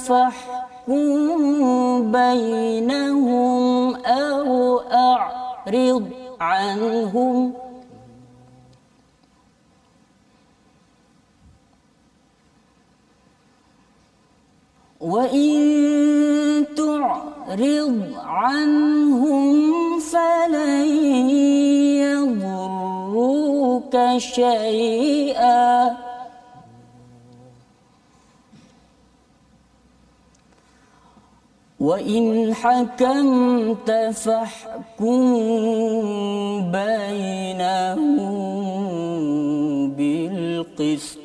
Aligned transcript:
فاحكم 0.07 2.13
بينهم 2.13 3.97
أو 3.97 4.79
أعرض 4.81 6.18
عنهم. 6.41 7.55
وإن 15.01 16.67
تعرض 16.77 18.13
عنهم 18.25 19.99
فلن 20.01 20.87
يضروك 22.03 23.97
شيئا. 24.19 26.08
وإن 31.81 32.55
حكمت 32.55 33.91
فاحكم 34.15 35.23
بينهم 36.73 38.09
بالقسط. 39.97 41.18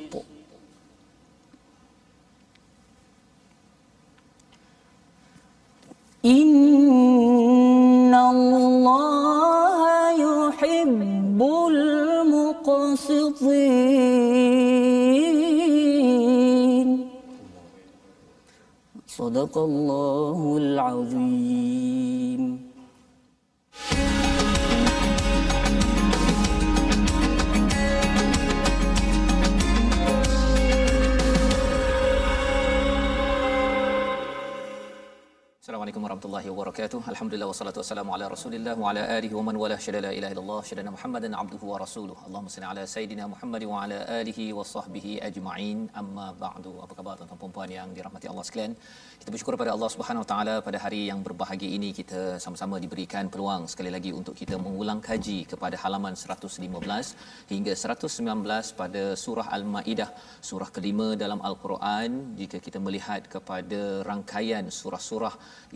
صدق 19.33 19.59
الله 19.59 20.57
العظيم 20.57 22.12
warahmatullahi 36.24 36.52
wabarakatuh. 36.56 37.00
Alhamdulillah 37.12 37.48
wassalatu 37.52 37.80
wassalamu 37.82 38.12
ala 38.16 38.26
Rasulillah 38.34 38.74
wa 38.82 38.92
ala 38.92 39.02
alihi 39.16 39.34
wa 39.38 39.44
man 39.48 39.56
wala 39.62 39.78
syada 39.86 40.00
la 40.06 40.12
ilaha 40.18 40.32
illallah 40.34 40.60
syada 40.70 40.92
Muhammadan 40.96 41.32
abduhu 41.42 41.66
wa 41.72 41.78
rasuluh. 41.84 42.16
Allahumma 42.28 42.52
salli 42.54 42.68
ala 42.74 42.84
sayidina 42.94 43.24
Muhammad 43.34 43.64
wa 43.72 43.82
ala 43.84 43.98
alihi 44.20 44.46
wa 44.58 44.64
sahbihi 44.74 45.12
ajma'in. 45.28 45.80
Amma 46.02 46.28
ba'du. 46.44 46.74
Apa 46.84 46.94
khabar 47.00 47.14
tuan-tuan 47.20 47.40
dan 47.44 47.52
puan 47.56 47.72
yang 47.78 47.90
dirahmati 47.98 48.30
Allah 48.32 48.46
sekalian? 48.50 48.76
Kita 49.20 49.30
bersyukur 49.34 49.58
pada 49.62 49.72
Allah 49.76 49.90
Subhanahu 49.96 50.24
wa 50.24 50.30
taala 50.32 50.56
pada 50.68 50.80
hari 50.86 51.02
yang 51.10 51.20
berbahagia 51.28 51.72
ini 51.78 51.90
kita 52.00 52.22
sama-sama 52.46 52.80
diberikan 52.86 53.28
peluang 53.34 53.68
sekali 53.74 53.92
lagi 53.96 54.14
untuk 54.20 54.38
kita 54.42 54.56
mengulang 54.66 55.02
kaji 55.10 55.40
kepada 55.52 55.76
halaman 55.84 56.16
115 56.24 57.52
hingga 57.52 57.76
119 57.84 58.80
pada 58.82 59.04
surah 59.26 59.48
Al-Maidah, 59.60 60.10
surah 60.52 60.72
kelima 60.78 61.10
dalam 61.26 61.42
Al-Quran. 61.52 62.10
Jika 62.40 62.64
kita 62.70 62.80
melihat 62.88 63.28
kepada 63.36 63.82
rangkaian 64.12 64.66
surah-surah 64.80 65.36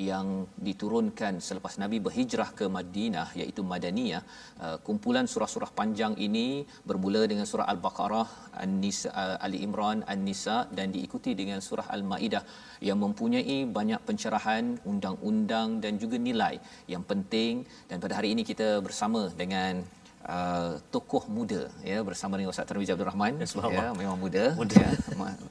yang 0.10 0.37
diturunkan 0.68 1.34
selepas 1.48 1.74
Nabi 1.84 1.98
berhijrah 2.06 2.50
ke 2.60 2.66
Madinah 2.78 3.28
iaitu 3.40 3.62
Madaniyah. 3.72 4.24
Uh, 4.66 4.78
kumpulan 4.88 5.26
surah-surah 5.34 5.72
panjang 5.80 6.14
ini 6.28 6.48
bermula 6.90 7.22
dengan 7.32 7.46
surah 7.52 7.68
Al-Baqarah 7.74 8.28
An-Nisa 8.64 9.10
uh, 9.24 9.46
Ali 9.46 9.60
Imran 9.68 10.02
An-Nisa 10.14 10.58
dan 10.78 10.96
diikuti 10.96 11.34
dengan 11.42 11.60
surah 11.68 11.88
Al-Maidah 11.96 12.44
yang 12.88 13.00
mempunyai 13.06 13.58
banyak 13.78 14.02
pencerahan 14.08 14.66
undang-undang 14.92 15.70
dan 15.84 15.96
juga 16.04 16.20
nilai 16.30 16.56
yang 16.94 17.06
penting. 17.12 17.66
Dan 17.90 17.98
pada 18.04 18.16
hari 18.20 18.32
ini 18.36 18.46
kita 18.52 18.70
bersama 18.88 19.22
dengan 19.44 19.84
Uh, 20.28 20.76
tokoh 20.92 21.24
muda 21.32 21.72
ya 21.88 22.04
bersama 22.04 22.36
dengan 22.36 22.52
Ustaz 22.52 22.68
Tarmizi 22.68 22.92
Abdul 22.92 23.08
Rahman 23.08 23.40
ya, 23.40 23.48
ya 23.48 23.96
memang 23.96 24.20
muda, 24.20 24.52
muda. 24.60 24.76
Ya, 24.76 24.92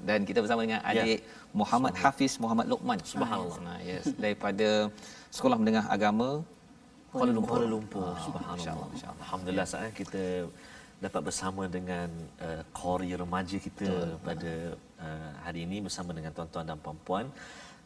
dan 0.05 0.21
kita 0.29 0.45
bersama 0.45 0.69
dengan 0.69 0.85
Ya. 0.85 1.01
adik 1.01 1.25
Muhammad 1.57 1.97
Hafiz 1.97 2.37
Muhammad 2.37 2.69
Lokman 2.69 3.01
Subhanallah. 3.01 3.57
Nah, 3.65 3.81
yes 3.81 4.05
daripada 4.21 4.93
Sekolah 5.33 5.57
Menengah 5.57 5.89
Agama 5.89 6.45
Kuala 7.09 7.33
Lumpur. 7.33 7.57
Kuala 7.57 7.69
Lumpur. 7.73 8.05
Ah, 8.05 8.21
Subhanallah. 8.21 8.57
insyaAllah, 8.61 8.89
insyaAllah. 8.93 9.25
Alhamdulillah 9.25 9.65
saat 9.73 9.91
kita 9.97 10.25
dapat 11.01 11.21
bersama 11.25 11.63
dengan 11.73 12.13
uh, 12.45 12.61
kori 12.77 13.17
remaja 13.17 13.57
kita 13.57 13.89
Betul. 13.89 14.21
pada 14.29 14.53
uh, 15.01 15.31
hari 15.41 15.65
ini 15.65 15.81
bersama 15.81 16.13
dengan 16.13 16.37
tuan-tuan 16.37 16.69
dan 16.69 16.77
puan-puan. 16.77 17.33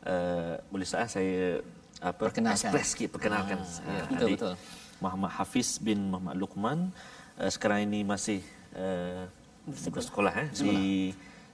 Uh, 0.03 0.59
boleh 0.75 0.89
saat 0.91 1.07
saya 1.07 1.63
apa 2.03 2.35
Perkenalkan. 2.35 2.59
express 2.67 2.99
sikit 2.99 3.15
perkenalkan 3.15 3.63
Ah, 3.63 3.95
ya, 3.95 4.03
betul, 4.11 4.29
betul. 4.35 4.55
Muhammad 5.01 5.33
Hafiz 5.35 5.81
bin 5.81 6.13
Muhammad 6.13 6.37
Luqman 6.37 6.93
uh, 7.41 7.51
sekarang 7.51 7.89
ini 7.89 8.05
masih 8.05 8.41
uh, 8.77 9.25
bersekolah 9.67 10.33
eh 10.47 10.49
di 10.55 10.77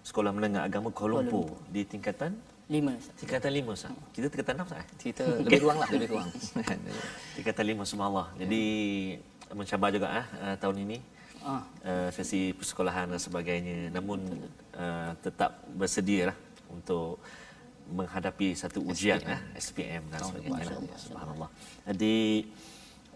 Sekolah 0.07 0.31
Menengah 0.31 0.63
Agama 0.63 0.95
Kuala 0.95 1.19
Lumpur 1.19 1.59
di 1.67 1.83
tingkatan 1.83 2.35
Lima 2.67 2.99
Ustaz. 2.99 3.15
tingkatan 3.23 3.51
5 3.55 3.79
Ustaz. 3.79 3.95
Kita 4.11 4.27
tingkatan 4.27 4.55
6 4.59 4.67
Ustaz. 4.67 4.79
eh? 4.83 4.87
Kita 4.99 5.25
lebih 5.39 5.59
kurang 5.63 5.79
lah 5.79 5.89
lebih 5.95 6.09
kurang. 6.11 6.29
Tingkatan 7.39 7.65
lima 7.71 7.83
subhanallah. 7.87 8.29
Jadi 8.43 8.63
mencabar 9.55 9.89
juga 9.95 10.07
ah 10.11 10.27
uh, 10.43 10.57
tahun 10.59 10.77
ini. 10.83 10.99
Ah. 11.47 11.63
Uh, 11.87 12.11
sesi 12.11 12.51
persekolahan 12.59 13.07
dan 13.07 13.23
sebagainya. 13.23 13.95
Namun 13.95 14.19
uh, 14.75 15.15
tetap 15.23 15.63
bersedia 15.79 16.35
lah 16.35 16.37
untuk 16.67 17.23
menghadapi 17.87 18.59
satu 18.59 18.83
ujian 18.83 19.23
SPM, 19.23 19.31
eh, 19.31 19.41
SPM 19.63 20.03
dan 20.11 20.21
sebagainya. 20.27 20.65
lah. 20.67 20.99
Subhanallah. 20.99 21.51
Jadi 21.87 22.17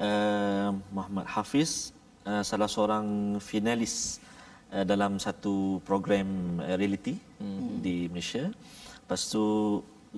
uh, 0.01 0.71
Muhammad 0.91 1.27
Hafiz 1.29 1.93
uh, 2.25 2.43
salah 2.43 2.67
seorang 2.67 3.39
finalis 3.39 4.19
uh, 4.73 4.83
dalam 4.83 5.21
satu 5.21 5.79
program 5.85 6.59
uh, 6.65 6.75
reality 6.81 7.21
mm-hmm. 7.39 7.79
di 7.85 7.97
Malaysia. 8.09 8.49
Lepas 9.05 9.29
tu 9.29 9.45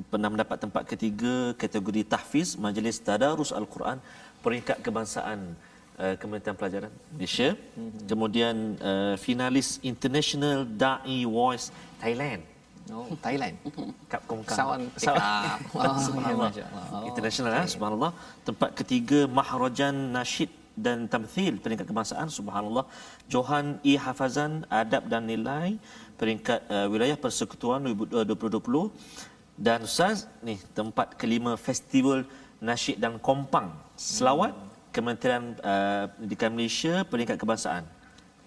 pernah 0.08 0.32
mendapat 0.32 0.56
tempat 0.56 0.88
ketiga 0.88 1.52
kategori 1.58 2.02
tahfiz 2.08 2.56
Majlis 2.56 2.96
Tadarus 3.02 3.52
Al-Quran 3.52 4.00
peringkat 4.40 4.80
kebangsaan 4.80 5.52
uh, 6.00 6.14
Kementerian 6.16 6.56
Pelajaran 6.56 6.92
Malaysia. 7.12 7.52
Mm-hmm. 7.52 8.06
Kemudian 8.08 8.54
uh, 8.80 9.14
finalis 9.20 9.82
International 9.82 10.64
Dai 10.64 11.26
Voice 11.26 11.68
Thailand. 12.00 12.51
Oh, 12.90 13.14
Thailand. 13.22 13.54
Kap 14.10 14.22
Komkang. 14.26 14.58
Sawan 14.58 14.80
Eh, 14.90 15.02
Sawan. 15.06 15.20
Oh, 15.78 15.96
Subhanallah. 16.08 16.50
Oh, 16.90 17.06
International 17.10 17.50
okay. 17.54 17.70
subhanallah. 17.74 18.12
Tempat 18.48 18.70
ketiga 18.80 19.18
Maharajan 19.30 19.94
Nasyid 20.16 20.50
dan 20.74 21.06
Tamthil 21.06 21.60
peringkat 21.62 21.86
kebangsaan 21.86 22.26
subhanallah. 22.26 22.84
Johan 23.32 23.78
E 23.84 23.94
Hafazan 23.94 24.64
Adab 24.66 25.06
dan 25.12 25.28
Nilai 25.30 25.78
peringkat 26.16 26.60
uh, 26.66 26.86
wilayah 26.92 27.16
persekutuan 27.24 27.84
2020 27.84 28.90
dan 29.58 29.84
Ustaz 29.84 30.26
ni 30.40 30.56
tempat 30.78 31.14
kelima 31.20 31.54
Festival 31.60 32.24
Nasyid 32.62 32.98
dan 33.04 33.20
Kompang 33.20 33.74
Selawat 33.98 34.54
Kementerian 34.92 35.56
uh, 35.64 36.04
Pendidikan 36.12 36.52
Malaysia 36.52 36.94
peringkat 37.08 37.36
kebangsaan. 37.40 37.84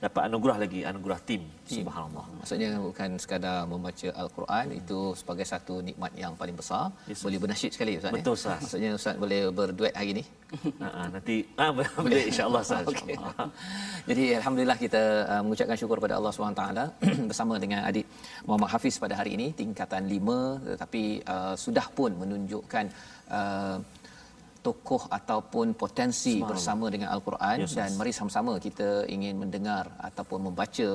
Dapat 0.03 0.21
anugerah 0.27 0.57
lagi 0.63 0.79
anugerah 0.83 1.19
tim 1.23 1.41
subhanallah 1.65 2.25
Maksudnya 2.39 2.69
bukan 2.77 3.09
sekadar 3.23 3.57
membaca 3.71 4.07
al-Quran 4.21 4.65
itu 4.79 4.99
sebagai 5.19 5.45
satu 5.51 5.81
nikmat 5.87 6.11
yang 6.13 6.33
paling 6.41 6.53
besar. 6.61 6.93
Yes, 7.09 7.23
boleh 7.25 7.39
bernasyid 7.41 7.71
sekali 7.73 7.91
ustaz. 7.97 8.11
ya? 8.11 8.15
Betul, 8.17 8.33
Ustaz. 8.37 8.59
Maksudnya 8.63 8.89
ustaz 8.99 9.15
boleh 9.23 9.39
berduet 9.57 9.95
hari 10.01 10.13
ni. 10.21 10.25
Ha, 10.55 10.87
ha, 10.95 11.01
nanti 11.13 11.35
ah 11.61 11.69
boleh 11.75 12.21
insyaallah 12.31 12.61
Ustaz. 12.63 12.85
InsyaAllah. 12.93 13.49
Jadi 14.09 14.23
alhamdulillah 14.39 14.77
kita 14.85 15.01
uh, 15.31 15.41
mengucapkan 15.43 15.77
syukur 15.81 15.97
kepada 15.99 16.15
Allah 16.19 16.31
SWT 16.31 16.63
bersama 17.29 17.53
dengan 17.63 17.81
adik 17.89 18.05
Muhammad 18.47 18.69
Hafiz 18.75 18.95
pada 19.01 19.17
hari 19.19 19.31
ini 19.37 19.47
tingkatan 19.61 20.05
5 20.05 20.77
tetapi 20.77 21.03
uh, 21.33 21.55
sudah 21.65 21.87
pun 21.97 22.11
menunjukkan 22.21 22.85
uh, 23.37 23.77
tokoh 24.65 25.03
ataupun 25.17 25.67
potensi 25.83 26.33
bersama 26.51 26.85
dengan 26.93 27.09
al-Quran 27.15 27.57
Yes, 27.63 27.75
dan 27.77 27.89
mari 27.99 28.11
sama-sama 28.19 28.53
kita 28.67 28.87
ingin 29.15 29.35
mendengar 29.43 29.83
ataupun 30.09 30.39
membaca 30.47 30.89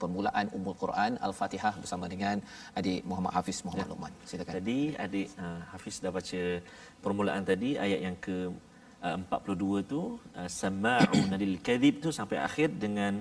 permulaan 0.00 0.46
Ummul 0.56 0.76
Quran 0.82 1.12
Al-Fatihah 1.26 1.74
bersama 1.82 2.04
dengan 2.12 2.36
adik 2.78 3.00
Muhammad 3.10 3.32
Hafiz 3.36 3.58
Muhammad 3.66 3.88
Luqman. 3.92 4.12
Silakan. 4.30 4.52
Tadi 4.58 4.78
adik 5.04 5.28
uh, 5.44 5.60
Hafiz 5.72 5.96
dah 6.04 6.12
baca 6.18 6.42
permulaan 7.04 7.42
tadi 7.50 7.70
ayat 7.86 8.00
yang 8.06 8.16
ke 8.26 8.36
uh, 9.06 9.16
42 9.16 9.90
tu 9.92 10.00
uh, 10.38 10.48
sama'un 10.60 11.28
lil 11.42 11.56
kadhib 11.68 11.94
tu 12.04 12.12
sampai 12.18 12.38
akhir 12.48 12.68
dengan 12.84 13.14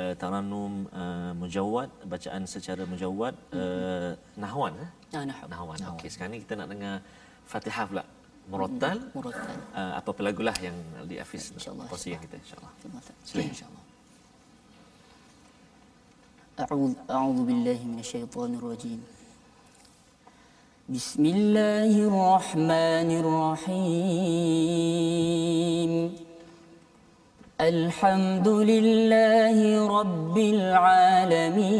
uh, 0.00 0.12
taranum 0.22 0.74
uh, 1.02 1.32
mujawwad 1.42 1.90
bacaan 2.12 2.42
secara 2.54 2.82
mujawwad 2.92 3.34
uh, 3.60 4.10
nahwan 4.44 4.74
eh? 4.84 4.90
Ah, 5.18 5.24
nahwan. 5.30 5.48
nahwan. 5.52 5.78
Okey 5.94 6.10
sekarang 6.12 6.32
ni 6.34 6.40
kita 6.44 6.54
nak 6.60 6.68
dengar 6.72 6.94
Fatihah 7.52 7.86
pula 7.90 8.04
murattal 8.49 8.97
Murattal. 9.13 9.57
uh, 9.77 9.93
apa 9.99 10.09
lagulah 10.25 10.57
yang 10.57 10.73
di 11.09 11.15
Hafiz 11.21 11.43
InsyaAllah. 11.53 11.85
kongsikan 11.91 12.19
kita 12.25 12.35
insyaallah. 12.43 12.71
Terima 12.81 12.99
kasih. 13.01 13.13
Silakan 13.27 13.51
insya-Allah. 13.53 13.83
أعوذ, 16.59 16.91
أعوذ 17.07 17.39
بالله 17.47 17.79
من 17.87 17.99
الشيطان 18.03 18.59
الرجيم 18.59 18.99
بسم 20.91 21.23
الله 21.25 21.91
الرحمن 22.11 23.09
الرحيم 24.49 25.91
الحمد 27.61 28.47
لله 28.47 29.57
رب 29.87 30.37
العالمين 30.37 31.79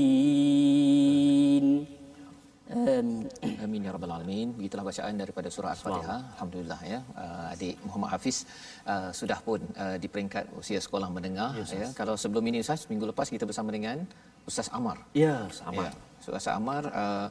Alamin. 4.31 4.47
Begitulah 4.55 4.85
bacaan 4.87 5.13
daripada 5.19 5.47
surah 5.51 5.71
Al-Fatihah. 5.75 6.19
Alhamdulillah 6.35 6.79
ya. 6.87 6.99
Uh, 7.11 7.53
adik 7.53 7.75
Muhammad 7.83 8.09
Hafiz 8.15 8.47
uh, 8.87 9.11
sudah 9.11 9.39
pun 9.43 9.59
uh, 9.75 9.99
di 9.99 10.07
peringkat 10.07 10.47
usia 10.55 10.79
sekolah 10.79 11.11
menengah 11.11 11.59
ya. 11.59 11.91
Kalau 11.91 12.15
sebelum 12.15 12.43
ini 12.47 12.63
Ustaz 12.63 12.87
minggu 12.87 13.05
lepas 13.11 13.27
kita 13.27 13.43
bersama 13.43 13.69
dengan 13.75 14.07
Ustaz 14.47 14.71
Amar. 14.71 14.97
Ya, 15.11 15.51
sama. 15.51 15.91
Ya. 15.91 15.91
Ustaz 16.23 16.55
Amar 16.55 16.83
uh, 16.87 17.27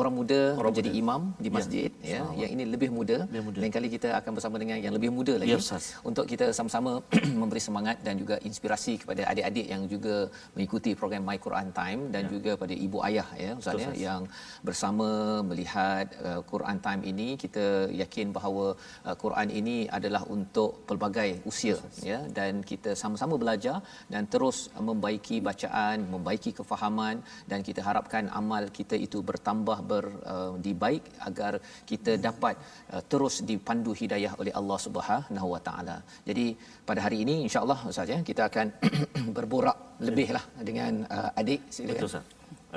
orang 0.00 0.14
muda 0.18 0.40
orang 0.60 0.72
menjadi 0.74 0.90
muda. 0.90 1.00
imam 1.02 1.20
di 1.44 1.48
masjid 1.56 1.90
ya, 2.02 2.18
ya. 2.18 2.20
yang 2.42 2.50
ini 2.54 2.64
lebih 2.74 2.90
muda. 2.96 3.16
Lebih 3.30 3.42
muda. 3.46 3.58
Lain 3.62 3.72
kali 3.76 3.88
kita 3.94 4.08
akan 4.18 4.30
bersama 4.36 4.56
dengan 4.62 4.76
yang 4.84 4.94
lebih 4.96 5.10
muda 5.16 5.34
lagi 5.40 5.52
Ya, 5.54 5.58
Ustaz. 5.62 5.84
untuk 6.10 6.24
kita 6.32 6.46
sama-sama 6.58 6.92
memberi 7.40 7.62
semangat 7.66 7.96
dan 8.06 8.14
juga 8.22 8.36
inspirasi 8.48 8.92
kepada 9.02 9.22
adik-adik 9.32 9.66
yang 9.72 9.82
juga 9.94 10.16
mengikuti 10.54 10.90
program 11.00 11.22
My 11.28 11.38
Quran 11.46 11.68
Time 11.78 12.00
dan 12.14 12.22
ya. 12.26 12.30
juga 12.34 12.52
pada 12.62 12.74
ibu 12.86 12.98
ayah 13.08 13.28
ya 13.44 13.52
Ustaz 13.60 13.82
ya 13.84 13.92
yang 14.06 14.22
bersama 14.68 15.08
melihat 15.50 16.06
uh, 16.26 16.40
Quran 16.52 16.78
Time 16.86 17.02
ini 17.12 17.28
kita 17.44 17.66
yakin 18.02 18.34
bahawa 18.38 18.66
uh, 19.06 19.16
Quran 19.22 19.48
ini 19.60 19.76
adalah 19.98 20.22
untuk 20.36 20.82
pelbagai 20.90 21.30
usia 21.50 21.78
ya 22.10 22.18
dan 22.38 22.66
kita 22.70 22.98
sama-sama 23.02 23.38
belajar 23.44 23.78
dan 24.10 24.26
terus 24.26 24.58
membaiki 24.88 25.38
bacaan, 25.48 26.02
membaiki 26.14 26.50
kefahaman 26.58 27.22
dan 27.50 27.62
kita 27.68 27.80
harapkan 27.88 28.26
amal 28.40 28.66
kita 28.78 28.98
itu 29.06 29.22
bertambah 29.30 29.83
ber 29.90 30.04
uh, 30.32 30.52
dibaik 30.66 31.04
agar 31.28 31.52
kita 31.90 32.14
dapat 32.28 32.54
uh, 32.94 33.02
terus 33.12 33.36
dipandu 33.50 33.92
hidayah 34.02 34.32
oleh 34.40 34.52
Allah 34.60 34.78
Subhanahu 34.86 35.48
Wa 35.54 35.60
Taala. 35.68 35.96
Jadi 36.28 36.46
pada 36.88 37.00
hari 37.06 37.20
ini 37.24 37.36
insya-Allah 37.46 37.78
Ustaz 37.92 38.14
ya 38.14 38.18
kita 38.30 38.42
akan 38.50 38.66
berborak 39.36 39.78
lebihlah 40.06 40.44
dengan 40.70 41.04
uh, 41.16 41.40
adik 41.42 41.60
silakan. 41.76 41.92
Betul 41.94 42.10
Ustaz. 42.12 42.26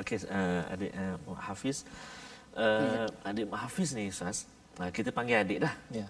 Okey 0.00 0.18
uh, 0.38 0.62
adik 0.74 0.92
uh, 1.02 1.38
Hafiz 1.48 1.78
uh, 2.58 3.06
adik 3.28 3.46
Muhammad 3.50 3.64
Hafiz 3.68 3.90
ni 3.98 4.04
Ustaz. 4.14 4.38
Uh, 4.80 4.90
kita 4.96 5.10
panggil 5.16 5.36
adik 5.44 5.58
dah. 5.64 5.74
Ya. 5.98 6.06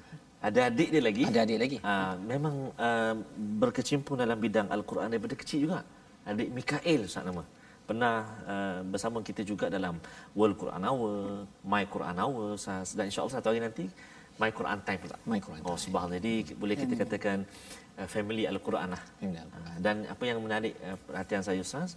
Ada 0.49 0.61
adik 0.71 0.89
dia 0.95 1.03
lagi. 1.09 1.23
Ada 1.31 1.41
adik 1.47 1.59
lagi? 1.65 1.79
Uh, 1.83 2.15
memang 2.33 2.55
uh, 2.87 3.15
berkecimpung 3.63 4.17
dalam 4.23 4.39
bidang 4.39 4.69
Al-Quran 4.77 5.09
daripada 5.13 5.35
kecil 5.43 5.59
juga. 5.67 5.81
Adik 6.29 6.49
Mikael 6.59 7.01
Ustaz 7.09 7.25
nama. 7.29 7.45
Pernah 7.89 8.17
uh, 8.45 8.79
bersama 8.85 9.25
kita 9.25 9.41
juga 9.49 9.73
dalam 9.73 9.97
World 10.37 10.61
Quran 10.61 10.83
Hour, 10.85 11.49
My 11.65 11.89
Quran 11.89 12.17
Hour. 12.21 12.61
Dan 12.93 13.09
insya-Allah 13.09 13.35
satu 13.41 13.49
hari 13.49 13.65
nanti 13.65 13.89
My 14.37 14.53
Quran 14.53 14.79
Time 14.85 15.01
pula. 15.01 15.17
My 15.25 15.41
Quran 15.41 15.65
Oh 15.65 15.81
subhanallah. 15.81 16.21
Jadi 16.21 16.53
boleh 16.53 16.77
kita 16.77 16.95
katakan 17.01 17.49
uh, 17.97 18.05
family 18.05 18.45
Al-Quran 18.45 18.93
lah. 18.93 19.03
Family 19.17 19.41
Uh, 19.41 19.77
dan 19.81 20.05
apa 20.05 20.23
yang 20.29 20.39
menarik 20.45 20.77
uh, 20.85 21.01
perhatian 21.01 21.41
saya 21.41 21.65
Ustaz, 21.65 21.97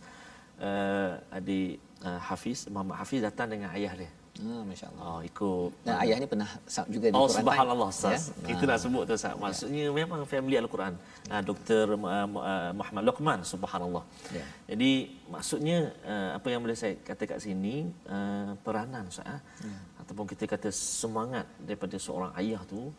uh, 0.63 1.19
adik 1.27 1.83
uh, 2.07 2.19
Hafiz, 2.23 2.71
Muhammad 2.71 2.95
Hafiz 3.03 3.19
datang 3.19 3.51
dengan 3.51 3.75
ayah 3.75 3.91
dia. 3.99 4.11
Ah 4.41 4.61
masya-Allah. 4.65 5.03
Oh, 5.05 5.19
ikut 5.21 5.69
Dan 5.85 5.95
ayah 6.01 6.15
ni 6.17 6.27
pernah 6.33 6.49
sub 6.65 6.85
juga 6.89 7.07
di 7.13 7.15
Oh 7.17 7.29
Quran 7.29 7.37
subhanallah 7.45 7.89
Time, 7.89 7.97
Ustaz. 7.97 8.21
ya? 8.33 8.47
Kita 8.49 8.63
nak 8.69 8.79
sebut 8.83 9.03
tu 9.05 9.13
Ustaz. 9.19 9.33
Maksudnya 9.43 9.83
memang 9.93 10.19
family 10.33 10.55
Al-Quran. 10.57 10.93
Uh, 11.29 11.41
Dr. 11.49 11.85
Uh, 11.93 12.27
uh, 12.51 12.71
Muhammad 12.79 13.03
Luqman 13.05 13.39
subhanallah. 13.45 14.03
Ya. 14.33 14.45
Jadi 14.73 14.91
maksudnya 15.29 15.77
uh, 16.13 16.29
apa 16.37 16.47
yang 16.49 16.61
boleh 16.65 16.77
saya 16.81 16.97
kata 17.09 17.23
kat 17.29 17.39
sini 17.45 17.75
uh, 18.09 18.57
peranan 18.65 19.05
Ustaz 19.13 19.29
ah. 19.29 19.39
Ya. 19.61 19.77
ataupun 20.01 20.25
kita 20.25 20.43
kata 20.49 20.69
semangat 20.73 21.45
daripada 21.61 21.95
seorang 22.01 22.33
ayah 22.41 22.61
tu 22.65 22.89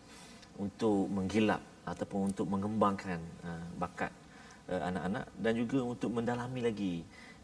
untuk 0.62 1.10
menggilap 1.10 1.62
ataupun 1.82 2.30
untuk 2.30 2.46
mengembangkan 2.46 3.18
uh, 3.42 3.66
bakat 3.82 4.12
uh, 4.70 4.82
anak-anak 4.88 5.26
dan 5.42 5.52
juga 5.58 5.78
untuk 5.82 6.10
mendalami 6.14 6.60
lagi 6.62 6.94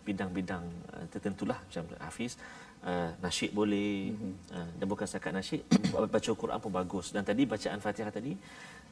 bidang-bidang 0.07 0.65
uh, 0.95 1.05
tertentulah 1.11 1.59
macam 1.59 1.85
Hafiz 1.99 2.39
uh, 2.85 3.11
nasyid 3.25 3.51
boleh 3.55 4.15
mm-hmm. 4.15 4.33
uh, 4.55 4.69
dan 4.79 4.87
bukan 4.87 5.07
setakat 5.09 5.33
nasyid 5.35 5.63
baca 6.15 6.31
Quran 6.43 6.59
pun 6.63 6.73
bagus 6.73 7.07
dan 7.15 7.23
tadi 7.27 7.43
bacaan 7.49 7.79
Fatihah 7.83 8.13
tadi 8.15 8.33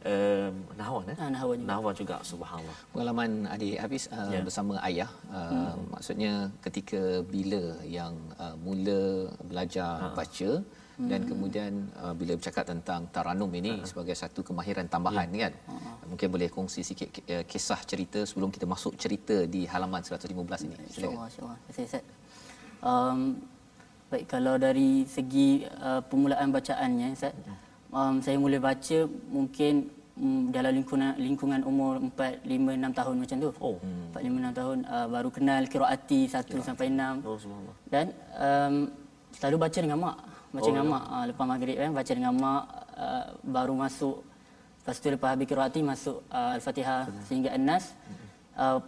um, 0.06 0.54
nahwan 0.80 1.06
eh 1.12 1.16
Ah, 1.18 1.30
nahwan 1.30 1.56
juga. 1.60 1.68
nahwan 1.70 1.94
juga 2.00 2.16
subhanallah 2.30 2.78
Pengalaman 2.92 3.30
adik 3.54 3.76
Hafiz 3.82 4.04
uh, 4.10 4.30
Ya. 4.34 4.40
bersama 4.46 4.74
ayah 4.88 5.10
uh, 5.30 5.74
hmm. 5.74 5.94
maksudnya 5.94 6.32
ketika 6.64 7.22
bila 7.34 7.62
yang 7.98 8.14
uh, 8.38 8.56
mula 8.64 9.30
belajar 9.50 9.92
ha. 10.02 10.14
baca 10.18 10.50
hmm. 10.98 11.08
dan 11.10 11.20
kemudian 11.30 11.72
uh, 12.02 12.14
bila 12.20 12.32
bercakap 12.38 12.64
tentang 12.72 13.08
taranum 13.14 13.50
ini 13.60 13.72
ha. 13.80 13.86
sebagai 13.88 14.16
satu 14.22 14.40
kemahiran 14.48 14.86
tambahan 14.94 15.28
ya. 15.32 15.48
kan. 15.48 15.52
Ha. 15.70 15.74
Mungkin 16.10 16.28
boleh 16.34 16.48
kongsi 16.56 16.80
sikit 16.86 17.08
uh, 17.34 17.44
kisah 17.50 17.80
cerita 17.90 18.20
sebelum 18.28 18.50
kita 18.54 18.66
masuk 18.74 18.94
cerita 18.96 19.36
di 19.54 19.62
halaman 19.72 20.02
115 20.02 20.32
ini. 20.32 20.36
Silakan. 20.36 20.78
InsyaAllah, 20.86 21.26
insyaAllah. 21.30 21.58
Terima 21.58 21.72
kasih 21.72 21.84
Ustaz. 21.88 22.04
Um, 22.84 23.20
baik, 24.10 24.24
kalau 24.30 24.54
dari 24.56 25.02
segi 25.06 25.66
uh, 25.82 26.00
permulaan 26.02 26.50
bacaannya 26.54 27.14
Ustaz, 27.16 27.34
um, 27.90 28.22
saya 28.22 28.36
mula 28.38 28.58
baca 28.62 28.98
mungkin 29.30 29.90
um, 30.16 30.54
dalam 30.54 30.72
lingkungan 30.78 31.12
lingkungan 31.18 31.60
umur 31.66 31.98
4, 31.98 32.46
5, 32.46 32.46
6 32.46 32.98
tahun 32.98 33.14
macam 33.18 33.36
tu. 33.42 33.50
Oh. 33.58 33.76
4, 34.14 34.22
5, 34.22 34.52
6 34.52 34.58
tahun 34.60 34.78
uh, 34.86 35.06
baru 35.10 35.28
kenal 35.34 35.62
kiraati 35.66 36.20
1 36.30 36.62
sampai 36.62 36.86
6. 36.92 37.26
oh 37.26 37.38
Dan 37.90 38.14
um, 38.38 38.74
selalu 39.34 39.56
baca 39.58 39.78
dengan 39.82 39.98
mak. 40.00 40.16
Baca 40.54 40.62
Oh, 40.62 40.70
dengan 40.72 40.86
ya. 40.86 40.92
mak. 40.94 41.04
Uh, 41.10 41.24
lepas 41.28 41.44
maghrib 41.44 41.76
kan 41.76 41.90
baca 41.92 42.12
dengan 42.14 42.34
mak 42.38 42.62
uh, 42.96 43.24
baru 43.44 43.74
masuk 43.74 44.16
Lepas 44.86 45.02
tu 45.02 45.10
lepas 45.10 45.34
habis 45.34 45.50
qiraati 45.50 45.82
masuk 45.82 46.22
uh, 46.30 46.54
Al-Fatihah 46.54 47.10
sehingga 47.26 47.50
An-Nas. 47.58 47.90
Uh, 48.54 48.78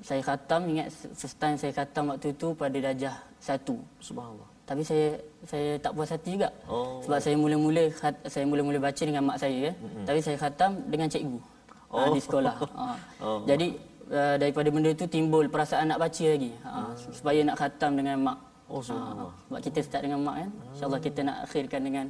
saya 0.00 0.24
khatam 0.24 0.64
ingat 0.64 0.88
first 1.12 1.36
time 1.36 1.60
saya 1.60 1.76
khatam 1.76 2.08
waktu 2.08 2.32
tu 2.40 2.56
pada 2.56 2.72
darjah 2.72 3.20
satu. 3.46 3.76
Subhanallah. 4.02 4.48
Tapi 4.66 4.82
saya 4.82 5.06
saya 5.46 5.78
tak 5.78 5.94
puas 5.94 6.10
hati 6.10 6.34
juga. 6.34 6.50
Oh. 6.66 6.98
Sebab 7.06 7.18
saya 7.22 7.38
mula-mula 7.38 7.86
khat, 7.94 8.14
saya 8.26 8.44
mula-mula 8.50 8.82
baca 8.82 9.02
dengan 9.06 9.22
mak 9.22 9.38
saya 9.38 9.70
ya. 9.70 9.72
Tapi 10.02 10.18
saya 10.18 10.34
khatam 10.34 10.82
dengan 10.90 11.06
cikgu. 11.06 11.38
Oh. 11.86 12.10
di 12.10 12.20
sekolah. 12.20 12.54
Ha. 12.58 12.86
Oh. 13.26 13.40
Jadi 13.48 13.78
uh, 14.12 14.36
daripada 14.36 14.68
benda 14.68 14.90
tu 14.92 15.06
timbul 15.08 15.46
perasaan 15.48 15.88
nak 15.94 16.02
baca 16.02 16.26
lagi. 16.26 16.50
Ha. 16.66 16.92
Supaya 17.14 17.40
nak 17.46 17.56
khatam 17.62 17.94
dengan 17.94 18.16
mak. 18.26 18.38
Oh, 18.66 18.82
subhanallah. 18.82 19.30
Ha. 19.30 19.42
Sebab 19.46 19.60
kita 19.62 19.78
start 19.86 20.02
dengan 20.10 20.20
mak 20.26 20.36
kan. 20.42 20.50
Insya-Allah 20.74 21.00
kita 21.00 21.20
nak 21.22 21.36
akhirkan 21.46 21.80
dengan 21.86 22.06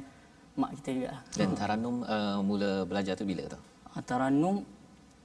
mak 0.57 0.71
kita 0.81 0.89
juga. 0.97 1.09
Dan 1.37 1.49
Taranum 1.53 1.95
uh, 2.03 2.39
mula 2.41 2.71
belajar 2.89 3.13
tu 3.13 3.23
bila 3.23 3.45
tu? 3.45 3.59
Ha. 3.93 4.01
Taranum 4.01 4.65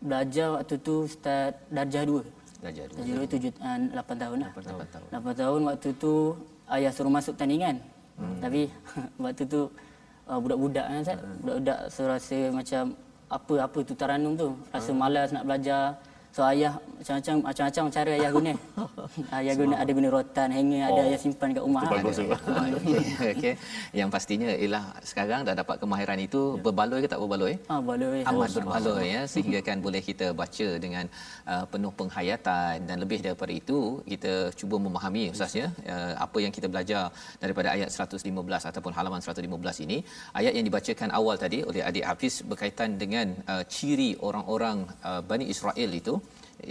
belajar 0.04 0.61
waktu 0.61 0.75
tu 0.85 1.09
start 1.09 1.57
darjah 1.73 2.04
2. 2.04 2.41
Belajar 2.62 2.85
dulu. 2.87 2.99
Darjah 3.02 3.16
2 3.26 3.33
tujuh, 3.35 3.52
uh, 3.59 3.78
8 3.90 4.23
tahun 4.23 4.37
lah. 4.38 4.50
8 4.54 4.95
tahun. 4.95 5.07
8 5.11 5.40
tahun 5.42 5.61
waktu 5.66 5.88
tu 5.99 6.14
ayah 6.71 6.92
suruh 6.95 7.11
masuk 7.11 7.35
tandingan. 7.35 7.83
Hmm. 8.14 8.38
Tapi 8.38 8.71
waktu 9.25 9.42
tu 9.50 9.66
uh, 10.31 10.38
budak-budak 10.38 10.87
kan 10.87 10.99
Ustaz. 11.02 11.19
Budak-budak 11.42 11.78
so 11.90 12.00
rasa 12.07 12.38
macam 12.54 12.83
apa-apa 13.26 13.78
tu 13.83 13.92
taranum 13.99 14.38
tu. 14.38 14.54
Rasa 14.71 14.95
malas 14.95 15.35
nak 15.35 15.42
belajar. 15.42 15.99
So 16.33 16.41
ayah 16.49 16.73
macam-macam 16.97 17.35
macam-macam 17.45 17.85
cara 17.93 18.11
ayah 18.17 18.31
guna. 18.33 18.53
ayah 19.39 19.55
guna 19.61 19.75
ada 19.83 19.91
guna 19.93 20.09
rotan, 20.09 20.49
hanger, 20.57 20.83
ada 20.89 21.01
ayah 21.05 21.21
simpan 21.21 21.49
kat 21.57 21.62
rumah. 21.67 21.83
Itu 21.85 21.93
bagus 21.93 22.17
juga. 22.23 22.37
Okey. 23.37 23.55
Yang 24.01 24.09
pastinya 24.15 24.49
ialah 24.49 24.85
sekarang 25.11 25.41
dah 25.49 25.55
dapat 25.61 25.77
kemahiran 25.83 26.19
itu 26.25 26.57
berbaloi 26.65 27.05
ke 27.05 27.09
tak 27.12 27.21
berbaloi? 27.21 27.55
Ha 27.69 27.77
boleh. 27.85 28.25
amat 28.33 28.51
berbaloi 28.57 29.07
ya 29.12 29.23
sehingga 29.29 29.61
kan 29.69 29.77
boleh 29.87 30.01
kita 30.09 30.33
baca 30.41 30.69
dengan 30.85 31.05
uh, 31.53 31.65
penuh 31.73 31.93
penghayatan 32.01 32.89
dan 32.89 32.97
lebih 33.05 33.21
daripada 33.27 33.53
itu 33.61 33.79
kita 34.12 34.33
cuba 34.57 34.81
memahami 34.87 35.25
ustaz 35.35 35.53
ya 35.61 35.69
uh, 35.95 36.15
apa 36.27 36.39
yang 36.45 36.53
kita 36.57 36.67
belajar 36.73 37.03
daripada 37.43 37.69
ayat 37.77 37.93
115 37.93 38.25
ataupun 38.71 38.93
halaman 38.97 39.21
115 39.21 39.85
ini 39.85 39.99
ayat 40.41 40.53
yang 40.57 40.65
dibacakan 40.69 41.11
awal 41.19 41.37
tadi 41.45 41.61
oleh 41.71 41.85
adik 41.91 42.05
Hafiz 42.09 42.35
berkaitan 42.51 42.97
dengan 43.03 43.37
uh, 43.53 43.62
ciri 43.75 44.11
orang-orang 44.29 44.89
uh, 45.05 45.21
Bani 45.31 45.47
Israel 45.55 45.93
itu 46.01 46.22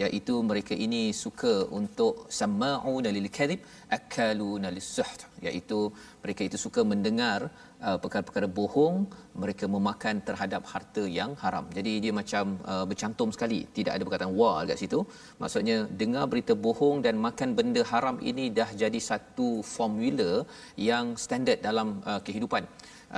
iaitu 0.04 0.36
mereka 0.50 0.74
ini 0.86 1.02
suka 1.24 1.54
untuk 1.80 2.14
sama'una 2.40 3.10
lil 3.18 3.28
kadhib 3.38 3.60
akaluna 3.98 4.70
lis-suht 4.76 5.22
iaitu 5.48 5.80
mereka 6.24 6.42
itu 6.48 6.58
suka 6.66 6.82
mendengar 6.92 7.40
uh, 7.88 7.98
perkara-perkara 8.04 8.48
bohong 8.60 8.98
mereka 9.42 9.66
memakan 9.76 10.16
terhadap 10.28 10.64
harta 10.72 11.04
yang 11.20 11.32
haram. 11.44 11.66
Jadi 11.78 11.94
dia 12.04 12.14
macam 12.20 12.46
uh, 12.72 12.86
bercantum 12.90 13.30
sekali. 13.36 13.60
Tidak 13.78 13.92
ada 13.96 14.04
perkataan 14.08 14.34
wa 14.42 14.52
dekat 14.64 14.80
situ. 14.84 15.00
Maksudnya 15.42 15.78
dengar 16.02 16.26
berita 16.32 16.56
bohong 16.66 16.98
dan 17.06 17.18
makan 17.28 17.52
benda 17.60 17.84
haram 17.92 18.18
ini 18.32 18.46
dah 18.60 18.70
jadi 18.84 19.00
satu 19.12 19.50
formula 19.76 20.32
yang 20.90 21.18
standard 21.26 21.60
dalam 21.68 21.88
uh, 22.12 22.22
kehidupan 22.28 22.66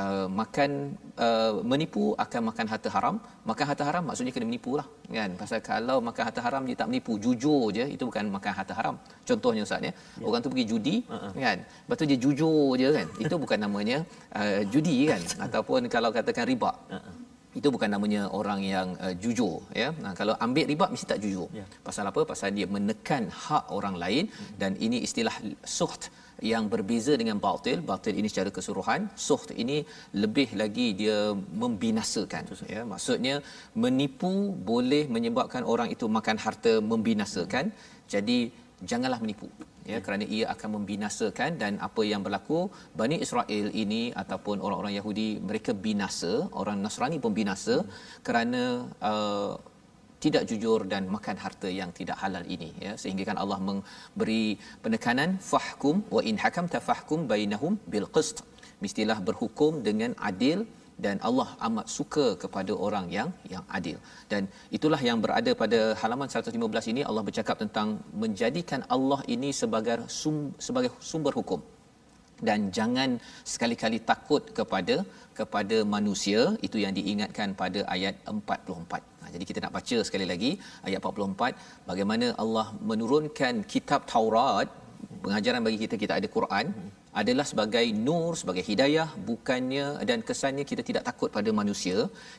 Uh, 0.02 0.26
makan 0.40 0.98
uh, 1.22 1.62
menipu 1.72 2.18
akan 2.24 2.42
makan 2.50 2.66
harta 2.72 2.90
haram. 2.96 3.16
Makan 3.50 3.66
harta 3.70 3.84
haram 3.88 4.04
maksudnya 4.10 4.34
kena 4.36 4.46
menipu 4.50 4.72
lah 4.80 4.88
kan? 5.18 5.32
Pasal 5.42 5.60
kalau 5.62 5.98
makan 6.08 6.24
harta 6.28 6.42
haram 6.46 6.62
dia 6.68 6.76
tak 6.80 6.88
menipu 6.90 7.14
jujur 7.26 7.70
je 7.78 7.86
itu 7.96 8.04
bukan 8.10 8.26
makan 8.36 8.54
harta 8.58 8.74
haram. 8.80 8.96
Contohnya 9.30 9.62
ustaz 9.68 9.86
ya. 9.88 9.94
Orang 10.26 10.42
tu 10.46 10.50
pergi 10.54 10.66
judi 10.72 10.96
uh-huh. 11.06 11.32
kan? 11.46 11.58
Lepas 11.62 11.98
tu 12.02 12.06
dia 12.12 12.18
jujur 12.26 12.74
je 12.82 12.90
kan? 12.98 13.08
Itu 13.22 13.36
bukan 13.44 13.60
namanya 13.66 13.98
uh, 14.40 14.62
judi 14.74 14.98
kan? 15.12 15.22
Ataupun 15.46 15.86
kalau 15.96 16.10
katakan 16.18 16.50
riba. 16.54 16.74
Uh-huh. 16.90 17.16
itu 17.54 17.70
bukan 17.70 17.90
namanya 17.94 18.22
orang 18.34 18.66
yang 18.66 18.88
uh, 18.98 19.14
jujur 19.24 19.62
ya? 19.82 19.94
Nah, 20.04 20.18
kalau 20.18 20.34
ambil 20.46 20.66
riba 20.74 20.86
mesti 20.90 21.06
tak 21.06 21.22
jujur. 21.22 21.46
Ya. 21.54 21.70
pasal 21.86 22.10
apa? 22.10 22.22
Pasal 22.26 22.50
dia 22.58 22.66
menekan 22.66 23.30
hak 23.30 23.70
orang 23.78 23.96
lain 24.04 24.26
dan 24.58 24.74
ini 24.86 25.06
istilah 25.06 25.36
suht 25.62 26.10
yang 26.52 26.64
berbeza 26.74 27.14
dengan 27.22 27.38
batil 27.46 27.78
batil 27.92 28.16
ini 28.20 28.28
secara 28.32 28.50
keseluruhan 28.56 29.02
suht 29.28 29.52
ini 29.64 29.78
lebih 30.24 30.48
lagi 30.62 30.88
dia 31.02 31.18
membinasakan. 31.64 32.44
Ya 32.76 32.82
maksudnya 32.94 33.36
menipu 33.84 34.34
boleh 34.72 35.04
menyebabkan 35.16 35.64
orang 35.74 35.90
itu 35.96 36.08
makan 36.18 36.38
harta 36.46 36.74
membinasakan. 36.92 37.72
Jadi 38.14 38.38
janganlah 38.90 39.20
menipu 39.24 39.48
ya 39.92 39.98
kerana 40.06 40.26
ia 40.36 40.46
akan 40.54 40.70
membinasakan 40.78 41.52
dan 41.62 41.74
apa 41.88 42.02
yang 42.12 42.22
berlaku 42.26 42.60
Bani 43.00 43.18
Israel 43.26 43.68
ini 43.84 44.04
ataupun 44.24 44.58
orang-orang 44.66 44.96
Yahudi 45.00 45.28
mereka 45.50 45.72
binasa 45.86 46.34
orang 46.62 46.80
Nasrani 46.86 47.20
pun 47.24 47.36
binasa 47.40 47.76
kerana 48.28 48.64
uh, 49.12 49.54
tidak 50.24 50.44
jujur 50.50 50.80
dan 50.92 51.04
makan 51.16 51.38
harta 51.44 51.70
yang 51.80 51.90
tidak 52.00 52.18
halal 52.24 52.46
ini 52.56 52.70
ya. 52.86 52.94
Sehingga 53.02 53.24
kan 53.30 53.40
Allah 53.44 53.60
memberi 53.70 54.46
penekanan 54.84 55.32
fahkum 55.52 55.98
wa 56.16 56.22
in 56.30 56.38
hakamta 56.44 56.80
fahkum 56.90 57.20
bainahum 57.32 57.76
bil 57.94 58.08
qist. 58.16 58.40
Mestilah 58.84 59.20
berhukum 59.28 59.74
dengan 59.88 60.14
adil 60.30 60.60
dan 61.06 61.18
Allah 61.28 61.48
amat 61.68 61.88
suka 61.98 62.26
kepada 62.44 62.74
orang 62.88 63.06
yang 63.18 63.30
yang 63.54 63.64
adil. 63.78 63.98
Dan 64.32 64.44
itulah 64.78 65.02
yang 65.10 65.20
berada 65.24 65.52
pada 65.62 65.80
halaman 66.02 66.30
115 66.34 66.92
ini 66.94 67.02
Allah 67.10 67.24
bercakap 67.30 67.58
tentang 67.64 67.88
menjadikan 68.24 68.84
Allah 68.96 69.20
ini 69.36 69.52
sebagai 69.62 69.98
sum, 70.20 70.38
sebagai 70.68 70.92
sumber 71.12 71.34
hukum. 71.40 71.62
Dan 72.48 72.60
jangan 72.78 73.10
sekali-kali 73.54 74.00
takut 74.12 74.44
kepada 74.58 74.96
kepada 75.40 75.78
manusia 75.96 76.42
itu 76.68 76.78
yang 76.84 76.94
diingatkan 77.00 77.50
pada 77.62 77.82
ayat 77.96 78.16
44. 78.28 79.13
Ha, 79.24 79.32
jadi 79.36 79.46
kita 79.50 79.60
nak 79.66 79.74
baca 79.78 79.98
sekali 80.08 80.26
lagi 80.32 80.52
ayat 80.88 81.00
44 81.00 81.88
bagaimana 81.90 82.28
Allah 82.44 82.66
menurunkan 82.92 83.64
kitab 83.74 84.04
Taurat 84.14 84.68
pengajaran 85.24 85.62
bagi 85.68 85.80
kita 85.84 85.96
kita 86.04 86.14
ada 86.20 86.28
Quran 86.36 86.68
adalah 87.22 87.46
sebagai 87.50 87.86
nur 88.06 88.30
sebagai 88.42 88.64
hidayah 88.70 89.08
bukannya 89.30 89.86
dan 90.10 90.20
kesannya 90.30 90.66
kita 90.72 90.82
tidak 90.90 91.04
takut 91.10 91.30
pada 91.38 91.50
manusia. 91.60 91.98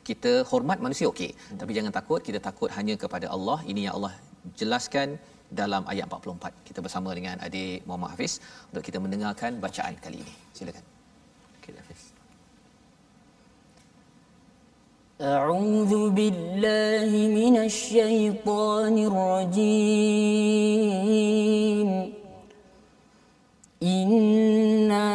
Kita 0.09 0.31
hormat 0.51 0.79
manusia 0.85 1.07
okey. 1.11 1.31
Tapi 1.61 1.71
jangan 1.77 1.93
takut 1.99 2.19
kita 2.27 2.41
takut 2.49 2.69
hanya 2.77 2.95
kepada 3.03 3.29
Allah. 3.35 3.57
Ini 3.71 3.81
yang 3.87 3.95
Allah 3.99 4.13
jelaskan 4.61 5.17
dalam 5.61 5.85
ayat 5.93 6.05
44 6.11 6.67
kita 6.67 6.79
bersama 6.85 7.15
dengan 7.19 7.39
adik 7.47 7.87
Muhammad 7.87 8.11
Hafiz 8.13 8.35
untuk 8.69 8.83
kita 8.89 8.99
mendengarkan 9.05 9.63
bacaan 9.65 9.95
kali 10.05 10.19
ini. 10.25 10.35
Silakan 10.59 10.94
أعوذ 15.21 16.09
بالله 16.09 17.07
من 17.07 17.57
الشيطان 17.57 18.97
الرجيم. 19.07 20.11
إنا 23.83 25.07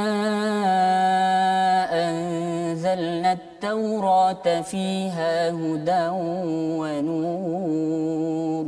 أنزلنا 1.93 3.33
التوراة 3.33 4.61
فيها 4.61 5.51
هدى 5.51 6.09
ونور. 6.81 8.67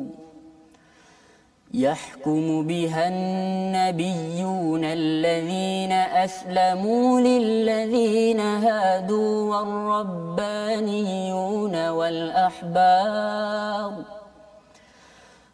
يحكم 1.74 2.66
بها 2.66 3.08
النبيون 3.08 4.84
الذين 4.84 5.92
أسلموا 5.92 7.20
للذين 7.20 8.40
هادوا 8.40 9.56
والربانيون 9.56 11.08
والأحبار 11.88 13.12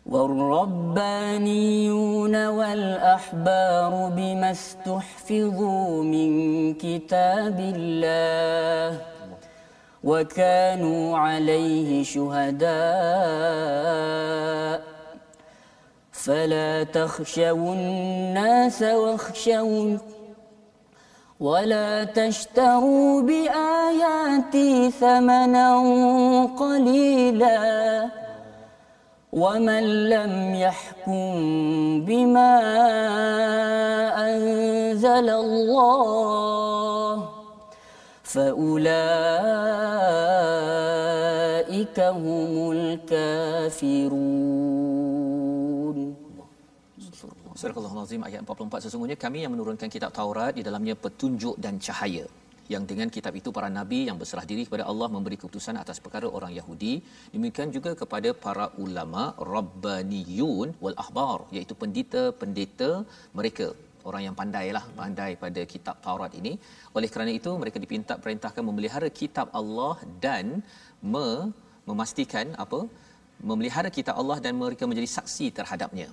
والربانيون 0.06 1.56
والأحبار 2.46 4.12
بما 4.16 4.50
استحفظوا 4.50 6.02
من 6.02 6.74
كتاب 6.74 7.60
الله 7.60 9.00
وكانوا 10.04 11.18
عليه 11.18 12.04
شهداء 12.04 12.68
فلا 16.28 16.84
تخشوا 16.84 17.74
الناس 17.74 18.82
واخشون 18.82 19.98
ولا 21.40 22.04
تشتروا 22.04 23.22
بآياتي 23.22 24.90
ثمنا 24.90 25.74
قليلا 26.58 28.08
ومن 29.32 30.08
لم 30.08 30.54
يحكم 30.54 31.34
بما 32.04 32.60
أنزل 34.28 35.30
الله 35.30 36.08
فأولئك 38.22 38.80
هم 42.00 42.70
الكافرون 42.72 44.48
Surah 47.58 47.74
Al-Azim 47.78 48.22
ayat 48.26 48.40
44 48.46 48.84
sesungguhnya 48.84 49.16
kami 49.22 49.38
yang 49.44 49.50
menurunkan 49.54 49.88
kitab 49.94 50.10
Taurat 50.16 50.50
di 50.58 50.62
dalamnya 50.66 50.94
petunjuk 51.04 51.54
dan 51.64 51.74
cahaya. 51.86 52.24
Yang 52.72 52.84
dengan 52.90 53.08
kitab 53.14 53.32
itu 53.40 53.50
para 53.56 53.68
nabi 53.76 53.98
yang 54.08 54.16
berserah 54.20 54.44
diri 54.50 54.62
kepada 54.66 54.84
Allah 54.90 55.08
memberi 55.14 55.36
keputusan 55.40 55.74
atas 55.82 55.98
perkara 56.04 56.28
orang 56.38 56.52
Yahudi. 56.58 56.92
Demikian 57.32 57.72
juga 57.76 57.92
kepada 58.02 58.30
para 58.44 58.66
ulama 58.84 59.24
rabbaniyun 59.54 60.68
wal 60.84 60.96
ahbar 61.04 61.38
iaitu 61.56 61.74
pendeta-pendeta 61.82 62.90
mereka. 63.40 63.68
Orang 64.08 64.22
yang 64.26 64.36
pandailah 64.42 64.84
pandai 65.00 65.30
pada 65.42 65.64
kitab 65.74 65.98
Taurat 66.06 66.30
ini. 66.42 66.54
Oleh 66.94 67.10
kerana 67.16 67.34
itu 67.40 67.50
mereka 67.64 67.82
dipinta 67.86 68.16
perintahkan 68.22 68.62
memelihara 68.70 69.10
kitab 69.22 69.50
Allah 69.62 69.96
dan 70.26 70.62
me, 71.14 71.28
memastikan 71.90 72.54
apa? 72.66 72.82
Memelihara 73.50 73.90
kitab 73.98 74.14
Allah 74.22 74.38
dan 74.46 74.54
mereka 74.62 74.86
menjadi 74.92 75.10
saksi 75.18 75.48
terhadapnya 75.60 76.08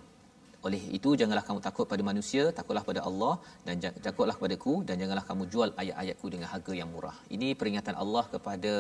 oleh 0.67 0.81
itu 0.97 1.09
janganlah 1.21 1.43
kamu 1.47 1.59
takut 1.67 1.85
pada 1.91 2.03
manusia, 2.09 2.43
takutlah 2.57 2.83
pada 2.89 3.01
Allah 3.09 3.33
dan 3.65 3.75
takutlah 4.07 4.35
padaku 4.43 4.73
dan 4.87 4.95
janganlah 5.01 5.25
kamu 5.29 5.43
jual 5.53 5.69
ayat-ayatku 5.81 6.27
dengan 6.33 6.47
harga 6.53 6.73
yang 6.79 6.89
murah. 6.93 7.15
Ini 7.35 7.49
peringatan 7.59 7.95
Allah 8.03 8.23
kepada 8.33 8.71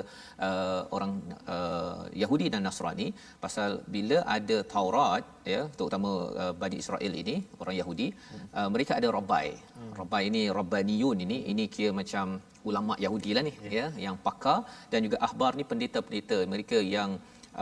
uh, 0.47 0.81
orang 0.95 1.11
uh, 1.55 2.01
Yahudi 2.23 2.47
dan 2.55 2.63
Nasrani 2.67 3.07
pasal 3.45 3.69
bila 3.95 4.17
ada 4.37 4.57
Taurat 4.73 5.23
ya 5.53 5.61
terutama 5.77 6.11
uh, 6.43 6.53
Bani 6.63 6.77
Israel 6.83 7.13
ini 7.23 7.37
orang 7.61 7.77
Yahudi 7.81 8.07
uh, 8.57 8.69
mereka 8.75 8.93
ada 8.99 9.09
rabbai. 9.17 9.47
Rabbai 10.01 10.23
ini 10.31 10.43
rabbaniyun 10.59 11.17
ini 11.27 11.39
ini 11.53 11.65
kira 11.77 11.93
macam 12.01 12.27
ulama 12.69 12.93
Yahudi 13.05 13.31
lah 13.37 13.43
ni 13.47 13.53
ya, 13.63 13.71
ya 13.79 13.87
yang 14.05 14.15
pakar 14.27 14.59
dan 14.91 14.99
juga 15.05 15.17
ahbar 15.27 15.51
ni 15.59 15.63
pendeta-pendeta 15.71 16.37
mereka 16.53 16.77
yang 16.95 17.11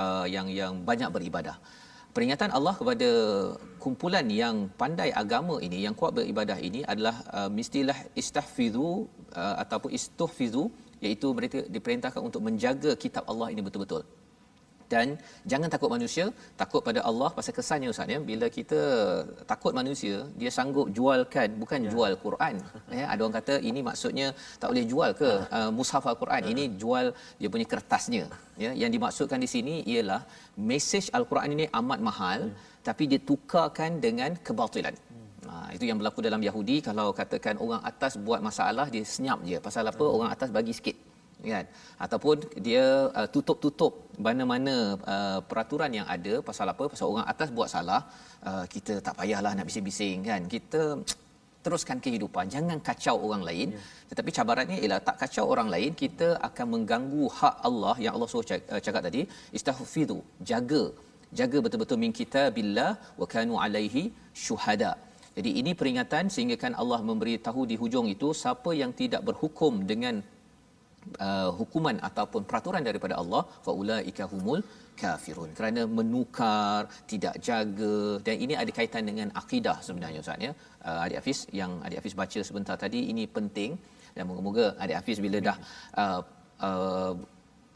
uh, 0.02 0.26
yang 0.36 0.48
yang 0.60 0.74
banyak 0.90 1.10
beribadah 1.16 1.58
peringatan 2.16 2.50
Allah 2.58 2.74
kepada 2.80 3.10
kumpulan 3.84 4.26
yang 4.42 4.56
pandai 4.82 5.10
agama 5.22 5.56
ini 5.68 5.78
yang 5.86 5.96
kuat 6.00 6.12
beribadah 6.18 6.58
ini 6.68 6.82
adalah 6.94 7.16
uh, 7.38 7.50
mestilah 7.58 7.98
istahfizu 8.22 8.90
uh, 9.42 9.56
ataupun 9.64 9.92
istuhfizu 9.98 10.64
iaitu 11.06 11.28
mereka 11.38 11.60
diperintahkan 11.76 12.22
untuk 12.28 12.42
menjaga 12.48 12.92
kitab 13.04 13.24
Allah 13.32 13.48
ini 13.54 13.62
betul-betul 13.68 14.04
dan 14.94 15.08
jangan 15.52 15.70
takut 15.74 15.90
manusia 15.96 16.26
takut 16.62 16.82
pada 16.88 17.02
Allah 17.10 17.30
pasal 17.38 17.54
kesannya 17.58 17.90
ustaz 17.94 18.14
ya. 18.16 18.20
Bila 18.30 18.48
kita 18.58 18.82
takut 19.52 19.74
manusia 19.80 20.18
dia 20.42 20.52
sanggup 20.58 20.88
jualkan 20.98 21.50
bukan 21.62 21.80
ya. 21.86 21.92
jual 21.94 22.14
Quran. 22.26 22.56
Ya 23.00 23.06
ada 23.14 23.20
orang 23.26 23.36
kata 23.40 23.54
ini 23.70 23.80
maksudnya 23.88 24.28
tak 24.62 24.68
boleh 24.72 24.86
jual 24.92 25.10
ke? 25.22 25.30
Uh, 25.58 25.72
mushaf 25.78 26.06
al-Quran 26.12 26.44
ini 26.52 26.64
jual 26.82 27.06
dia 27.40 27.50
punya 27.54 27.68
kertasnya. 27.74 28.24
Ya 28.64 28.72
yang 28.82 28.92
dimaksudkan 28.96 29.40
di 29.46 29.50
sini 29.54 29.76
ialah 29.94 30.22
mesej 30.72 31.06
al-Quran 31.18 31.50
ini 31.56 31.66
amat 31.80 32.00
mahal 32.10 32.40
ya. 32.50 32.54
tapi 32.88 33.04
dia 33.12 33.22
tukarkan 33.32 33.98
dengan 34.06 34.32
kebatilan. 34.48 34.96
Ha, 35.48 35.56
itu 35.76 35.84
yang 35.90 35.98
berlaku 36.00 36.20
dalam 36.28 36.42
Yahudi. 36.48 36.78
Kalau 36.88 37.08
katakan 37.20 37.56
orang 37.66 37.82
atas 37.92 38.14
buat 38.28 38.42
masalah 38.50 38.86
dia 38.94 39.04
senyap 39.16 39.40
je. 39.50 39.58
Pasal 39.68 39.90
apa? 39.92 40.06
Hmm. 40.06 40.16
orang 40.18 40.30
atas 40.36 40.50
bagi 40.58 40.74
sikit 40.78 40.98
kan? 41.52 41.66
Ataupun 42.06 42.36
dia 42.68 42.86
uh, 43.20 43.28
tutup-tutup 43.34 43.94
mana-mana 44.26 44.76
uh, 45.14 45.40
peraturan 45.50 45.92
yang 46.00 46.08
ada 46.16 46.34
pasal 46.48 46.68
apa 46.74 46.86
pasal 46.94 47.08
orang 47.14 47.28
atas 47.34 47.50
buat 47.58 47.70
salah 47.76 48.02
uh, 48.50 48.66
kita 48.74 48.94
tak 49.06 49.16
payahlah 49.20 49.52
nak 49.58 49.68
bising-bising 49.70 50.18
kan? 50.30 50.42
Kita 50.56 50.82
teruskan 51.66 51.98
kehidupan 52.06 52.52
jangan 52.56 52.78
kacau 52.88 53.16
orang 53.28 53.44
lain. 53.50 53.70
Ya. 53.76 53.82
tetapi 54.10 54.30
cabarannya 54.38 54.78
ialah 54.84 55.00
tak 55.08 55.16
kacau 55.22 55.46
orang 55.54 55.70
lain 55.76 55.92
kita 56.04 56.28
akan 56.48 56.68
mengganggu 56.74 57.24
hak 57.40 57.56
Allah 57.70 57.96
yang 58.06 58.14
Allah 58.16 58.30
suruh 58.32 58.48
cakap, 58.50 58.68
uh, 58.74 58.82
cakap 58.86 59.02
tadi 59.08 59.24
istahfizu 59.58 60.20
jaga. 60.52 60.84
Jaga 61.40 61.58
betul-betul 61.66 61.98
min 62.04 62.12
kitabillah 62.20 62.92
wa 63.22 63.28
kanu 63.34 63.56
alaihi 63.66 64.04
syuhada. 64.46 64.92
Jadi 65.38 65.52
ini 65.60 65.72
peringatan 65.80 66.26
sehingga 66.34 66.56
kan 66.64 66.74
Allah 66.82 67.00
memberi 67.10 67.36
tahu 67.48 67.62
di 67.72 67.76
hujung 67.82 68.08
itu 68.16 68.28
siapa 68.42 68.72
yang 68.82 68.92
tidak 69.02 69.22
berhukum 69.28 69.74
dengan 69.92 70.16
uh, 71.28 71.50
hukuman 71.60 71.98
ataupun 72.10 72.42
peraturan 72.50 72.84
daripada 72.90 73.16
Allah 73.22 73.42
faulaika 73.66 74.26
humul 74.34 74.62
kafirun. 75.02 75.50
Kerana 75.58 75.82
menukar 75.98 76.80
tidak 77.12 77.36
jaga 77.48 77.96
dan 78.28 78.36
ini 78.46 78.54
ada 78.62 78.72
kaitan 78.80 79.04
dengan 79.10 79.30
akidah 79.42 79.78
sebenarnya 79.88 80.22
ustaz 80.26 80.48
ya. 80.48 80.52
Uh, 80.88 81.00
adik 81.06 81.18
Hafiz 81.20 81.40
yang 81.60 81.74
adik 81.86 82.00
Hafiz 82.00 82.16
baca 82.22 82.40
sebentar 82.50 82.78
tadi 82.86 83.02
ini 83.14 83.26
penting. 83.38 83.74
Dan 84.16 84.24
moga-moga 84.30 84.66
adik 84.84 84.98
Hafiz 85.00 85.20
bila 85.26 85.38
dah 85.50 85.58
uh, 86.02 86.22
uh, 86.68 87.14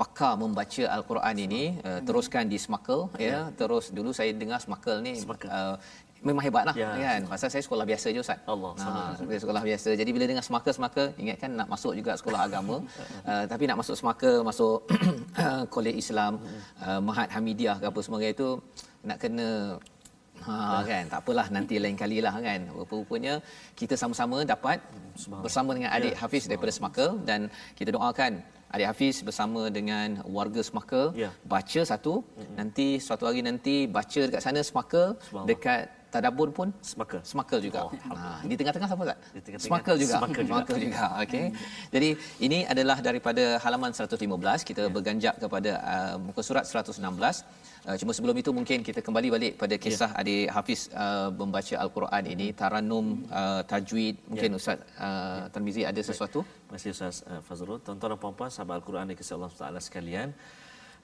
pakar 0.02 0.34
membaca 0.42 0.84
al-Quran 0.96 1.36
ini 1.46 1.64
uh, 1.90 2.00
teruskan 2.08 2.46
di 2.52 2.58
smarkel 2.66 3.02
ya. 3.18 3.30
ya. 3.30 3.40
Terus 3.60 3.86
dulu 3.98 4.12
saya 4.20 4.32
dengar 4.42 4.60
smarkel 4.66 4.98
ni 5.06 5.14
uh, 5.26 5.76
memang 6.24 6.44
hebatlah 6.46 6.76
ya. 6.78 6.90
kan? 6.96 7.22
Pasal 7.30 7.50
saya 7.54 7.64
sekolah 7.66 7.86
biasa 7.86 8.08
je 8.16 8.20
ustaz. 8.26 8.40
Allah 8.54 8.72
sama 8.78 9.00
ha, 9.14 9.38
sekolah 9.44 9.62
biasa. 9.62 9.90
Jadi 10.00 10.10
bila 10.16 10.26
dengar 10.30 10.46
semaka 10.46 10.70
semaka 10.74 11.04
ingat 11.22 11.38
kan 11.44 11.52
nak 11.60 11.68
masuk 11.74 11.94
juga 12.00 12.12
sekolah 12.20 12.40
agama. 12.48 12.76
Uh, 13.26 13.46
tapi 13.52 13.64
nak 13.70 13.78
masuk 13.82 13.96
semaka 14.00 14.32
masuk 14.50 14.86
kolej 15.74 15.96
Islam 16.04 16.42
uh, 16.86 17.00
Mahat 17.04 17.30
Hamidiyah 17.36 17.78
ke 17.82 17.86
apa 17.92 18.00
semua 18.06 18.24
itu 18.24 18.50
nak 19.04 19.20
kena 19.22 19.78
Ha 20.46 20.86
kan? 20.86 21.04
Tak 21.12 21.20
apalah 21.26 21.48
nanti 21.56 21.76
lain 21.82 21.98
kali 21.98 22.22
lah 22.26 22.34
kan? 22.48 22.62
Rupanya 22.78 23.42
kita 23.80 23.98
sama-sama 23.98 24.46
dapat 24.46 24.78
bersama 25.44 25.74
dengan 25.74 25.90
adik 25.98 26.14
ya. 26.14 26.20
Hafiz 26.22 26.46
daripada 26.46 26.72
Semaka. 26.78 27.08
Dan 27.30 27.50
kita 27.74 27.90
doakan 27.96 28.46
adik 28.76 28.88
Hafiz 28.92 29.16
bersama 29.28 29.62
dengan 29.78 30.22
warga 30.38 30.62
Semaka 30.68 31.02
ya. 31.16 31.30
baca 31.54 31.82
satu 31.92 32.14
mm-hmm. 32.22 32.56
nanti 32.60 32.88
suatu 33.00 33.24
hari 33.28 33.42
nanti 33.50 33.76
baca 33.98 34.22
dekat 34.28 34.44
sana 34.44 34.62
Semaka 34.70 35.04
dekat 35.50 35.88
tadabbur 36.14 36.50
pun 36.58 36.68
semakel 36.92 37.20
semakel 37.32 37.60
juga. 37.68 37.80
Oh, 37.86 37.92
ha 38.12 38.40
di 38.50 38.56
tengah-tengah 38.60 38.88
siapa 38.90 39.04
Ustaz? 39.08 39.18
Semakel 39.66 39.96
juga. 40.04 40.16
Semakel 40.20 40.44
juga. 40.50 40.62
juga. 40.64 40.84
juga. 40.86 41.06
Okey. 41.24 41.46
Jadi 41.96 42.10
ini 42.48 42.60
adalah 42.74 42.98
daripada 43.08 43.44
halaman 43.64 43.92
115 43.92 44.70
kita 44.70 44.84
ya. 44.88 44.92
berganjak 44.96 45.36
kepada 45.44 45.72
uh, 45.94 46.16
muka 46.28 46.42
surat 46.44 46.66
116. 46.66 47.04
Uh, 47.88 47.96
cuma 48.02 48.12
sebelum 48.18 48.36
itu 48.42 48.52
mungkin 48.60 48.80
kita 48.88 49.00
kembali 49.08 49.28
balik 49.36 49.54
pada 49.62 49.76
ya. 49.76 49.84
kisah 49.86 50.12
ya. 50.12 50.20
adik 50.22 50.46
Hafiz 50.56 50.82
uh, 51.04 51.30
membaca 51.42 51.76
al-Quran 51.84 52.24
ini 52.34 52.48
taranum 52.62 53.06
uh, 53.42 53.62
tajwid 53.72 54.16
mungkin 54.32 54.52
ya. 54.56 54.60
Ustaz 54.60 54.78
uh, 54.80 54.84
ya. 55.08 55.48
Tarmizi 55.54 55.84
ada 55.92 56.02
sesuatu? 56.10 56.40
Terima 56.44 56.76
kasih 56.80 56.92
Ustaz 56.96 57.16
uh, 57.32 57.42
Fazrul. 57.48 57.80
Tuan-tuan 57.86 58.12
dan 58.16 58.20
puan-puan 58.24 58.50
sahabat 58.56 58.76
al-Quran 58.80 59.06
dikasihi 59.12 59.36
Allah 59.40 59.52
Taala 59.62 59.80
sekalian. 59.88 60.30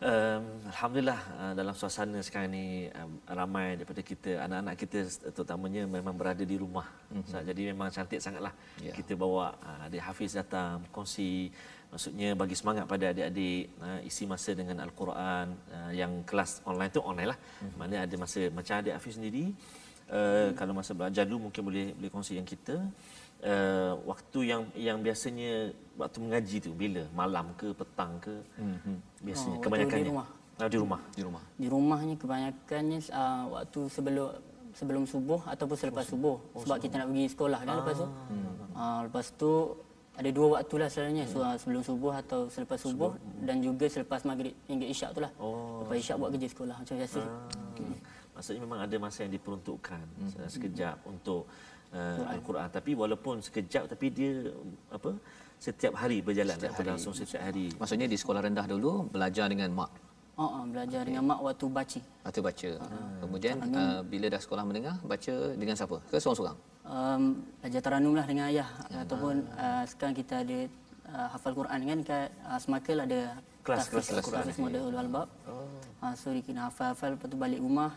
Um, 0.04 0.68
Alhamdulillah 0.68 1.22
uh, 1.39 1.54
dalam 1.56 1.72
suasana 1.72 2.20
sekarang 2.20 2.52
ni 2.52 2.92
um, 2.92 3.24
ramai 3.24 3.80
daripada 3.80 4.04
kita 4.04 4.36
anak-anak 4.44 4.76
kita 4.76 5.00
terutamanya 5.32 5.88
memang 5.88 6.12
berada 6.12 6.44
di 6.44 6.60
rumah. 6.60 6.84
Mm-hmm. 7.08 7.32
So, 7.32 7.39
jadi 7.39 7.72
memang 7.72 7.88
cantik 7.88 8.20
sangatlah 8.20 8.52
yeah. 8.84 8.92
kita 8.92 9.16
bawa 9.16 9.56
uh, 9.63 9.88
adik 9.88 10.04
Hafiz 10.04 10.36
datang 10.36 10.84
kongsi 10.92 11.56
maksudnya 11.88 12.36
bagi 12.36 12.52
semangat 12.52 12.84
pada 12.84 13.16
adik-adik 13.16 13.72
uh, 13.80 14.04
isi 14.04 14.28
masa 14.28 14.52
dengan 14.52 14.84
al-Quran 14.84 15.56
uh, 15.72 15.92
yang 15.96 16.28
kelas 16.28 16.68
online 16.68 16.92
tu 16.92 17.00
online 17.00 17.30
lah. 17.32 17.39
Mm-hmm. 17.39 17.80
Mana 17.80 17.96
ada 18.04 18.16
masa 18.20 18.39
macam 18.52 18.76
adik 18.84 18.94
Hafiz 19.00 19.16
sendiri 19.16 19.56
uh, 20.12 20.20
mm-hmm. 20.20 20.60
kalau 20.60 20.74
masa 20.76 20.92
belajar 20.92 21.24
dulu 21.24 21.48
mungkin 21.48 21.63
boleh 21.63 21.96
boleh 21.96 22.12
kongsi 22.12 22.36
yang 22.36 22.48
kita 22.50 22.76
uh, 23.43 23.93
waktu 24.08 24.39
yang 24.47 24.62
yang 24.73 24.97
biasanya 25.03 25.75
waktu 25.99 26.17
mengaji 26.23 26.58
tu 26.63 26.71
bila 26.73 27.03
malam 27.13 27.51
ke 27.60 27.69
petang 27.75 28.17
ke 28.17 28.34
mm-hmm. 28.58 28.97
biasanya 29.21 29.58
oh, 29.60 29.62
kebanyakannya 29.62 30.03
di 30.03 30.12
rumah. 30.12 30.27
Oh, 30.53 30.69
di 30.69 30.77
rumah 30.79 31.01
di 31.13 31.21
rumah 31.21 31.43
di 31.58 31.67
rumahnya 31.67 32.15
kebanyakannya 32.17 32.99
uh, 33.12 33.43
waktu 33.51 33.79
sebelum 33.89 34.27
sebelum 34.73 35.03
subuh 35.06 35.41
ataupun 35.45 35.77
selepas 35.77 36.06
oh, 36.10 36.12
subuh 36.17 36.38
oh, 36.53 36.62
sebab 36.65 36.77
subuh. 36.77 36.84
kita 36.89 36.95
nak 37.01 37.08
pergi 37.13 37.25
sekolah 37.29 37.60
kan 37.62 37.73
ah. 37.73 37.79
lepas 37.82 37.95
tu 37.95 38.08
hmm. 38.08 38.53
uh, 38.73 38.99
lepas 39.06 39.25
tu 39.38 39.51
ada 40.13 40.29
dua 40.29 40.47
waktu 40.62 40.75
lah 40.77 40.89
selalunya 40.93 41.25
hmm. 41.25 41.58
sebelum 41.58 41.82
subuh 41.82 42.13
atau 42.13 42.45
selepas 42.45 42.77
subuh, 42.77 42.93
subuh. 42.93 43.12
Hmm. 43.17 43.45
dan 43.49 43.58
juga 43.65 43.86
selepas 43.89 44.21
maghrib 44.29 44.53
hingga 44.69 44.86
isyak 44.86 45.10
tu 45.13 45.21
lah 45.21 45.32
oh, 45.41 45.86
lepas 45.86 45.95
isyak 45.97 46.17
buat 46.21 46.29
kerja 46.38 46.47
sekolah 46.53 46.75
macam 46.82 46.95
biasa 47.01 47.21
ah. 47.21 47.29
hmm. 47.82 47.97
maksudnya 48.34 48.62
memang 48.62 48.79
ada 48.82 48.95
masa 48.97 49.17
yang 49.25 49.34
diperuntukkan 49.38 50.06
hmm. 50.06 50.49
sekejap 50.49 50.97
hmm. 51.01 51.12
untuk 51.17 51.49
uh, 51.93 52.34
al-Quran 52.34 52.67
tapi 52.73 52.91
walaupun 52.97 53.39
sekejap 53.45 53.84
tapi 53.93 54.06
dia 54.10 54.51
apa 54.91 55.15
setiap 55.62 55.93
hari 55.95 56.19
berjalan 56.19 56.58
setiap 56.60 56.75
hari. 56.75 56.89
langsung 56.89 57.13
setiap 57.15 57.41
hari 57.47 57.71
maksudnya 57.79 58.08
di 58.10 58.17
sekolah 58.19 58.41
rendah 58.43 58.65
dulu 58.67 59.08
belajar 59.08 59.47
dengan 59.47 59.71
mak 59.71 59.91
Oh, 60.34 60.49
oh 60.49 60.63
belajar 60.65 61.06
okay. 61.06 61.13
dengan 61.13 61.29
mak 61.29 61.45
waktu 61.45 61.65
baca. 61.69 62.01
Waktu 62.25 62.41
baca. 62.41 62.69
Uh, 62.82 63.17
Kemudian 63.21 63.56
uh, 63.69 64.01
bila 64.01 64.25
dah 64.34 64.41
sekolah 64.41 64.65
menengah 64.65 64.97
baca 65.06 65.34
dengan 65.53 65.77
siapa? 65.77 66.01
Ke 66.10 66.17
seorang-seorang? 66.17 66.58
Um, 66.89 67.23
belajar 67.62 67.82
taranum 67.86 68.17
lah 68.17 68.25
dengan 68.25 68.49
ayah 68.49 68.65
ya. 68.89 69.06
ataupun 69.06 69.45
uh, 69.53 69.86
sekarang 69.86 70.17
kita 70.17 70.41
ada 70.41 70.60
uh, 71.06 71.27
hafal 71.38 71.53
Quran 71.53 71.79
kan 71.86 71.99
kat 72.01 72.27
uh, 72.49 72.58
Semakel 72.58 72.97
ada 73.06 73.19
kelas 73.62 73.93
kelas, 73.93 74.10
kelas, 74.10 74.25
kelas, 74.25 74.43
kelas 74.49 74.58
model 74.58 74.82
ulul 74.89 74.99
albab. 75.06 75.29
Oh. 75.45 75.69
Uh, 76.01 76.13
so 76.17 76.34
kita 76.34 76.65
hafal-hafal 76.65 77.13
lepas 77.13 77.29
tu 77.29 77.38
balik 77.38 77.62
rumah 77.62 77.93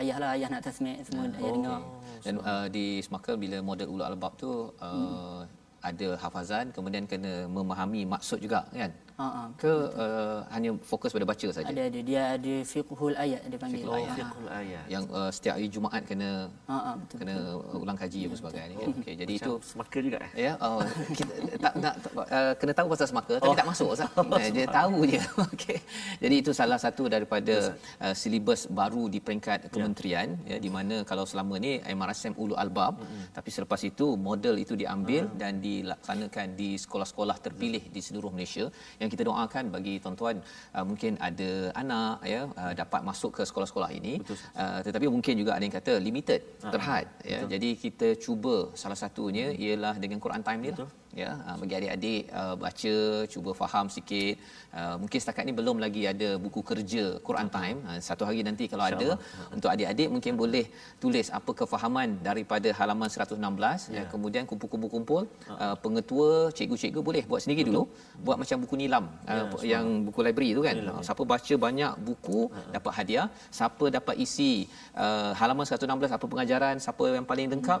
ayah 0.00 0.16
lah 0.22 0.30
ayah 0.38 0.48
nak 0.50 0.62
tasmik 0.66 0.96
semua 1.06 1.26
oh. 1.26 1.38
ayah 1.38 1.52
dengar 1.54 1.80
dan 2.24 2.34
uh, 2.42 2.66
di 2.70 2.98
Smakel 3.02 3.36
bila 3.38 3.58
model 3.62 3.88
ulul 3.90 4.06
albab 4.06 4.32
tu 4.38 4.50
uh, 4.50 4.86
hmm. 4.86 5.42
ada 5.82 6.08
hafazan 6.22 6.70
kemudian 6.74 7.04
kena 7.10 7.46
memahami 7.50 8.06
maksud 8.06 8.38
juga 8.42 8.66
kan 8.70 8.90
Ha 9.18 9.50
ke 9.58 9.66
uh, 9.98 10.46
hanya 10.54 10.70
fokus 10.78 11.10
pada 11.10 11.26
baca 11.26 11.48
saja 11.50 11.66
Ada 11.66 11.90
ada 11.90 12.00
dia 12.06 12.22
ada 12.38 12.54
fiqhul 12.62 13.18
ayat 13.18 13.42
dia 13.50 13.58
panggil. 13.58 13.82
Fiqhul 13.82 13.90
Oh, 13.90 13.98
ayat. 13.98 14.14
fiqhul 14.14 14.46
ayat. 14.46 14.84
yang 14.86 15.04
uh, 15.10 15.30
setiap 15.34 15.58
hari 15.58 15.66
Jumaat 15.66 16.02
kena 16.06 16.46
Ha 16.70 16.76
ah 16.78 16.94
betul. 16.94 17.16
kena 17.18 17.34
ulang 17.74 17.98
kaji 17.98 18.30
apa 18.30 18.34
sebagainya 18.38 18.74
kan 18.78 18.88
okey 18.94 19.14
jadi 19.18 19.32
itu 19.34 19.52
Macam 19.58 19.66
semaka 19.66 19.98
juga 19.98 20.18
eh. 20.22 20.30
Ya, 20.38 20.52
oh, 20.62 20.78
kita 21.18 21.32
tak 21.66 21.72
nak 21.82 21.94
uh, 22.14 22.52
kena 22.62 22.72
tahu 22.78 22.86
pasal 22.94 23.06
semaka 23.10 23.34
tapi 23.42 23.54
tak 23.58 23.66
masuk 23.66 23.88
Ustaz. 23.90 24.10
Eh, 24.38 24.50
dia 24.54 24.66
tahu 24.70 25.02
je. 25.02 25.18
Okey. 25.50 25.78
Jadi 26.22 26.34
itu 26.38 26.50
salah 26.54 26.78
satu 26.78 27.10
daripada 27.10 27.74
uh, 27.98 28.14
silibus 28.14 28.70
baru 28.70 29.10
di 29.10 29.18
peringkat 29.18 29.66
kementerian 29.74 30.38
ya 30.46 30.62
di 30.62 30.70
mana 30.70 31.02
kalau 31.02 31.26
selama 31.26 31.58
ni 31.58 31.82
MRSM 31.82 32.38
Ulu 32.38 32.54
Albab 32.54 33.02
tapi 33.34 33.50
selepas 33.50 33.82
itu 33.82 34.14
model 34.14 34.54
itu 34.62 34.78
diambil 34.78 35.26
dan 35.34 35.58
dilaksanakan 35.58 36.54
di 36.54 36.78
sekolah-sekolah 36.78 37.36
terpilih 37.42 37.82
di 37.90 37.98
seluruh 37.98 38.30
Malaysia 38.30 38.70
yang 39.02 39.07
kita 39.14 39.24
doakan 39.30 39.64
bagi 39.74 39.94
tuan-tuan. 40.04 40.36
Uh, 40.76 40.84
mungkin 40.90 41.12
ada 41.28 41.50
anak 41.82 42.16
ya 42.32 42.40
uh, 42.62 42.72
dapat 42.82 43.00
masuk 43.10 43.30
ke 43.38 43.42
sekolah-sekolah 43.48 43.90
ini. 43.98 44.14
Uh, 44.62 44.80
tetapi 44.86 45.06
mungkin 45.16 45.34
juga 45.40 45.52
ada 45.56 45.64
yang 45.66 45.76
kata 45.80 45.92
limited 46.08 46.40
terhad 46.74 47.06
ya. 47.32 47.40
jadi 47.52 47.68
kita 47.84 48.08
cuba 48.24 48.54
salah 48.82 48.98
satunya 49.02 49.46
ialah 49.64 49.94
dengan 50.02 50.18
Quran 50.24 50.42
time 50.46 50.60
ni 50.64 50.70
lah 50.76 50.90
ya 51.22 51.30
uh, 51.48 51.56
bagi 51.60 51.74
adik-adik 51.78 52.22
uh, 52.40 52.54
baca 52.64 52.94
cuba 53.32 53.50
faham 53.60 53.86
sikit. 53.96 54.34
Uh, 54.78 54.94
mungkin 55.02 55.18
setakat 55.22 55.44
ni 55.48 55.52
belum 55.60 55.76
lagi 55.84 56.02
ada 56.12 56.28
buku 56.44 56.60
kerja 56.70 57.04
Quran 57.26 57.48
time. 57.56 57.78
Uh, 57.88 58.00
satu 58.08 58.22
hari 58.28 58.40
nanti 58.48 58.64
kalau 58.72 58.84
ada 58.90 59.08
untuk 59.56 59.70
adik-adik 59.74 60.08
mungkin 60.14 60.32
boleh 60.42 60.64
tulis 61.02 61.28
apa 61.38 61.50
kefahaman 61.60 62.18
daripada 62.28 62.68
halaman 62.78 63.08
116 63.10 63.96
ya. 63.96 64.04
Kemudian 64.12 64.44
kumpul-kumpul-kumpul 64.50 65.22
uh, 65.64 65.76
pengetua 65.84 66.28
cikgu-cikgu 66.58 67.00
boleh 67.08 67.24
buat 67.30 67.42
sendiri 67.44 67.64
dulu 67.68 67.82
buat 68.26 68.36
macam 68.42 68.56
buku 68.64 68.74
nilam 68.82 69.04
uh, 69.32 69.46
yang 69.74 69.86
buku 70.08 70.20
library 70.26 70.50
tu 70.58 70.62
kan. 70.68 70.76
Uh, 70.92 71.02
siapa 71.08 71.22
baca 71.34 71.54
banyak 71.66 71.92
buku 72.08 72.40
dapat 72.76 72.92
hadiah. 72.98 73.28
Siapa 73.58 73.84
dapat 73.98 74.14
isi 74.26 74.52
uh, 74.94 75.32
halaman 75.40 75.64
116 75.66 76.16
apa 76.18 76.24
pengajaran 76.32 76.76
siapa 76.86 77.04
yang 77.16 77.26
paling 77.30 77.48
lengkap 77.54 77.80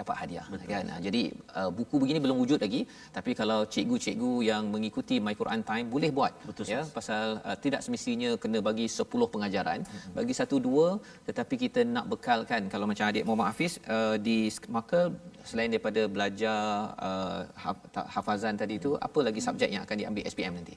dapat 0.00 0.16
hadiah 0.22 0.46
Betul. 0.54 0.68
kan 0.72 0.84
Ha, 0.88 0.96
jadi 1.06 1.22
uh, 1.60 1.70
buku 1.78 1.96
begini 2.02 2.18
belum 2.24 2.36
wujud 2.42 2.58
lagi 2.64 2.80
tapi 3.16 3.30
kalau 3.40 3.58
cikgu-cikgu 3.74 4.32
yang 4.50 4.64
mengikuti 4.74 5.16
My 5.26 5.34
Quran 5.40 5.60
Time 5.70 5.86
boleh 5.94 6.10
buat 6.18 6.32
Betul, 6.48 6.70
ya 6.72 6.80
pasal 6.98 7.24
uh, 7.48 7.56
tidak 7.64 7.80
semestinya 7.86 8.30
kena 8.42 8.58
bagi 8.68 8.86
10 8.98 9.32
pengajaran 9.34 9.80
hmm. 9.84 10.14
bagi 10.18 10.34
satu 10.40 10.56
dua 10.66 10.88
tetapi 11.28 11.54
kita 11.64 11.82
nak 11.96 12.06
bekalkan 12.12 12.70
kalau 12.72 12.86
macam 12.90 13.10
adik 13.10 13.26
Muhammad 13.28 13.48
Hafiz 13.50 13.74
uh, 13.96 14.16
di 14.28 14.38
maka 14.76 15.00
selain 15.50 15.70
daripada 15.74 16.02
belajar 16.14 16.60
uh, 17.08 17.40
haf- 17.64 18.06
hafazan 18.14 18.56
tadi 18.62 18.76
itu 18.80 18.92
apa 19.08 19.18
lagi 19.28 19.42
subjek 19.48 19.70
yang 19.74 19.82
akan 19.86 19.96
diambil 20.02 20.24
SPM 20.32 20.54
nanti 20.60 20.76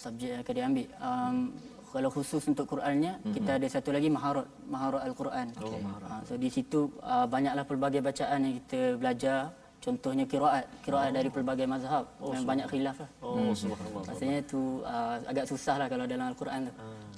Subjek 0.00 0.28
yang 0.32 0.40
akan 0.44 0.54
diambil. 0.56 0.88
Um, 1.02 1.36
kalau 1.90 2.10
khusus 2.10 2.42
untuk 2.46 2.70
Qurannya, 2.70 3.18
mm-hmm. 3.18 3.34
kita 3.34 3.50
ada 3.58 3.66
satu 3.66 3.90
lagi 3.90 4.06
maharat, 4.06 4.46
maharat 4.70 5.02
Al-Quran. 5.10 5.46
Oh, 5.58 5.74
uh, 5.74 6.22
so 6.22 6.38
di 6.38 6.46
situ 6.46 6.86
uh, 7.02 7.26
banyaklah 7.26 7.66
pelbagai 7.66 8.00
bacaan 8.00 8.38
yang 8.46 8.54
kita 8.62 8.80
belajar. 8.96 9.40
Contohnya 9.80 10.28
kiraat, 10.28 10.68
kiraat 10.84 11.08
oh. 11.08 11.16
dari 11.16 11.28
pelbagai 11.32 11.64
mazhab 11.64 12.04
oh, 12.20 12.36
dan 12.36 12.44
banyak 12.44 12.68
khilaf 12.68 13.00
lah. 13.00 13.10
Oh, 13.24 13.56
subhanallah. 13.56 14.12
Rasanya 14.12 14.38
tu 14.44 14.84
uh, 14.84 15.16
agak 15.24 15.48
susah 15.48 15.80
lah 15.80 15.88
kalau 15.88 16.04
dalam 16.04 16.28
Al-Quran 16.28 16.68
tu. 16.68 16.72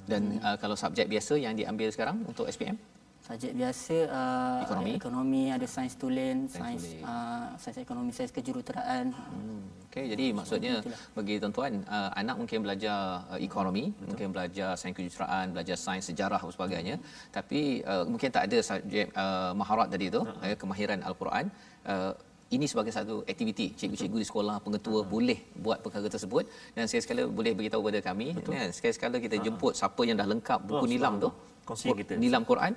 dan 0.07 0.21
uh, 0.39 0.55
kalau 0.55 0.75
subjek 0.75 1.11
biasa 1.11 1.35
yang 1.35 1.59
diambil 1.59 1.91
sekarang 1.91 2.23
untuk 2.23 2.47
SPM 2.47 2.79
Subjek 3.23 3.55
biasa 3.55 3.95
uh, 4.11 4.59
Ekonomi. 4.67 4.91
ada 4.91 4.99
ekonomi, 4.99 5.43
ada 5.47 5.67
sains 5.73 5.95
tulen, 5.95 6.37
Sains 6.51 6.83
uh, 7.07 7.55
sains 7.55 7.79
ekonomi, 7.79 8.11
sains 8.11 8.35
kejuruteraan. 8.35 9.15
Hmm, 9.15 9.63
Okey, 9.87 10.11
jadi 10.11 10.25
maksudnya 10.35 10.73
bagi 11.15 11.39
tuan-tuan, 11.39 11.87
uh, 11.87 12.11
anak 12.19 12.35
mungkin 12.35 12.59
belajar 12.67 13.23
uh, 13.31 13.39
ekonomi, 13.39 13.95
Betul. 13.95 14.07
mungkin 14.11 14.27
belajar 14.35 14.69
sains 14.75 14.95
kejuruteraan, 14.99 15.55
belajar 15.55 15.77
sains 15.79 16.03
sejarah 16.11 16.41
dan 16.43 16.51
sebagainya, 16.51 16.95
tapi 17.31 17.79
uh, 17.87 18.03
mungkin 18.11 18.27
tak 18.27 18.43
ada 18.51 18.59
subjek 18.59 19.07
uh, 19.15 19.55
maharat 19.55 19.87
tadi 19.95 20.11
tu, 20.11 20.21
uh, 20.27 20.55
kemahiran 20.59 20.99
al-Quran. 21.07 21.47
Uh, 21.87 22.11
ini 22.53 22.67
sebagai 22.69 22.91
satu 22.91 23.15
aktiviti 23.31 23.71
cikgu-cikgu 23.79 24.17
di 24.21 24.27
sekolah 24.29 24.55
pengetua 24.65 24.99
uh 25.01 25.09
boleh 25.13 25.39
buat 25.63 25.79
perkara 25.81 26.05
tersebut 26.05 26.45
dan 26.75 26.85
saya 26.91 27.01
sekali 27.01 27.25
boleh 27.25 27.51
beritahu 27.57 27.81
kepada 27.81 27.99
kami 28.13 28.27
kan 28.45 28.69
sekali-sekala 28.69 29.17
kita 29.17 29.41
jemput 29.45 29.73
siapa 29.79 30.01
yang 30.05 30.21
dah 30.21 30.27
lengkap 30.29 30.59
buku 30.69 30.85
Oh, 30.85 30.89
nilam 30.91 31.13
tu 31.23 31.29
Kongsi 31.67 31.87
kita. 31.99 32.13
nilam 32.21 32.43
Quran 32.49 32.71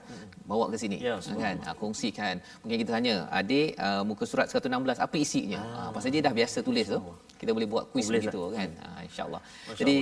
bawa 0.51 0.65
ke 0.73 0.77
sini. 0.83 0.97
Ya, 1.03 1.15
kan? 1.45 1.57
ha, 1.67 1.71
kongsikan. 1.81 2.37
Mungkin 2.63 2.77
kita 2.83 2.91
tanya 2.97 3.15
adik 3.39 3.69
uh, 3.87 4.03
muka 4.09 4.25
surat 4.31 4.47
116 4.47 5.03
apa 5.07 5.17
isinya? 5.25 5.61
Ah. 5.79 5.89
pasal 5.95 6.11
dia 6.15 6.23
dah 6.27 6.35
biasa 6.41 6.59
tulis 6.69 6.87
tu. 6.95 7.01
Kita 7.41 7.51
boleh 7.57 7.69
buat 7.73 7.85
kuis 7.93 8.07
Boleh, 8.09 8.21
begitu 8.23 8.41
kan? 8.57 8.71
Ha, 8.83 8.89
insyaallah. 9.09 9.41
Jadi 9.81 9.97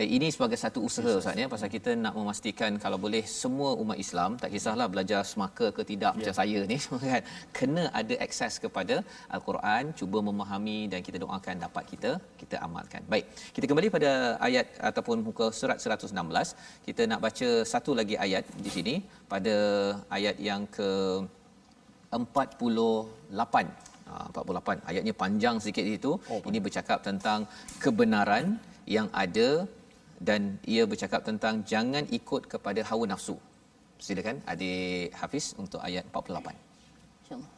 eh, 0.00 0.08
ini 0.16 0.28
sebagai 0.34 0.58
satu 0.64 0.78
usaha 0.88 1.12
ustaz 1.20 1.40
ya 1.42 1.46
pasal 1.54 1.68
kita 1.76 1.90
nak 2.04 2.14
memastikan 2.18 2.72
kalau 2.84 2.98
boleh 3.04 3.22
semua 3.40 3.70
umat 3.82 3.98
Islam 4.04 4.30
tak 4.42 4.50
kisahlah 4.54 4.86
belajar 4.92 5.20
semaka 5.32 5.68
ke 5.78 5.82
tidak 5.92 6.12
Ya. 6.14 6.18
macam 6.18 6.34
saya 6.40 6.58
ni 6.70 6.76
kan? 7.12 7.22
Kena 7.58 7.84
ada 8.00 8.14
akses 8.26 8.54
kepada 8.64 8.96
al-Quran 9.36 9.82
cuba 10.00 10.18
memahami 10.28 10.78
dan 10.92 11.00
kita 11.06 11.18
doakan 11.24 11.56
dapat 11.66 11.84
kita 11.92 12.10
kita 12.42 12.56
amalkan. 12.66 13.02
Baik 13.12 13.24
kita 13.56 13.66
kembali 13.70 13.88
pada 13.96 14.10
ayat 14.48 14.66
ataupun 14.90 15.16
muka 15.28 15.48
surat 15.60 15.78
116 15.82 16.14
kita 16.86 17.02
nak 17.10 17.20
baca 17.26 17.48
satu 17.72 17.92
lagi 17.98 18.14
ayat 18.14 18.25
di 18.66 18.70
sini 18.76 18.94
pada 19.32 19.56
ayat 20.16 20.36
yang 20.48 20.62
ke 20.76 20.90
48 22.12 23.86
Ah, 24.06 24.26
48 24.30 24.86
ayatnya 24.90 25.14
panjang 25.22 25.56
sikit 25.64 25.82
itu 25.82 26.10
oh, 26.30 26.38
ini 26.48 26.58
bercakap 26.66 26.98
tentang 27.02 27.40
kebenaran 27.82 28.54
yang 28.96 29.08
ada 29.22 29.66
dan 30.28 30.62
ia 30.74 30.86
bercakap 30.92 31.26
tentang 31.28 31.66
jangan 31.72 32.06
ikut 32.18 32.46
kepada 32.52 32.86
hawa 32.90 33.04
nafsu. 33.10 33.34
Silakan 34.06 34.38
adik 34.52 35.10
Hafiz 35.20 35.58
untuk 35.62 35.82
ayat 35.82 36.06
48 36.14 36.54
InsyaAllah. 37.26 37.55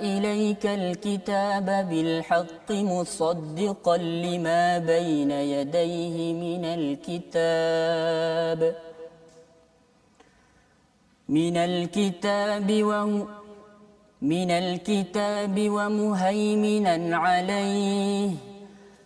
إليك 0.00 0.66
الكتاب 0.66 1.88
بالحق 1.90 2.72
مصدقا 2.72 3.96
لما 3.96 4.78
بين 4.78 5.30
يديه 5.30 6.32
من 6.32 6.64
الكتاب. 6.64 8.60
من 11.28 11.56
الكتاب 11.56 12.82
وهو 12.82 13.37
من 14.22 14.50
الكتاب 14.50 15.54
ومهيمنا 15.58 17.16
عليه 17.16 18.30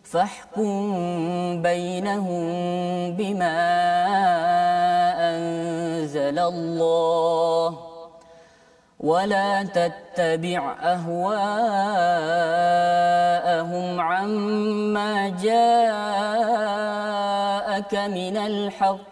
فاحكم 0.02 1.62
بينهم 1.62 2.44
بما 3.16 3.58
أنزل 5.20 6.38
الله. 6.38 7.78
ولا 9.00 9.62
تتبع 9.62 10.76
أهواءهم 10.82 11.20
عما 14.00 15.28
جاءك 15.28 16.74
من 17.94 18.36
الحق. 18.36 19.11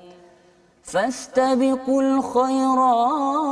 فاستبقوا 0.90 2.02
الخيرات 2.02 3.46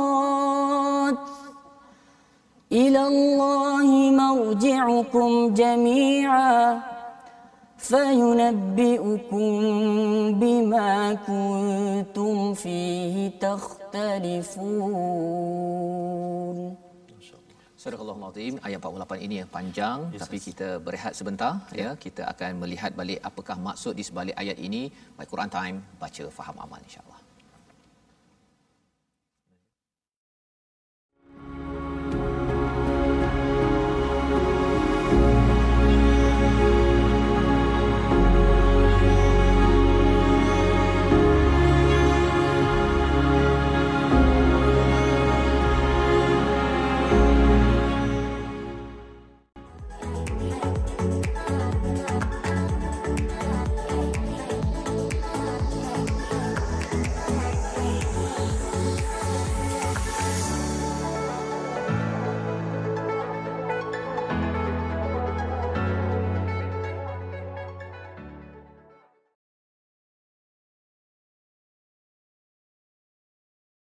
إلى 2.71 3.07
الله 3.07 3.87
مرجعكم 4.21 5.53
جميعا 5.53 6.81
فينبئكم 7.77 9.49
بما 10.41 11.13
كنتم 11.27 12.53
فيه 12.53 13.15
تختلفون 13.39 14.95
Surah 17.85 18.01
Al-Azim 18.01 18.57
ayat 18.67 18.81
48 18.81 19.25
ini 19.25 19.35
yang 19.41 19.49
panjang 19.55 19.97
yes, 20.09 20.21
tapi 20.25 20.37
kita 20.41 20.67
berehat 20.85 21.13
sebentar 21.19 21.53
ya. 21.69 21.77
ya 21.83 21.89
kita 22.05 22.23
akan 22.33 22.51
melihat 22.65 22.91
balik 22.97 23.19
apakah 23.29 23.57
maksud 23.67 23.93
di 23.99 24.03
sebalik 24.07 24.33
ayat 24.43 24.57
ini 24.67 24.89
My 25.17 25.25
Quran 25.29 25.51
Time 25.57 25.77
baca 26.01 26.25
faham 26.37 26.57
amal 26.65 26.81
insya-Allah 26.87 27.18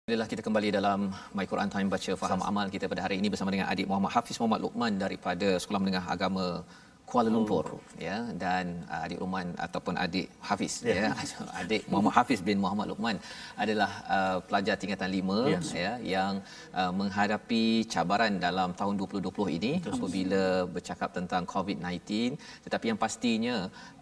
Alhamdulillah 0.10 0.34
kita 0.34 0.42
kembali 0.46 0.70
dalam 0.74 1.00
My 1.38 1.46
Quran 1.46 1.70
Time 1.70 1.86
baca 1.86 2.12
faham 2.18 2.42
amal 2.42 2.66
kita 2.74 2.90
pada 2.90 3.06
hari 3.06 3.22
ini 3.22 3.30
bersama 3.30 3.54
dengan 3.54 3.70
adik 3.70 3.86
Muhammad 3.86 4.10
Hafiz 4.10 4.42
Muhammad 4.42 4.66
Luqman 4.66 4.98
daripada 4.98 5.54
Sekolah 5.62 5.78
Menengah 5.78 6.02
Agama 6.10 6.66
Kuala 7.10 7.30
Lumpur 7.36 7.66
oh. 7.76 7.82
ya 8.08 8.18
dan 8.44 8.66
uh, 8.94 9.06
adik 9.06 9.20
Ruman 9.24 9.48
ataupun 9.66 9.94
adik 10.04 10.28
Hafiz 10.48 10.74
yeah. 10.86 11.10
ya 11.18 11.38
adik 11.62 11.82
Muhammad 11.92 12.14
Hafiz 12.18 12.40
bin 12.50 12.58
Muhammad 12.64 12.88
Luqman 12.92 13.18
adalah 13.64 13.92
uh, 14.16 14.38
pelajar 14.48 14.76
tingkatan 14.82 15.10
5 15.18 15.54
yes. 15.54 15.70
ya 15.84 15.92
yang 16.16 16.34
uh, 16.80 16.92
menghadapi 17.00 17.64
cabaran 17.94 18.34
dalam 18.46 18.70
tahun 18.80 18.94
2020 19.02 19.58
ini 19.58 19.74
Betul. 19.82 19.94
apabila 19.98 20.44
bercakap 20.76 21.10
tentang 21.18 21.44
COVID-19 21.54 22.38
tetapi 22.66 22.86
yang 22.92 23.00
pastinya 23.06 23.56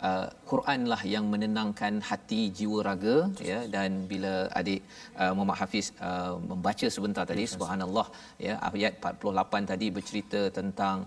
uh, 0.08 0.28
Quranlah 0.52 1.02
yang 1.14 1.26
menenangkan 1.34 2.04
hati 2.10 2.42
jiwa 2.60 2.80
raga 2.90 3.18
ya 3.52 3.60
dan 3.76 4.04
bila 4.12 4.34
adik 4.60 4.82
uh, 5.22 5.32
Muhammad 5.36 5.60
Hafiz 5.64 5.88
uh, 6.10 6.36
membaca 6.52 6.88
sebentar 6.98 7.24
tadi 7.32 7.46
yes. 7.48 7.56
subhanallah 7.56 8.08
ya 8.48 8.56
ayat 8.68 8.94
48 9.00 9.72
tadi 9.72 9.88
bercerita 9.96 10.42
tentang 10.60 10.98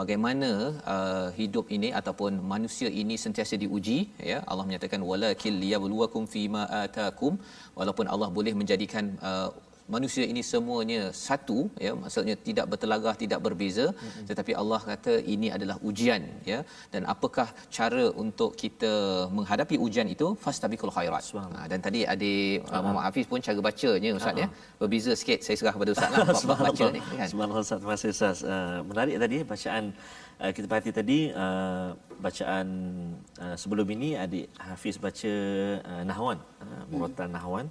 bagaimana 0.00 0.50
uh, 0.94 1.28
hidup 1.38 1.66
ini 1.76 1.88
ataupun 2.00 2.40
manusia 2.52 2.88
ini 3.02 3.14
sentiasa 3.24 3.54
diuji 3.62 3.98
ya. 4.30 4.38
Allah 4.50 4.64
menyatakan 4.68 5.02
walakil 5.10 5.54
liyabluwakum 5.62 6.24
fima 6.34 6.64
atakum. 6.84 7.36
Walaupun 7.78 8.08
Allah 8.14 8.28
boleh 8.38 8.54
menjadikan 8.60 9.16
uh, 9.30 9.48
manusia 9.94 10.24
ini 10.32 10.42
semuanya 10.50 11.00
satu 11.26 11.58
ya 11.84 11.92
maksudnya 12.02 12.34
tidak 12.48 12.66
bertelagah 12.72 13.14
tidak 13.22 13.40
berbeza. 13.46 13.86
Mm-hmm. 13.88 14.26
tetapi 14.30 14.52
Allah 14.60 14.80
kata 14.90 15.14
ini 15.34 15.48
adalah 15.56 15.76
ujian 15.88 16.22
ya. 16.50 16.60
Dan 16.92 17.02
apakah 17.14 17.48
cara 17.76 18.04
untuk 18.24 18.50
kita 18.62 18.92
menghadapi 19.36 19.76
ujian 19.86 20.08
itu? 20.14 20.28
Fastabiqul 20.44 20.94
khairat. 20.96 21.24
Ha, 21.38 21.64
dan 21.72 21.78
tadi 21.86 22.00
adik 22.14 22.68
uh, 22.72 22.80
Muhammad 22.84 23.04
Hafiz 23.08 23.26
pun 23.30 23.40
cara 23.46 23.60
bacanya 23.68 24.10
ustaz 24.18 24.34
uh-huh. 24.34 24.42
ya. 24.44 24.48
berbeza 24.80 25.12
sikit 25.20 25.40
saya 25.46 25.56
serah 25.60 25.72
kepada 25.76 25.90
ustaz 25.96 26.10
lah. 26.14 26.26
Bab 26.48 26.58
baca 26.68 26.86
ni 26.94 27.00
kan? 27.20 27.28
Subhanallah 27.32 27.64
ustaz. 27.66 27.78
Terima 27.80 27.94
kasih 27.96 28.10
ustaz. 28.16 28.38
Uh, 28.52 28.78
menarik 28.90 29.16
tadi 29.24 29.38
bacaan 29.52 29.84
uh, 30.42 30.52
kita 30.56 30.66
perhati 30.70 30.90
tadi 31.00 31.18
uh, 31.44 31.88
bacaan 32.24 32.66
uh, 33.42 33.56
sebelum 33.62 33.86
ini 33.96 34.10
adik 34.24 34.46
Hafiz 34.58 34.96
baca 35.06 35.34
uh, 35.90 36.02
nahwan 36.10 36.38
uh, 36.62 36.82
murattal 36.90 37.28
hmm. 37.28 37.36
nahwan 37.36 37.66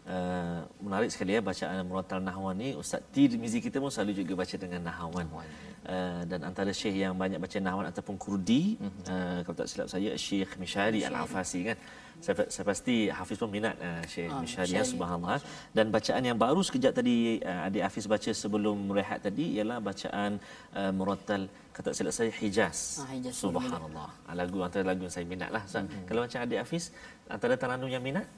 Uh, 0.00 0.64
menarik 0.80 1.12
sekali 1.12 1.36
ya 1.36 1.40
bacaan 1.44 1.84
Muratal 1.84 2.20
Nahwan 2.24 2.56
ni. 2.56 2.72
Ustaz 2.72 3.04
Tirmizi 3.12 3.60
kita 3.60 3.76
pun 3.82 3.92
selalu 3.92 4.24
juga 4.24 4.32
baca 4.42 4.56
dengan 4.56 4.80
Nahwan. 4.88 5.28
Uh, 5.28 6.22
dan 6.30 6.40
antara 6.48 6.72
syekh 6.72 6.96
yang 7.04 7.14
banyak 7.16 7.40
baca 7.40 7.58
Nahwan 7.60 7.86
ataupun 7.92 8.16
Kurdi 8.16 8.80
uh-huh. 8.80 9.12
uh, 9.12 9.38
kalau 9.44 9.56
tak 9.60 9.68
silap 9.70 9.88
saya 9.92 10.10
Syekh 10.16 10.56
Mishari 10.60 11.00
Al-Afasi 11.08 11.60
kan? 11.68 11.78
Saya, 12.20 12.44
saya 12.52 12.64
pasti 12.68 13.08
Hafiz 13.08 13.40
pun 13.40 13.48
minat 13.48 13.76
uh, 13.80 14.02
Syekh 14.04 14.32
oh, 14.32 14.40
Mishari 14.44 14.76
ya 14.76 14.84
subhanallah. 14.84 15.40
Dan 15.76 15.88
bacaan 15.88 16.22
yang 16.24 16.36
baru 16.36 16.60
sekejap 16.64 16.92
tadi 17.00 17.16
uh, 17.44 17.68
adik 17.68 17.82
Hafiz 17.86 18.04
baca 18.08 18.30
sebelum 18.42 18.76
rehat 18.98 19.20
tadi 19.24 19.56
ialah 19.56 19.78
bacaan 19.84 20.40
uh, 20.80 20.92
Muratal 20.96 21.48
kata 21.76 21.96
silap 21.96 22.12
saya 22.12 22.32
Hijaz, 22.40 23.04
ah, 23.04 23.08
Hijaz 23.14 23.36
subhanallah. 23.40 24.10
Lagu 24.40 24.58
antara 24.66 24.84
lagu 24.90 25.06
yang 25.06 25.14
saya 25.16 25.24
minat 25.24 25.48
lah 25.54 25.64
uh-huh. 25.64 26.04
kalau 26.08 26.20
macam 26.24 26.40
adik 26.44 26.60
Hafiz 26.60 26.92
antara 27.30 27.54
taranum 27.56 27.88
yang 27.88 28.04
minat 28.04 28.28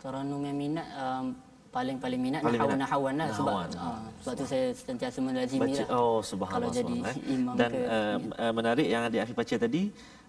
Taranum 0.00 0.40
yang 0.48 0.56
minat 0.56 0.88
um, 0.96 1.36
paling-paling 1.70 2.20
minat 2.20 2.40
paling 2.42 2.58
nahawan 2.58 2.78
nahawan 2.82 3.14
lah 3.14 3.28
sebab 3.30 3.54
uh, 3.78 3.98
sebab 4.26 4.34
tu 4.42 4.44
saya 4.50 4.64
sentiasa 4.74 5.18
melazimi 5.22 5.72
lah. 5.78 5.88
Oh 5.94 6.18
subhanallah. 6.18 6.66
Kalau 6.66 6.68
jadi 6.74 6.96
eh. 7.06 7.16
imam 7.30 7.54
Dan 7.54 7.70
ke, 7.70 7.80
uh, 7.86 8.16
ya. 8.18 8.48
menarik 8.50 8.88
yang 8.90 9.02
adik 9.06 9.20
Afif 9.22 9.36
baca 9.38 9.54
tadi 9.54 9.82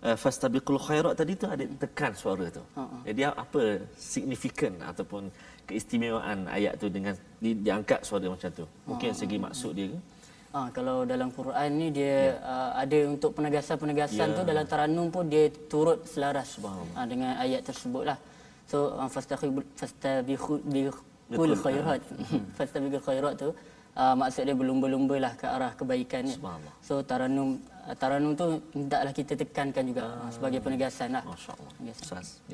uh, 0.06 0.18
fastabiqul 0.24 0.78
khairat 0.78 1.14
tadi 1.18 1.34
tu 1.42 1.46
adik 1.50 1.68
tekan 1.82 2.14
suara 2.14 2.46
tu. 2.54 2.62
Uh-huh. 2.62 3.02
Jadi 3.10 3.22
apa 3.26 3.64
signifikan 3.98 4.74
ataupun 4.86 5.34
keistimewaan 5.66 6.46
ayat 6.46 6.78
tu 6.78 6.88
dengan 6.94 7.18
di, 7.42 7.58
diangkat 7.58 8.06
suara 8.06 8.30
macam 8.30 8.50
tu? 8.54 8.66
Mungkin 8.86 9.10
uh-huh. 9.10 9.22
segi 9.26 9.38
maksud 9.42 9.72
dia 9.74 9.88
ke? 9.98 10.00
Ah, 10.52 10.68
kalau 10.76 11.08
dalam 11.08 11.32
Quran 11.32 11.70
ni 11.80 11.88
dia 11.96 12.36
yeah. 12.36 12.44
uh, 12.44 12.72
ada 12.76 13.08
untuk 13.08 13.32
penegasan-penegasan 13.40 14.28
yeah. 14.30 14.38
tu 14.38 14.42
dalam 14.44 14.66
Taranum 14.68 15.08
pun 15.08 15.32
dia 15.32 15.48
turut 15.72 16.04
selaras 16.04 16.60
uh, 16.60 17.08
dengan 17.08 17.40
ayat 17.40 17.64
tersebut 17.64 18.04
lah. 18.12 18.20
So 18.72 18.78
uh, 18.96 19.10
fastabiqul 19.12 19.68
fastabiqul 19.80 21.56
khairat. 21.66 22.02
fastabiqul 22.58 23.04
khairat 23.08 23.34
tu 23.36 23.50
uh, 23.52 24.16
maksud 24.16 24.48
dia 24.48 24.56
berlumba-lumba 24.56 25.16
lah 25.20 25.34
ke 25.36 25.48
arah 25.56 25.72
kebaikan 25.80 26.24
ni. 26.24 26.36
So 26.88 27.04
taranum 27.04 27.60
taranum 28.00 28.34
tu 28.42 28.48
hendaklah 28.76 29.14
kita 29.20 29.34
tekankan 29.42 29.84
juga 29.92 30.04
uh, 30.08 30.32
sebagai 30.36 30.60
penegasan 30.66 31.10
lah. 31.18 31.24
Masya-Allah. 31.28 31.70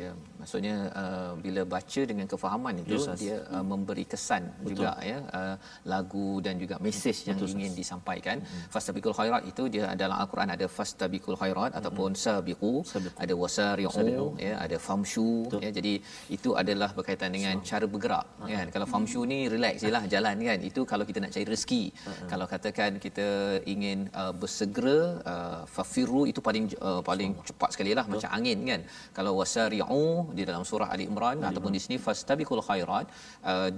Ya, 0.01 0.11
maksudnya 0.39 0.75
uh, 1.01 1.31
bila 1.45 1.61
baca 1.65 2.01
dengan 2.11 2.25
kefahaman 2.31 2.73
itu 2.83 2.95
yes, 2.95 3.07
dia 3.21 3.37
uh, 3.55 3.65
memberi 3.71 4.05
kesan 4.05 4.43
Betul. 4.61 4.69
juga 4.71 4.91
ya 5.11 5.17
uh, 5.39 5.55
lagu 5.93 6.29
dan 6.45 6.55
juga 6.63 6.75
mesej 6.85 7.17
yang 7.29 7.37
Betul, 7.37 7.53
ingin 7.57 7.71
sas. 7.73 7.79
disampaikan. 7.81 8.37
Hmm. 8.41 8.65
Fastabiqul 8.73 9.15
khairat 9.19 9.43
itu 9.51 9.63
dia 9.73 9.85
dalam 10.03 10.17
al-Quran 10.23 10.49
ada 10.55 10.65
fastabiqul 10.77 11.37
khairat 11.41 11.71
hmm. 11.73 11.79
ataupun 11.79 12.09
sabiqu, 12.25 12.73
sabiqu. 12.93 13.17
ada 13.23 13.33
wasari'u 13.43 14.27
ya 14.47 14.53
ada 14.65 14.77
famshu 14.87 15.29
Betul. 15.47 15.59
ya 15.65 15.69
jadi 15.77 15.93
itu 16.37 16.49
adalah 16.61 16.89
berkaitan 16.97 17.31
dengan 17.37 17.55
so. 17.61 17.67
cara 17.71 17.85
bergerak 17.93 18.25
uh-huh. 18.25 18.49
kan. 18.53 18.67
Kalau 18.73 18.87
famshu 18.93 19.21
ni 19.31 19.39
relax 19.53 19.83
jelah 19.85 20.03
jalan 20.13 20.35
kan. 20.49 20.59
Itu 20.69 20.81
kalau 20.91 21.03
kita 21.09 21.19
nak 21.23 21.31
cari 21.35 21.45
rezeki. 21.53 21.83
Uh-huh. 21.91 22.27
Kalau 22.31 22.45
katakan 22.53 22.91
kita 23.05 23.27
ingin 23.73 24.07
uh, 24.21 24.33
bersegera 24.41 24.99
uh, 25.31 25.61
fafiru 25.75 26.21
itu 26.31 26.39
paling 26.47 26.65
uh, 26.87 27.01
paling 27.09 27.31
cepat 27.49 27.69
sekali 27.75 27.91
lah 27.97 28.05
macam 28.13 28.29
angin 28.37 28.59
kan. 28.71 28.81
Kalau 29.17 29.33
wasari'u 29.39 30.05
di 30.37 30.43
dalam 30.49 30.63
surah 30.69 30.89
Ali 30.95 31.05
Imran 31.11 31.39
Ali 31.43 31.49
ataupun 31.49 31.71
di 31.77 31.81
sini 31.83 31.97
fastabiqul 32.07 32.63
khairat 32.69 33.05
uh, 33.51 33.69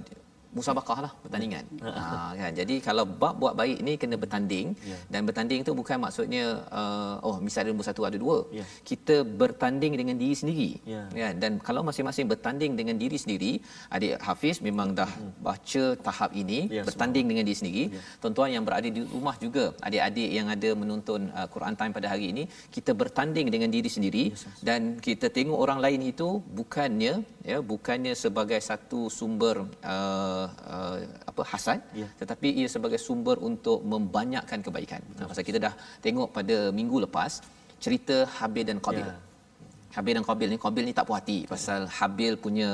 musabaqah 0.56 0.98
lah 1.06 1.12
pertandingan. 1.24 1.64
Ha, 2.00 2.32
kan? 2.38 2.52
Jadi 2.58 2.74
kalau 2.86 3.04
bab 3.20 3.34
buat 3.42 3.54
baik 3.60 3.78
ni 3.86 3.92
kena 4.00 4.16
bertanding 4.22 4.66
yeah. 4.90 5.00
dan 5.12 5.26
bertanding 5.28 5.60
tu 5.66 5.72
bukan 5.80 5.98
maksudnya 6.04 6.44
uh, 6.78 7.14
oh 7.26 7.36
misalnya 7.44 7.66
ada 7.66 7.70
nombor 7.72 7.86
satu 7.88 8.02
ada 8.08 8.18
dua. 8.24 8.38
Yeah. 8.58 8.66
Kita 8.90 9.16
bertanding 9.42 9.92
dengan 10.00 10.16
diri 10.22 10.36
sendiri. 10.40 10.70
Yeah. 10.92 11.06
Kan? 11.22 11.34
Dan 11.42 11.52
kalau 11.66 11.82
masing-masing 11.88 12.26
bertanding 12.32 12.72
dengan 12.80 12.96
diri 13.02 13.18
sendiri, 13.24 13.52
adik 13.96 14.14
Hafiz 14.26 14.58
memang 14.68 14.94
dah 15.00 15.10
hmm. 15.10 15.30
baca 15.48 15.84
tahap 16.06 16.30
ini 16.42 16.60
yeah, 16.76 16.86
bertanding 16.88 17.24
semua. 17.24 17.32
dengan 17.34 17.44
diri 17.48 17.58
sendiri. 17.60 17.84
Yeah. 17.96 18.04
Tuan-tuan 18.22 18.50
yang 18.56 18.64
berada 18.68 18.88
di 18.96 19.02
rumah 19.14 19.36
juga, 19.44 19.64
adik-adik 19.88 20.30
yang 20.38 20.48
ada 20.56 20.70
menonton 20.82 21.20
uh, 21.36 21.48
Quran 21.54 21.74
Time 21.80 21.92
pada 21.98 22.08
hari 22.12 22.26
ini, 22.32 22.44
kita 22.76 22.94
bertanding 23.02 23.46
dengan 23.54 23.70
diri 23.76 23.90
sendiri 23.96 24.24
yes, 24.32 24.46
dan 24.68 24.80
kita 25.06 25.28
tengok 25.36 25.58
orang 25.64 25.80
lain 25.84 26.00
itu 26.12 26.28
bukannya 26.58 27.14
ya 27.50 27.58
bukannya 27.72 28.12
sebagai 28.24 28.60
satu 28.70 29.00
sumber 29.18 29.56
uh, 29.94 30.39
uh, 30.74 30.98
apa 31.30 31.42
hasad 31.52 31.80
ya. 32.00 32.06
tetapi 32.20 32.48
ia 32.60 32.68
sebagai 32.74 33.00
sumber 33.06 33.36
untuk 33.50 33.78
membanyakkan 33.92 34.60
kebaikan. 34.66 35.02
Nah, 35.18 35.26
pasal 35.30 35.44
kita 35.48 35.58
dah 35.66 35.74
tengok 36.06 36.28
pada 36.38 36.56
minggu 36.78 36.98
lepas 37.06 37.32
cerita 37.84 38.16
Habil 38.38 38.64
dan 38.70 38.78
Qabil. 38.86 39.06
Ya. 39.10 39.16
Habil 39.96 40.12
dan 40.18 40.24
Qabil 40.30 40.48
ni 40.52 40.58
Qabil 40.64 40.84
ni 40.88 40.94
tak 40.98 41.06
puas 41.08 41.18
hati 41.20 41.38
pasal 41.52 41.82
Habil 41.98 42.34
punya 42.46 42.70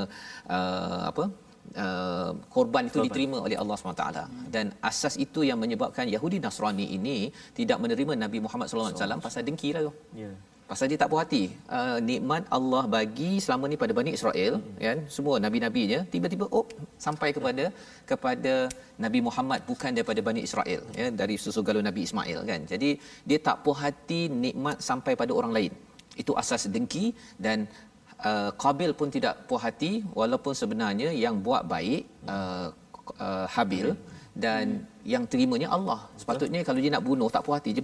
uh, 0.59 1.03
apa 1.13 1.27
Uh, 1.85 2.31
korban 2.55 2.87
itu 2.89 2.95
korban. 2.95 3.07
diterima 3.11 3.37
oleh 3.47 3.57
Allah 3.63 3.75
SWT 3.75 4.05
dan 4.55 4.67
asas 4.91 5.15
itu 5.25 5.41
yang 5.49 5.59
menyebabkan 5.63 6.07
Yahudi 6.15 6.39
Nasrani 6.45 6.87
ini 6.97 7.17
tidak 7.59 7.83
menerima 7.83 8.13
Nabi 8.23 8.39
Muhammad 8.45 8.71
SAW 8.71 9.19
pasal 9.27 9.43
dengki 9.49 9.75
lah 9.75 9.83
tu. 9.89 9.93
Yeah 10.23 10.37
pasal 10.71 10.87
dia 10.91 10.99
tak 11.01 11.11
puas 11.11 11.23
hati. 11.25 11.43
Uh, 11.77 11.99
nikmat 12.11 12.43
Allah 12.57 12.83
bagi 12.97 13.31
selama 13.45 13.65
ni 13.71 13.77
pada 13.83 13.93
Bani 13.99 14.13
Israel 14.19 14.53
hmm. 14.59 14.79
kan 14.87 14.99
semua 15.17 15.35
nabi-nabinya 15.45 15.99
tiba-tiba 16.15 16.47
oh 16.59 16.67
sampai 17.07 17.29
kepada 17.37 17.65
kepada 18.11 18.55
Nabi 19.05 19.21
Muhammad 19.29 19.61
bukan 19.71 19.91
daripada 19.97 20.21
Bani 20.29 20.43
Israel 20.49 20.81
ya 21.01 21.07
dari 21.21 21.37
susu 21.45 21.63
galuh 21.69 21.85
Nabi 21.89 22.03
Ismail 22.09 22.41
kan. 22.51 22.61
Jadi 22.73 22.91
dia 23.29 23.39
tak 23.49 23.63
puas 23.67 23.79
hati 23.85 24.21
nikmat 24.45 24.83
sampai 24.89 25.15
pada 25.23 25.33
orang 25.39 25.55
lain. 25.59 25.73
Itu 26.23 26.35
asas 26.43 26.65
dengki 26.75 27.07
dan 27.47 27.59
uh, 28.29 28.51
Qabil 28.65 28.91
pun 28.99 29.09
tidak 29.17 29.47
puas 29.49 29.63
hati 29.69 29.93
walaupun 30.21 30.53
sebenarnya 30.63 31.09
yang 31.25 31.37
buat 31.47 31.63
baik 31.75 32.03
uh, 32.35 32.67
uh, 33.27 33.47
Habil 33.57 33.89
dan 34.45 34.65
hmm. 34.67 34.85
yang 35.15 35.25
terimanya 35.33 35.71
Allah. 35.79 36.01
Sepatutnya 36.21 36.61
kalau 36.67 36.81
dia 36.85 36.93
nak 36.97 37.05
bunuh 37.09 37.31
tak 37.37 37.45
puas 37.47 37.59
hati 37.61 37.73
je 37.79 37.83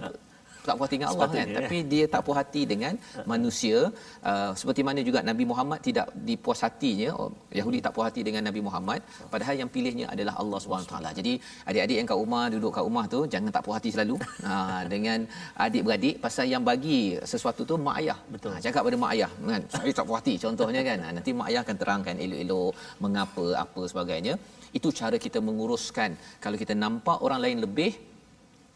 tak 0.67 0.75
puas 0.77 0.87
hati 0.87 0.97
dengan 0.97 1.09
Allah 1.13 1.27
kan 1.35 1.47
tapi 1.59 1.77
ya. 1.83 1.89
dia 1.91 2.05
tak 2.13 2.21
puas 2.25 2.37
hati 2.41 2.61
dengan 2.71 2.93
manusia. 3.31 3.77
Uh, 4.29 4.51
seperti 4.59 4.81
mana 4.87 4.99
juga 5.07 5.19
Nabi 5.29 5.43
Muhammad 5.51 5.79
tidak 5.87 6.07
dipuas 6.29 6.59
hatinya 6.65 7.09
oh, 7.19 7.29
Yahudi 7.59 7.79
tak 7.85 7.93
puas 7.95 8.05
hati 8.09 8.21
dengan 8.27 8.43
Nabi 8.49 8.61
Muhammad. 8.67 8.99
Padahal 9.33 9.55
yang 9.61 9.69
pilihnya 9.75 10.07
adalah 10.13 10.33
Allah 10.41 10.59
SWT 10.63 10.95
jadi 11.19 11.33
adik-adik 11.69 11.97
yang 11.99 12.07
kat 12.11 12.19
rumah 12.23 12.43
duduk 12.53 12.71
kat 12.77 12.83
rumah 12.87 13.05
tu 13.13 13.19
jangan 13.33 13.51
tak 13.57 13.63
puas 13.67 13.77
hati 13.79 13.91
selalu. 13.97 14.17
Ha, 14.53 14.85
dengan 14.91 15.19
adik-beradik 15.65 16.15
pasal 16.23 16.45
yang 16.51 16.63
bagi 16.69 17.15
sesuatu 17.31 17.61
tu 17.69 17.75
mak 17.85 17.95
ayah. 18.01 18.17
Betul. 18.33 18.51
Ha, 18.53 18.59
cakap 18.65 18.81
pada 18.87 18.97
mak 19.03 19.11
ayah 19.15 19.31
kan? 19.51 19.61
Saya 19.73 19.91
tak 19.97 20.05
puas 20.07 20.19
hati 20.19 20.33
contohnya 20.43 20.81
kan? 20.87 20.97
Ha, 21.03 21.07
nanti 21.15 21.31
mak 21.39 21.47
ayah 21.49 21.61
akan 21.65 21.77
terangkan 21.81 22.15
elok-elok 22.25 22.71
mengapa 23.03 23.45
apa 23.63 23.81
sebagainya. 23.91 24.33
Itu 24.77 24.89
cara 24.99 25.17
kita 25.25 25.39
menguruskan. 25.47 26.11
Kalau 26.43 26.57
kita 26.63 26.75
nampak 26.83 27.17
orang 27.25 27.39
lain 27.45 27.57
lebih 27.65 27.91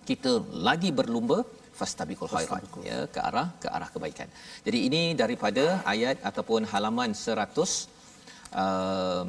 kita 0.10 0.32
lagi 0.68 0.90
berlumba 1.00 1.38
fastabiqul 1.80 2.32
khairat 2.36 2.64
ya 2.90 3.00
ke 3.16 3.20
arah 3.30 3.48
ke 3.64 3.68
arah 3.76 3.90
kebaikan. 3.96 4.30
Jadi 4.68 4.80
ini 4.88 5.02
daripada 5.22 5.66
ayat 5.94 6.18
ataupun 6.30 6.64
halaman 6.74 7.12
100 7.26 7.68
uh, 8.64 9.24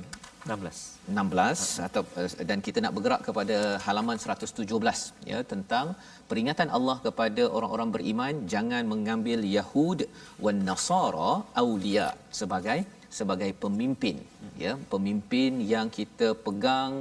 16 0.46 1.12
16 1.12 1.86
atau 1.86 2.02
uh, 2.20 2.28
dan 2.50 2.58
kita 2.66 2.78
nak 2.84 2.92
bergerak 2.96 3.22
kepada 3.28 3.56
halaman 3.86 4.16
117 4.24 5.30
ya 5.30 5.38
tentang 5.52 5.86
peringatan 6.30 6.68
Allah 6.76 6.96
kepada 7.06 7.42
orang-orang 7.56 7.90
beriman 7.96 8.34
jangan 8.52 8.84
mengambil 8.92 9.40
Yahud 9.56 10.00
wan 10.44 10.60
Nasara 10.68 11.32
aulia 11.62 12.08
sebagai 12.40 12.78
sebagai 13.16 13.50
pemimpin 13.62 14.16
ya 14.64 14.72
pemimpin 14.92 15.52
yang 15.72 15.86
kita 15.98 16.28
pegang 16.46 16.92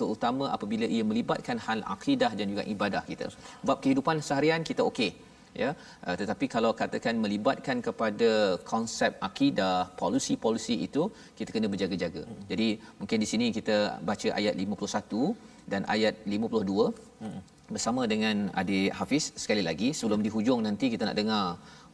terutama 0.00 0.44
apabila 0.56 0.86
ia 0.96 1.04
melibatkan 1.10 1.58
hal 1.66 1.80
akidah 1.94 2.30
dan 2.38 2.46
juga 2.52 2.64
ibadah 2.74 3.02
kita 3.10 3.26
bab 3.68 3.78
kehidupan 3.84 4.18
seharian 4.28 4.62
kita 4.70 4.82
okey 4.90 5.10
ya 5.62 5.70
uh, 6.06 6.16
tetapi 6.20 6.46
kalau 6.54 6.70
katakan 6.80 7.14
melibatkan 7.24 7.78
kepada 7.86 8.30
konsep 8.72 9.12
akidah 9.28 9.76
polisi-polisi 10.00 10.76
itu 10.86 11.02
kita 11.38 11.50
kena 11.54 11.68
berjaga-jaga 11.74 12.22
hmm. 12.24 12.40
jadi 12.52 12.68
mungkin 13.00 13.18
di 13.24 13.28
sini 13.32 13.46
kita 13.58 13.76
baca 14.10 14.30
ayat 14.40 14.54
51 14.64 15.72
dan 15.72 15.82
ayat 15.94 16.14
52 16.34 16.90
hmm. 17.22 17.40
bersama 17.74 18.02
dengan 18.12 18.36
adik 18.60 18.90
Hafiz 18.98 19.24
sekali 19.44 19.62
lagi 19.68 19.88
sebelum 19.98 20.20
di 20.26 20.32
hujung 20.36 20.60
nanti 20.68 20.88
kita 20.94 21.04
nak 21.08 21.18
dengar 21.20 21.44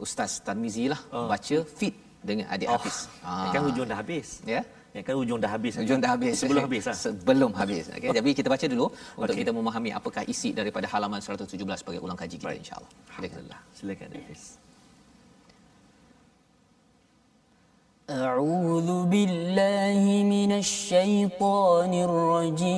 ustaz 0.04 0.32
Tarmizi 0.46 0.87
lah 0.92 1.00
oh. 1.16 1.28
baca 1.32 1.58
fit 1.78 1.94
dengan 2.23 2.45
adik 2.54 2.67
oh. 2.69 2.76
Hafiz. 2.76 2.97
Ah. 3.23 3.52
Kan 3.54 3.62
hujung 3.67 3.88
dah 3.88 3.97
habis. 4.02 4.28
Ya. 4.43 4.62
Yeah? 4.62 4.63
Ya 4.95 5.02
kan 5.06 5.13
hujung 5.19 5.39
dah 5.43 5.52
habis. 5.54 5.73
Hujung 5.78 6.00
dah 6.02 6.12
habis. 6.15 6.34
Sebelum 6.41 6.63
habis 6.65 6.84
lah. 6.89 6.97
Sebelum 6.97 7.52
habis. 7.54 7.84
Okey. 7.93 8.10
Jadi 8.17 8.30
kita 8.34 8.47
baca 8.50 8.65
dulu 8.65 8.86
untuk 9.21 9.36
kita 9.38 9.52
memahami 9.54 9.89
apakah 9.93 10.23
isi 10.26 10.50
daripada 10.60 10.89
halaman 10.89 11.21
117 11.21 11.54
sebagai 11.54 12.02
ulang 12.02 12.17
kaji 12.17 12.36
kita 12.41 12.56
insya-Allah. 12.58 12.91
Alhamdulillah. 13.13 13.60
Silakan 13.78 14.10
Hafiz. 14.17 14.43
أعوذ 18.08 19.12
بالله 19.12 20.00
من 20.23 20.52
الشيطان 20.63 21.91
الرجيم 22.08 22.78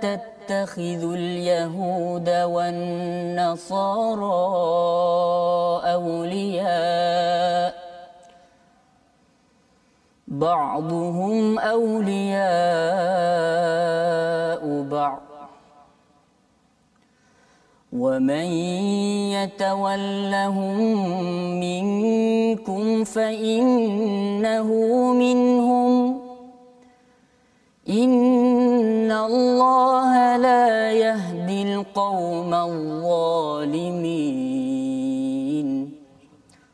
تتخذوا 0.00 1.14
اليهود 1.14 2.28
والنصارى 2.28 3.04
أولياء. 5.92 7.74
بعضهم 10.28 11.58
أولياء 11.58 12.42
بعض. 14.82 15.20
ومن 17.92 18.46
يتولهم 19.30 20.76
منكم 21.60 23.04
فإنه 23.04 24.68
منهم. 25.12 26.20
إن 27.88 28.53
الله 29.13 30.11
لا 30.47 30.67
يهدي 31.05 31.59
القوم 31.73 32.51
الظالمين 32.69 33.99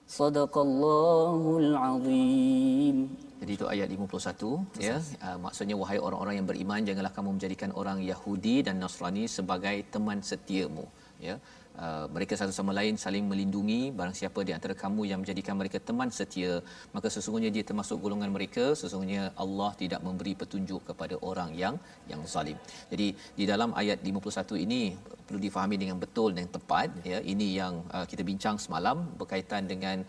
صدق 0.07 0.53
الله 0.67 1.41
العظيم 1.63 2.97
Jadi 3.45 3.51
itu 3.61 3.65
ayat 3.69 3.87
51 3.93 4.81
ya. 4.81 4.97
Uh, 5.21 5.37
maksudnya 5.45 5.75
wahai 5.77 5.99
orang-orang 6.01 6.35
yang 6.41 6.47
beriman 6.49 6.81
janganlah 6.87 7.13
kamu 7.17 7.29
menjadikan 7.37 7.69
orang 7.77 7.97
Yahudi 8.01 8.55
dan 8.65 8.75
Nasrani 8.81 9.29
sebagai 9.29 9.75
teman 9.93 10.17
setiamu 10.29 10.85
ya 11.21 11.35
Uh, 11.78 12.06
mereka 12.14 12.34
satu 12.38 12.52
sama 12.56 12.72
lain 12.76 12.94
saling 13.02 13.24
melindungi 13.30 13.94
barang 13.98 14.12
siapa 14.18 14.40
di 14.48 14.52
antara 14.56 14.74
kamu 14.80 15.02
yang 15.10 15.18
menjadikan 15.22 15.54
mereka 15.60 15.78
teman 15.88 16.10
setia 16.16 16.58
maka 16.94 17.08
sesungguhnya 17.14 17.50
dia 17.54 17.64
termasuk 17.68 17.96
golongan 18.04 18.28
mereka 18.36 18.64
sesungguhnya 18.80 19.22
Allah 19.42 19.70
tidak 19.82 20.02
memberi 20.06 20.34
petunjuk 20.40 20.82
kepada 20.90 21.16
orang 21.30 21.50
yang 21.62 21.74
yang 22.10 22.20
zalim 22.32 22.58
jadi 22.92 23.06
di 23.38 23.44
dalam 23.52 23.72
ayat 23.82 24.02
51 24.02 24.66
ini 24.66 24.82
perlu 25.30 25.40
difahami 25.46 25.76
dengan 25.82 25.96
betul 26.02 26.30
dan 26.36 26.46
tepat 26.56 26.90
ya 27.10 27.18
ini 27.32 27.46
yang 27.60 27.74
uh, 27.96 28.02
kita 28.10 28.22
bincang 28.30 28.56
semalam 28.64 28.96
berkaitan 29.20 29.62
dengan 29.72 30.02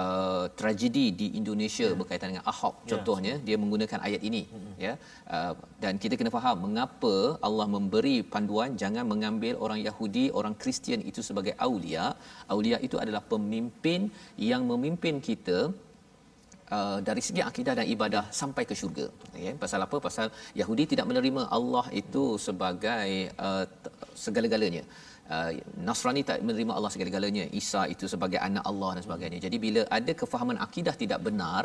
uh, 0.00 0.44
tragedi 0.60 1.06
di 1.20 1.26
Indonesia 1.40 1.88
ya. 1.90 1.96
berkaitan 2.00 2.28
dengan 2.32 2.46
Ahok 2.52 2.76
ya. 2.86 2.88
contohnya 2.92 3.34
dia 3.46 3.56
menggunakan 3.62 3.98
ayat 4.08 4.22
ini 4.28 4.42
hmm. 4.46 4.72
ya 4.86 4.92
uh, 5.34 5.52
dan 5.82 5.98
kita 6.04 6.14
kena 6.20 6.30
faham 6.36 6.56
mengapa 6.66 7.14
Allah 7.48 7.66
memberi 7.76 8.16
panduan 8.34 8.78
jangan 8.82 9.04
mengambil 9.12 9.58
orang 9.66 9.82
Yahudi 9.88 10.24
orang 10.40 10.54
Kristian 10.62 11.02
itu 11.10 11.20
sebagai 11.28 11.54
aulia 11.66 12.06
aulia 12.54 12.78
itu 12.86 12.96
adalah 13.04 13.22
pemimpin 13.34 14.00
yang 14.50 14.64
memimpin 14.72 15.18
kita 15.30 15.60
Uh, 16.76 17.00
dari 17.08 17.22
segi 17.26 17.40
akidah 17.50 17.72
dan 17.78 17.86
ibadah 17.92 18.24
sampai 18.38 18.62
ke 18.68 18.74
syurga. 18.80 19.06
Ya, 19.44 19.52
pasal 19.62 19.80
apa? 19.84 19.96
Pasal 20.06 20.26
Yahudi 20.60 20.84
tidak 20.92 21.08
menerima 21.10 21.42
Allah 21.56 21.86
itu 22.00 22.24
sebagai 22.46 23.08
uh, 23.40 23.64
segala-galanya 24.24 24.84
uh, 25.36 25.50
Nasrani 25.86 26.22
tak 26.30 26.44
menerima 26.48 26.72
Allah 26.78 26.90
segala-galanya. 26.94 27.44
Isa 27.60 27.82
itu 27.94 28.04
sebagai 28.14 28.40
anak 28.48 28.64
Allah 28.70 28.90
dan 28.96 29.02
sebagainya. 29.06 29.38
Jadi 29.46 29.56
bila 29.64 29.82
ada 29.98 30.12
kefahaman 30.20 30.58
akidah 30.66 30.94
tidak 31.02 31.20
benar 31.28 31.62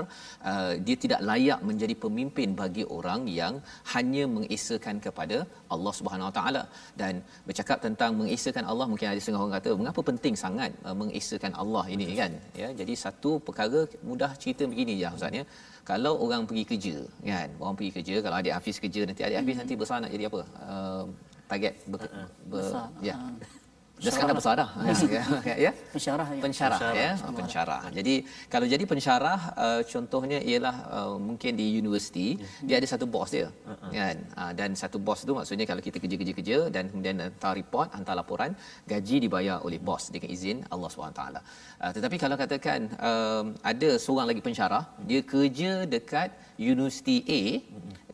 uh, 0.51 0.73
dia 0.85 0.95
tidak 1.03 1.21
layak 1.29 1.59
menjadi 1.69 1.95
pemimpin 2.05 2.49
bagi 2.61 2.85
orang 2.97 3.21
yang 3.39 3.55
hanya 3.93 4.23
mengesakan 4.35 4.97
kepada 5.05 5.37
Allah 5.75 5.93
Subhanahu 5.99 6.29
Wa 6.29 6.35
Taala. 6.39 6.63
Dan 7.01 7.13
bercakap 7.49 7.79
tentang 7.87 8.11
mengesakan 8.21 8.65
Allah 8.71 8.87
mungkin 8.93 9.09
ada 9.11 9.21
setengah 9.23 9.43
orang 9.43 9.55
kata 9.59 9.69
mengapa 9.81 10.01
penting 10.11 10.35
sangat 10.45 10.71
uh, 10.87 10.95
mengesakan 11.01 11.53
Allah 11.63 11.85
ini 11.95 12.07
kan? 12.21 12.33
Ya 12.63 12.69
jadi 12.81 12.93
satu 13.05 13.33
perkara 13.47 13.81
mudah 14.09 14.31
cerita 14.41 14.63
begini 14.73 14.95
je 15.03 15.09
ustaz 15.19 15.39
ya. 15.41 15.45
Kalau 15.89 16.13
orang 16.25 16.43
pergi 16.49 16.63
kerja 16.71 16.95
kan? 17.29 17.49
Orang 17.61 17.75
pergi 17.79 17.91
kerja 17.97 18.15
kalau 18.23 18.35
adik 18.39 18.53
Hafiz 18.55 18.77
kerja 18.83 19.01
nanti 19.09 19.21
adik 19.27 19.37
Hafiz 19.39 19.57
nanti 19.61 19.75
besar 19.81 19.97
nak 20.03 20.11
jadi 20.15 20.25
apa? 20.31 20.41
Uh, 20.73 21.05
target 21.53 21.73
ber, 21.85 21.99
uh-uh. 22.01 22.27
ber, 22.49 22.71
ya 23.05 23.15
uh. 23.15 23.61
Dah 24.03 24.11
sekarang 24.11 24.35
besar 24.35 24.53
dah. 24.59 24.69
ya. 25.47 25.55
ya. 25.65 25.71
Pensyarah 25.95 26.27
ya. 26.35 26.41
Pensyarah, 26.45 26.79
ya. 26.91 27.11
Pensyarah. 27.39 27.81
Jadi 27.97 28.13
kalau 28.53 28.67
jadi 28.73 28.83
pensyarah 28.91 29.39
uh, 29.65 29.81
contohnya 29.91 30.39
ialah 30.43 30.75
uh, 30.97 31.15
mungkin 31.27 31.55
di 31.61 31.67
universiti 31.79 32.27
ya. 32.35 32.47
dia 32.67 32.75
ada 32.81 32.87
satu 32.93 33.05
bos 33.13 33.31
dia. 33.35 33.47
Uh-huh. 33.47 33.91
Kan? 33.95 34.17
Uh, 34.35 34.51
dan 34.59 34.69
satu 34.75 34.99
bos 34.99 35.23
tu 35.23 35.31
maksudnya 35.39 35.65
kalau 35.69 35.79
kita 35.87 36.03
kerja-kerja-kerja 36.03 36.57
dan 36.75 36.91
kemudian 36.91 37.15
hantar 37.23 37.55
report, 37.55 37.95
hantar 37.95 38.15
laporan, 38.19 38.51
gaji 38.91 39.15
dibayar 39.23 39.63
oleh 39.63 39.79
bos 39.79 40.11
dengan 40.11 40.29
izin 40.35 40.67
Allah 40.73 40.89
SWT. 40.91 41.23
Uh, 41.23 41.91
tetapi 41.95 42.15
kalau 42.19 42.35
katakan 42.43 42.91
uh, 42.99 43.45
ada 43.63 43.89
seorang 43.95 44.27
lagi 44.31 44.43
pensyarah, 44.43 44.83
dia 45.07 45.23
kerja 45.23 45.87
dekat 45.87 46.29
universiti 46.59 47.17
A, 47.39 47.43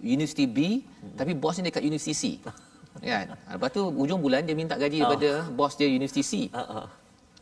universiti 0.05 0.45
B, 0.45 0.85
tapi 1.17 1.33
bos 1.33 1.57
ni 1.57 1.65
dekat 1.71 1.81
universiti 1.81 2.13
C 2.13 2.23
kan 2.97 3.25
lepas 3.55 3.69
tu 3.71 3.81
hujung 3.99 4.19
bulan 4.19 4.41
dia 4.43 4.55
minta 4.57 4.75
gaji 4.75 4.97
daripada 5.01 5.29
oh. 5.45 5.53
bos 5.55 5.73
dia 5.79 5.87
universiti 5.87 6.21
C. 6.25 6.33
Uh-uh. 6.51 6.85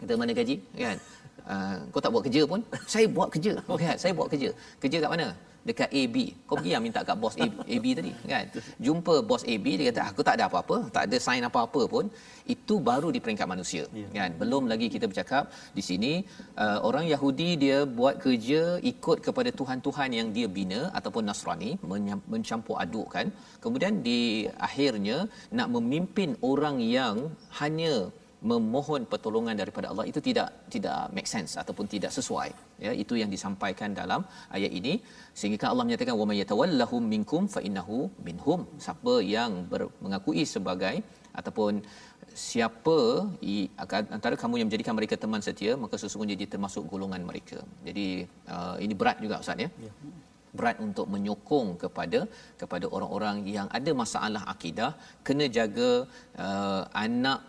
kata 0.04 0.14
mana 0.20 0.32
gaji? 0.36 0.56
Kan? 0.76 0.98
Uh, 1.48 1.76
kau 1.96 2.04
tak 2.04 2.12
buat 2.12 2.24
kerja 2.28 2.42
pun? 2.44 2.60
Saya 2.86 3.08
buat 3.08 3.32
kerja. 3.32 3.52
Kan 3.64 3.98
saya 4.04 4.12
buat 4.12 4.28
kerja. 4.28 4.50
Kerja 4.84 4.98
kat 5.08 5.10
mana 5.10 5.28
dekat 5.70 5.90
AB. 6.02 6.16
Kau 6.48 6.56
pergi 6.60 6.72
yang 6.76 6.84
minta 6.88 7.02
kat 7.10 7.18
bos 7.24 7.36
AB, 7.46 7.54
AB 7.76 7.86
tadi 8.00 8.12
kan. 8.34 8.46
Jumpa 8.86 9.16
bos 9.30 9.44
AB 9.54 9.66
dia 9.80 9.86
kata 9.92 10.02
aku 10.10 10.22
tak 10.28 10.36
ada 10.38 10.46
apa-apa, 10.50 10.78
tak 10.96 11.04
ada 11.08 11.18
sign 11.26 11.44
apa-apa 11.50 11.82
pun. 11.94 12.06
Itu 12.56 12.76
baru 12.90 13.10
di 13.16 13.20
peringkat 13.24 13.48
manusia 13.54 13.84
yeah. 14.02 14.12
kan. 14.18 14.30
Belum 14.42 14.64
lagi 14.72 14.88
kita 14.96 15.06
bercakap 15.12 15.44
di 15.78 15.84
sini 15.90 16.12
uh, 16.64 16.80
orang 16.90 17.06
Yahudi 17.14 17.50
dia 17.64 17.78
buat 18.00 18.16
kerja 18.26 18.62
ikut 18.92 19.18
kepada 19.28 19.50
tuhan-tuhan 19.60 20.10
yang 20.20 20.28
dia 20.38 20.48
bina 20.58 20.82
ataupun 21.00 21.26
Nasrani 21.30 21.72
mencampur 22.34 22.78
adukkan. 22.86 23.28
Kemudian 23.64 23.94
di 24.08 24.22
akhirnya 24.70 25.18
nak 25.58 25.68
memimpin 25.76 26.32
orang 26.52 26.78
yang 26.98 27.18
hanya 27.60 27.94
memohon 28.52 29.02
pertolongan 29.12 29.56
daripada 29.62 29.90
Allah 29.92 30.06
itu 30.10 30.20
tidak 30.28 30.50
tidak 30.74 31.00
make 31.16 31.30
sense 31.36 31.54
ataupun 31.62 31.86
tidak 31.94 32.12
sesuai. 32.18 32.50
Ya 32.86 32.92
itu 33.04 33.14
yang 33.22 33.32
disampaikan 33.36 33.98
dalam 34.02 34.22
ayat 34.58 34.72
ini. 34.80 34.94
Sehingga 35.40 35.66
Allah 35.72 35.86
menyatakan 35.88 36.14
wa 36.22 36.28
may 36.30 36.38
yatawallahum 36.42 37.04
minkum 37.14 37.50
fa 37.56 37.62
innahu 37.68 38.00
minhum. 38.28 38.62
Siapa 38.86 39.16
yang 39.36 39.66
ber, 39.72 39.82
mengakui 40.06 40.46
sebagai 40.46 40.96
ataupun 41.40 41.82
siapa 42.34 42.98
i, 43.54 43.56
antara 44.18 44.36
kamu 44.42 44.56
yang 44.60 44.68
menjadikan 44.70 44.96
mereka 44.98 45.16
teman 45.24 45.42
setia 45.48 45.74
maka 45.84 45.96
sesungguhnya 46.02 46.38
dia 46.42 46.50
termasuk 46.54 46.86
golongan 46.94 47.22
mereka. 47.30 47.60
Jadi 47.88 48.08
uh, 48.54 48.76
ini 48.86 48.94
berat 49.02 49.18
juga 49.26 49.42
ustaz 49.44 49.66
ya, 49.66 49.70
ya. 49.86 49.92
Berat 50.58 50.78
untuk 50.86 51.06
menyokong 51.14 51.70
kepada 51.84 52.20
kepada 52.62 52.86
orang-orang 52.96 53.38
yang 53.58 53.68
ada 53.78 53.92
masalah 54.04 54.44
akidah 54.54 54.92
kena 55.28 55.46
jaga 55.58 55.90
uh, 56.46 56.84
anak 57.06 57.42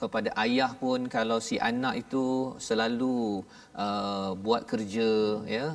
kepada 0.00 0.30
ayah 0.44 0.70
pun 0.82 1.00
kalau 1.14 1.38
si 1.46 1.56
anak 1.70 1.94
itu 2.02 2.24
selalu 2.66 3.18
uh, 3.84 4.30
buat 4.44 4.62
kerja 4.70 5.10
ya 5.56 5.66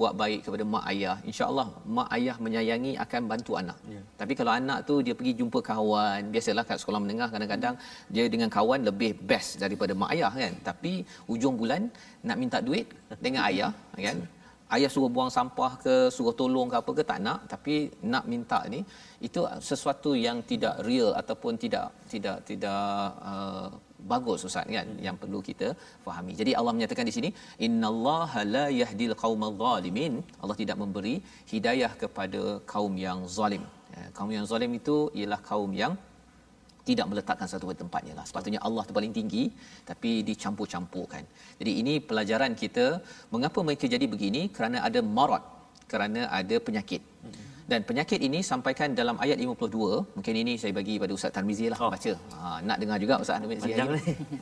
buat 0.00 0.14
baik 0.22 0.40
kepada 0.46 0.64
mak 0.74 0.84
ayah 0.92 1.16
insyaallah 1.30 1.68
mak 1.98 2.08
ayah 2.16 2.36
menyayangi 2.44 2.92
akan 3.04 3.22
bantu 3.32 3.54
anak. 3.62 3.78
Ya. 3.94 4.02
tapi 4.20 4.32
kalau 4.38 4.52
anak 4.60 4.78
tu 4.88 4.96
dia 5.06 5.14
pergi 5.18 5.34
jumpa 5.40 5.60
kawan 5.70 6.20
biasalah 6.34 6.64
kat 6.70 6.78
sekolah 6.82 7.00
menengah 7.04 7.28
kadang-kadang 7.34 7.74
dia 8.14 8.26
dengan 8.34 8.50
kawan 8.58 8.80
lebih 8.90 9.12
best 9.30 9.50
daripada 9.64 9.92
mak 10.02 10.12
ayah 10.16 10.32
kan. 10.42 10.54
Tapi 10.68 10.92
ujung 11.32 11.54
bulan 11.60 11.82
nak 12.28 12.36
minta 12.42 12.60
duit 12.68 12.86
dengan 13.24 13.42
ayah 13.50 13.72
kan 14.06 14.18
ayah 14.76 14.90
suruh 14.94 15.10
buang 15.16 15.30
sampah 15.36 15.72
ke 15.84 15.94
suruh 16.16 16.34
tolong 16.40 16.68
ke 16.72 16.76
apa 16.82 16.90
ke 16.98 17.02
tak 17.10 17.20
nak 17.26 17.40
tapi 17.52 17.74
nak 18.12 18.24
minta 18.32 18.58
ni 18.74 18.80
itu 19.28 19.42
sesuatu 19.68 20.12
yang 20.26 20.38
tidak 20.50 20.74
real 20.88 21.10
ataupun 21.20 21.54
tidak 21.64 21.86
tidak 22.12 22.36
tidak 22.50 22.82
uh, 23.30 23.68
bagus 24.12 24.46
ustaz 24.48 24.66
kan 24.76 24.88
yang 25.06 25.16
perlu 25.22 25.40
kita 25.48 25.68
fahami. 26.06 26.32
Jadi 26.40 26.52
Allah 26.58 26.72
menyatakan 26.76 27.06
di 27.10 27.14
sini 27.16 27.30
innallaha 27.66 28.40
la 28.56 28.66
yahdil 28.80 29.14
qaumal 29.24 29.56
zalimin. 29.64 30.14
Allah 30.42 30.56
tidak 30.62 30.78
memberi 30.82 31.14
hidayah 31.52 31.92
kepada 32.02 32.42
kaum 32.72 32.94
yang 33.06 33.20
zalim. 33.36 33.64
Ya, 33.96 34.04
kaum 34.16 34.30
yang 34.36 34.46
zalim 34.52 34.72
itu 34.80 34.96
ialah 35.18 35.40
kaum 35.50 35.72
yang 35.82 35.94
tidak 36.88 37.06
meletakkan 37.10 37.46
satu 37.52 37.64
pada 37.70 37.78
tempatnya 37.84 38.14
lah. 38.18 38.24
Sepatutnya 38.28 38.60
Allah 38.68 38.82
tu 38.88 38.92
paling 38.98 39.12
tinggi 39.18 39.44
tapi 39.90 40.10
dicampur-campurkan. 40.28 41.22
Jadi 41.60 41.72
ini 41.80 41.94
pelajaran 42.10 42.52
kita 42.62 42.86
mengapa 43.34 43.60
mereka 43.66 43.86
jadi 43.94 44.06
begini 44.14 44.42
kerana 44.56 44.80
ada 44.88 45.02
marat, 45.18 45.44
kerana 45.92 46.28
ada 46.40 46.58
penyakit. 46.68 47.02
Dan 47.70 47.80
penyakit 47.88 48.18
ini 48.28 48.38
sampaikan 48.50 48.88
dalam 49.00 49.16
ayat 49.24 49.38
52. 49.38 50.18
Mungkin 50.18 50.34
ini 50.42 50.52
saya 50.62 50.72
bagi 50.78 50.94
pada 51.02 51.12
Ustaz 51.18 51.30
Tarmizi 51.36 51.66
lah 51.72 51.78
oh. 51.78 51.90
baca. 51.94 52.12
Ha, 52.34 52.58
nak 52.68 52.76
dengar 52.82 52.98
juga 53.02 53.14
Ustaz 53.22 53.38
Tarmizi. 53.38 53.70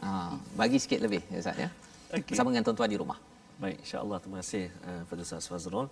Ha, 0.04 0.10
bagi 0.60 0.78
sikit 0.84 1.00
lebih 1.04 1.20
Ustaz 1.42 1.60
ya. 1.64 1.68
Okay. 2.08 2.32
Bersama 2.32 2.48
dengan 2.52 2.64
tuan-tuan 2.64 2.88
di 2.94 2.98
rumah. 3.02 3.18
Baik, 3.62 3.84
insya-Allah 3.84 4.18
terima 4.22 4.38
kasih 4.40 4.64
uh, 4.88 5.02
pada 5.10 5.20
Ustaz 5.26 5.44
Fazrul. 5.50 5.86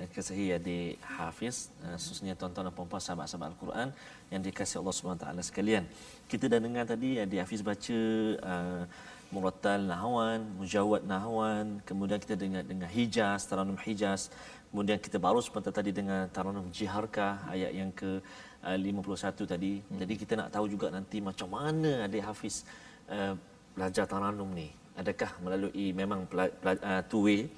Eh, 0.00 0.08
Kesahi 0.08 0.56
adik 0.56 0.96
Hafiz, 1.04 1.68
uh, 1.84 1.92
khususnya 2.00 2.32
tuan-tuan 2.32 2.64
dan 2.64 2.72
puan-puan 2.72 2.96
sahabat-sahabat 2.96 3.52
Al-Quran 3.52 3.88
yang 4.32 4.40
dikasihi 4.40 4.80
Allah 4.80 4.94
Subhanahu 4.96 5.20
taala 5.20 5.42
sekalian. 5.44 5.84
Kita 6.24 6.48
dah 6.48 6.56
dengar 6.56 6.88
tadi 6.88 7.20
adik 7.20 7.44
Hafiz 7.44 7.60
baca 7.60 7.98
uh, 8.40 8.82
Murattal 9.28 9.84
Nahwan, 9.84 10.40
Mujawad 10.56 11.04
Nahwan, 11.04 11.84
kemudian 11.84 12.16
kita 12.24 12.40
dengar 12.40 12.64
dengan 12.64 12.88
Hijaz, 12.88 13.44
Taranum 13.44 13.76
Hijaz, 13.76 14.32
Kemudian 14.72 14.96
kita 14.96 15.20
baru 15.20 15.36
sebentar 15.44 15.68
tadi 15.68 15.92
dengan 15.92 16.24
Taranum 16.32 16.72
Jiharka 16.72 17.44
ayat 17.44 17.76
yang 17.76 17.92
ke 17.92 18.24
uh, 18.64 18.72
51 18.72 19.44
tadi. 19.44 19.84
Hmm. 19.84 20.00
Jadi 20.00 20.14
kita 20.16 20.32
nak 20.32 20.48
tahu 20.48 20.64
juga 20.64 20.88
nanti 20.88 21.20
macam 21.20 21.52
mana 21.52 22.08
adik 22.08 22.24
Hafiz 22.24 22.64
uh, 23.12 23.36
belajar 23.76 24.08
Taranum 24.08 24.48
ni. 24.48 24.72
Adakah 24.96 25.28
melalui 25.44 25.92
memang 25.92 26.24
uh, 26.24 27.04
two 27.04 27.28
way 27.28 27.52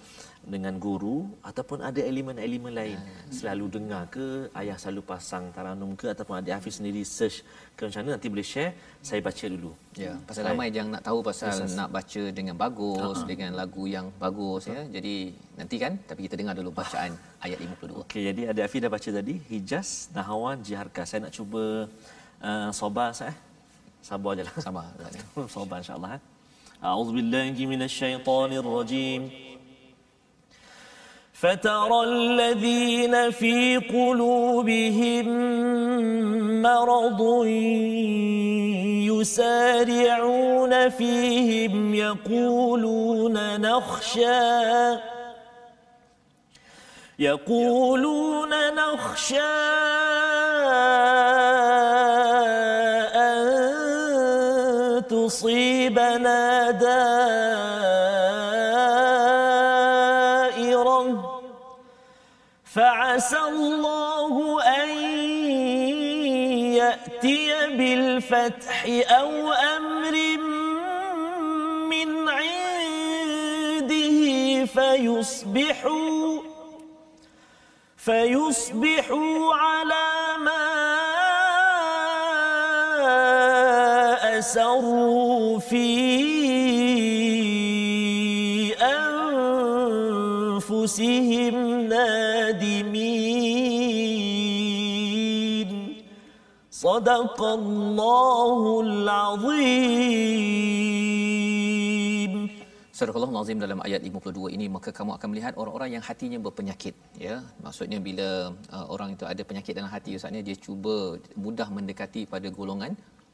dengan 0.45 0.77
guru 0.77 1.25
ataupun 1.41 1.81
ada 1.89 2.01
elemen-elemen 2.05 2.73
lain 2.79 2.99
hmm. 3.01 3.33
selalu 3.33 3.67
dengar 3.77 4.03
ke 4.15 4.27
ayah 4.61 4.77
selalu 4.77 5.03
pasang 5.11 5.49
taranum 5.57 5.97
ke 6.01 6.07
ataupun 6.13 6.37
adik 6.41 6.53
Hafiz 6.57 6.77
sendiri 6.79 7.01
search 7.01 7.41
ke 7.73 7.89
macam 7.89 8.01
mana 8.05 8.11
nanti 8.17 8.29
boleh 8.29 8.45
share 8.53 8.73
saya 9.01 9.21
baca 9.25 9.45
dulu 9.55 9.73
ya 9.97 10.13
pasal 10.29 10.43
Baik. 10.45 10.53
ramai 10.53 10.69
yang 10.69 10.89
nak 10.93 11.03
tahu 11.09 11.19
pasal 11.29 11.49
yes, 11.49 11.73
nak 11.81 11.89
baca 11.97 12.23
dengan 12.39 12.55
bagus 12.61 13.01
uh-huh. 13.01 13.29
dengan 13.31 13.51
lagu 13.61 13.85
yang 13.89 14.07
bagus 14.25 14.69
uh-huh. 14.69 14.77
ya 14.77 15.01
jadi 15.01 15.15
nanti 15.61 15.77
kan 15.81 15.93
tapi 16.09 16.21
kita 16.29 16.37
dengar 16.37 16.55
dulu 16.61 16.71
bacaan 16.77 17.17
uh. 17.17 17.45
ayat 17.45 17.59
52 17.65 18.05
okey 18.05 18.23
jadi 18.29 18.43
adik 18.53 18.63
Hafiz 18.69 18.81
dah 18.85 18.93
baca 18.97 19.09
tadi 19.19 19.35
hijaz 19.49 19.89
nahawan 20.13 20.61
jiharka 20.61 21.09
saya 21.09 21.25
nak 21.25 21.33
cuba 21.33 21.89
uh, 22.45 22.69
sabar 22.69 23.17
saya 23.17 23.33
eh. 23.33 23.37
sabar 24.05 24.37
ajalah 24.37 24.55
sabar 24.61 24.85
sabar 25.57 25.77
insyaallah 25.81 26.13
eh. 26.21 26.23
a'udzubillahi 26.85 27.65
minasyaitonirrajim 27.73 29.54
فترى 31.45 32.05
الذين 32.05 33.31
في 33.31 33.77
قلوبهم 33.77 35.27
مرض 36.63 37.45
يسارعون 39.13 40.89
فيهم 40.89 41.95
يقولون 41.95 43.61
نخشى 43.61 44.93
يقولون 47.19 48.51
نخشى. 48.75 49.75
فعسى 62.75 63.39
الله 63.39 64.63
أن 64.63 64.89
يأتي 66.75 67.67
بالفتح 67.67 68.87
أو 69.11 69.53
أمر 69.53 70.15
من 71.91 72.29
عنده 72.29 74.19
فيصبحوا 74.65 76.41
فيصبحوا 77.97 79.55
على 79.55 80.39
ما 80.39 80.85
أسروا 84.39 85.59
في 85.59 86.25
أنفسهم 90.65 91.89
صدق 96.84 97.40
الله 97.42 98.60
العظيم 98.86 100.40
Surah 103.00 103.16
Allah 103.16 103.32
Nazim 103.32 103.58
dalam 103.64 103.80
ayat 103.88 104.02
52 104.04 104.52
ini 104.56 104.66
maka 104.76 104.90
kamu 104.98 105.12
akan 105.16 105.28
melihat 105.32 105.54
orang-orang 105.56 105.90
yang 105.96 106.04
hatinya 106.04 106.36
berpenyakit 106.46 106.92
ya 107.16 107.36
maksudnya 107.64 108.00
bila 108.08 108.52
uh, 108.76 108.86
orang 108.94 109.10
itu 109.16 109.24
ada 109.24 109.40
penyakit 109.50 109.72
dalam 109.78 109.88
hati 109.88 110.20
usahanya 110.20 110.44
dia 110.48 110.58
cuba 110.66 111.16
mudah 111.46 111.68
mendekati 111.78 112.22
pada 112.34 112.52
golongan 112.58 112.92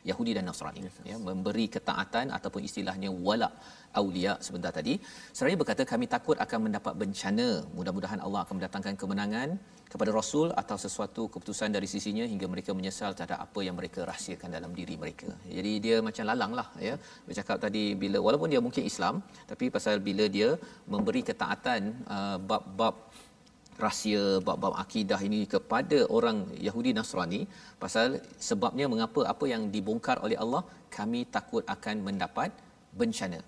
Yahudi 0.09 0.33
dan 0.37 0.45
Nasrani 0.49 0.81
yes, 0.87 0.97
ya 1.11 1.17
memberi 1.29 1.67
ketaatan 1.77 2.33
ataupun 2.37 2.63
istilahnya 2.69 3.11
wala 3.27 3.51
aulia 4.01 4.33
sebentar 4.47 4.73
tadi. 4.79 4.95
Seraya 5.37 5.57
berkata 5.61 5.83
kami 5.93 6.07
takut 6.15 6.37
akan 6.45 6.59
mendapat 6.67 6.95
bencana. 7.03 7.49
Mudah-mudahan 7.77 8.21
Allah 8.27 8.41
akan 8.45 8.55
mendatangkan 8.59 8.95
kemenangan 9.01 9.49
kepada 9.93 10.11
rasul 10.19 10.49
atau 10.63 10.77
sesuatu 10.85 11.23
keputusan 11.35 11.75
dari 11.77 11.89
sisinya 11.93 12.25
hingga 12.33 12.47
mereka 12.53 12.71
menyesal 12.79 13.11
terhadap 13.19 13.39
apa 13.47 13.61
yang 13.67 13.75
mereka 13.81 14.07
rahsiakan 14.11 14.51
dalam 14.57 14.71
diri 14.79 14.95
mereka. 15.03 15.31
Jadi 15.57 15.73
dia 15.85 15.97
macam 16.09 16.25
lalang 16.31 16.53
lah 16.59 16.69
ya. 16.89 16.95
Bercakap 17.27 17.59
tadi 17.67 17.85
bila 18.03 18.19
walaupun 18.27 18.51
dia 18.55 18.63
mungkin 18.67 18.87
Islam 18.93 19.19
tapi 19.51 19.67
pasal 19.77 19.99
bila 20.09 20.27
dia 20.37 20.51
memberi 20.95 21.23
ketaatan 21.31 21.83
uh, 22.17 22.39
bab-bab 22.51 23.10
rahsia 23.87 24.25
bab-bab 24.47 24.75
akidah 24.83 25.21
ini 25.29 25.41
kepada 25.55 25.99
orang 26.17 26.39
Yahudi 26.67 26.91
Nasrani. 26.99 27.41
Pasal 27.83 28.21
sebabnya 28.49 28.87
mengapa 28.93 29.23
apa 29.33 29.45
yang 29.53 29.63
dibongkar 29.75 30.17
oleh 30.27 30.39
Allah 30.45 30.63
kami 30.97 31.21
takut 31.37 31.65
akan 31.75 31.97
mendapat 32.09 32.51
bencana. 33.01 33.41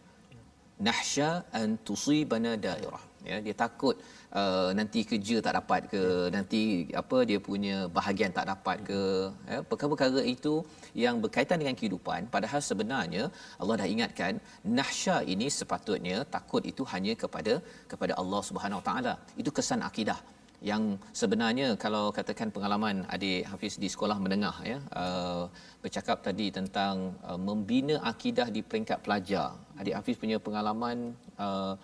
Nahsya 0.87 1.31
an 1.61 1.69
tusibana 1.87 2.53
dairah. 2.67 3.05
Ya 3.31 3.37
dia 3.45 3.55
takut 3.65 3.97
uh, 4.41 4.71
nanti 4.79 5.01
kerja 5.11 5.37
tak 5.47 5.55
dapat 5.59 5.83
ke 5.93 6.03
nanti 6.37 6.63
apa 7.03 7.19
dia 7.31 7.39
punya 7.49 7.77
bahagian 7.99 8.33
tak 8.39 8.47
dapat 8.53 8.77
ke 8.89 9.01
ya 9.53 9.61
perkara-perkara 9.71 10.23
itu 10.35 10.55
yang 11.05 11.17
berkaitan 11.25 11.59
dengan 11.63 11.77
kehidupan. 11.81 12.29
Padahal 12.35 12.61
sebenarnya 12.71 13.25
Allah 13.61 13.77
dah 13.81 13.89
ingatkan 13.95 14.33
nahsya 14.79 15.17
ini 15.35 15.49
sepatutnya 15.59 16.19
takut 16.37 16.63
itu 16.73 16.85
hanya 16.93 17.15
kepada 17.25 17.57
kepada 17.93 18.13
Allah 18.23 18.43
Subhanahu 18.51 18.81
Wa 18.83 18.87
taala. 18.91 19.15
Itu 19.43 19.53
kesan 19.59 19.83
akidah 19.91 20.21
yang 20.71 20.83
sebenarnya 21.21 21.69
kalau 21.85 22.05
katakan 22.19 22.49
pengalaman 22.57 22.97
adik 23.15 23.43
Hafiz 23.51 23.75
di 23.83 23.89
sekolah 23.95 24.17
menengah 24.25 24.57
ya 24.73 24.79
uh, 25.03 25.45
bercakap 25.83 26.23
tadi 26.27 26.47
tentang 26.59 27.19
uh, 27.27 27.39
membina 27.49 27.97
akidah 28.13 28.47
di 28.57 28.63
peringkat 28.69 28.99
pelajar. 29.05 29.49
Adik 29.81 29.95
Hafiz 29.99 30.17
punya 30.23 30.39
pengalaman 30.47 31.19
uh, 31.47 31.75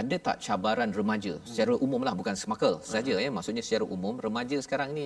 ada 0.00 0.16
tak 0.26 0.36
cabaran 0.44 0.90
remaja? 0.98 1.32
Secara 1.48 1.72
umum 1.86 2.00
lah 2.06 2.14
bukan 2.20 2.36
semaka 2.42 2.70
saja 2.92 3.14
ya. 3.24 3.30
Maksudnya 3.36 3.64
secara 3.66 3.84
umum 3.96 4.14
remaja 4.26 4.60
sekarang 4.66 4.92
ni 4.98 5.04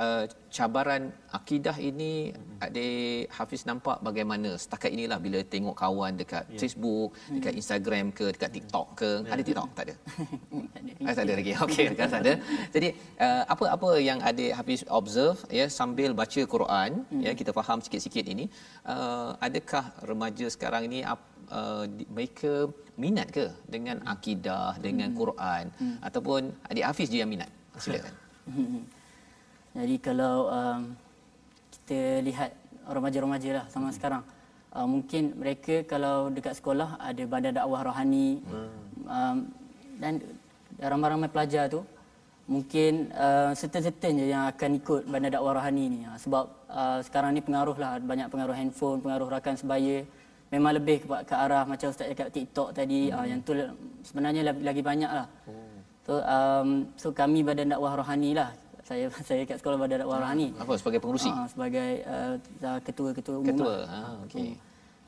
uh, 0.00 0.24
cabaran 0.48 1.12
akidah 1.38 1.76
ini 1.76 2.32
adik 2.64 3.28
Hafiz 3.36 3.62
nampak 3.68 4.00
bagaimana? 4.00 4.56
Setakat 4.62 4.90
inilah 4.96 5.20
bila 5.26 5.44
tengok 5.54 5.76
kawan 5.76 6.16
dekat 6.20 6.44
yeah. 6.48 6.60
Facebook 6.62 7.12
dekat 7.36 7.54
Instagram 7.60 8.06
ke 8.18 8.26
dekat 8.34 8.50
TikTok 8.56 8.86
ke? 9.00 9.10
Ada 9.28 9.42
TikTok? 9.44 9.68
Tak 9.80 9.84
ada? 9.86 9.94
Ah, 11.08 11.14
tak 11.16 11.24
ada 11.24 11.34
lagi. 11.40 11.52
Okey, 11.64 11.84
kan 12.00 12.08
tak 12.12 12.20
ada. 12.24 12.32
Jadi 12.74 12.88
uh, 13.16 13.42
apa-apa 13.52 13.90
yang 14.08 14.18
adik 14.20 14.52
Hafiz 14.56 14.82
observe 14.88 15.40
ya 15.48 15.66
sambil 15.68 16.10
baca 16.16 16.42
Quran 16.54 16.90
hmm. 17.08 17.22
ya 17.24 17.32
kita 17.40 17.50
faham 17.58 17.78
sikit-sikit 17.84 18.24
ini 18.34 18.44
uh, 18.84 19.36
adakah 19.46 19.84
remaja 20.10 20.46
sekarang 20.52 20.88
ini 20.88 21.00
uh, 21.50 21.84
mereka 22.10 22.70
minat 22.96 23.28
ke 23.32 23.50
dengan 23.66 24.00
akidah 24.06 24.76
dengan 24.78 25.10
hmm. 25.12 25.18
Quran 25.18 25.64
hmm. 25.76 25.96
ataupun 26.04 26.40
adik 26.70 26.84
Hafiz 26.86 27.08
je 27.12 27.18
yang 27.22 27.30
minat? 27.30 27.50
Silakan. 27.76 28.14
Jadi 29.78 29.96
kalau 30.02 30.50
um, 30.50 30.80
kita 31.70 32.22
lihat 32.26 32.50
remaja-remaja 32.86 33.50
lah 33.62 33.64
sama 33.70 33.90
hmm. 33.90 33.96
sekarang 33.96 34.22
uh, 34.74 34.86
mungkin 34.86 35.22
mereka 35.38 35.86
kalau 35.86 36.30
dekat 36.30 36.58
sekolah 36.58 36.98
ada 36.98 37.22
badan 37.26 37.54
dakwah 37.54 37.86
rohani 37.86 38.42
hmm. 38.42 38.70
um, 39.06 39.36
dan 40.00 40.22
ramai-ramai 40.80 41.28
pelajar 41.30 41.68
tu 41.70 41.84
mungkin 42.50 43.14
uh, 43.14 43.54
certain-certain 43.54 44.18
je 44.18 44.26
yang 44.34 44.50
akan 44.50 44.82
ikut 44.82 45.06
bandar 45.06 45.38
dakwah 45.38 45.54
rohani 45.54 45.84
ni 45.86 46.00
uh, 46.02 46.18
sebab 46.18 46.50
uh, 46.66 46.98
sekarang 47.06 47.38
ni 47.38 47.40
pengaruh 47.46 47.78
lah 47.78 48.02
banyak 48.02 48.26
pengaruh 48.26 48.56
handphone 48.58 48.98
pengaruh 48.98 49.30
rakan 49.30 49.54
sebaya 49.54 50.02
memang 50.50 50.72
lebih 50.76 50.96
ke, 51.02 51.06
ke 51.06 51.34
arah 51.34 51.62
macam 51.62 51.86
ustaz 51.94 52.10
cakap 52.10 52.28
TikTok 52.34 52.68
tadi 52.74 53.08
hmm. 53.08 53.16
uh, 53.16 53.26
yang 53.26 53.40
tu 53.46 53.52
sebenarnya 54.02 54.42
lagi, 54.50 54.62
lagi 54.66 54.82
banyak 54.82 55.10
lah 55.10 55.26
oh. 55.46 55.78
so 56.02 56.12
um, 56.26 56.68
so 56.98 57.06
kami 57.14 57.46
badan 57.46 57.70
dakwah 57.70 57.94
rohani 57.94 58.34
lah 58.34 58.50
saya 58.82 59.06
saya 59.28 59.46
kat 59.46 59.62
sekolah 59.62 59.78
badan 59.78 60.02
dakwah 60.02 60.18
rohani 60.18 60.50
apa 60.58 60.72
sebagai 60.74 60.98
pengurusi 60.98 61.30
uh, 61.30 61.46
sebagai 61.46 61.90
uh, 62.04 62.78
ketua-ketua 62.82 63.36
umum 63.38 63.48
ketua 63.54 63.74
lah. 63.86 63.88
ha 63.88 64.00
okey 64.26 64.50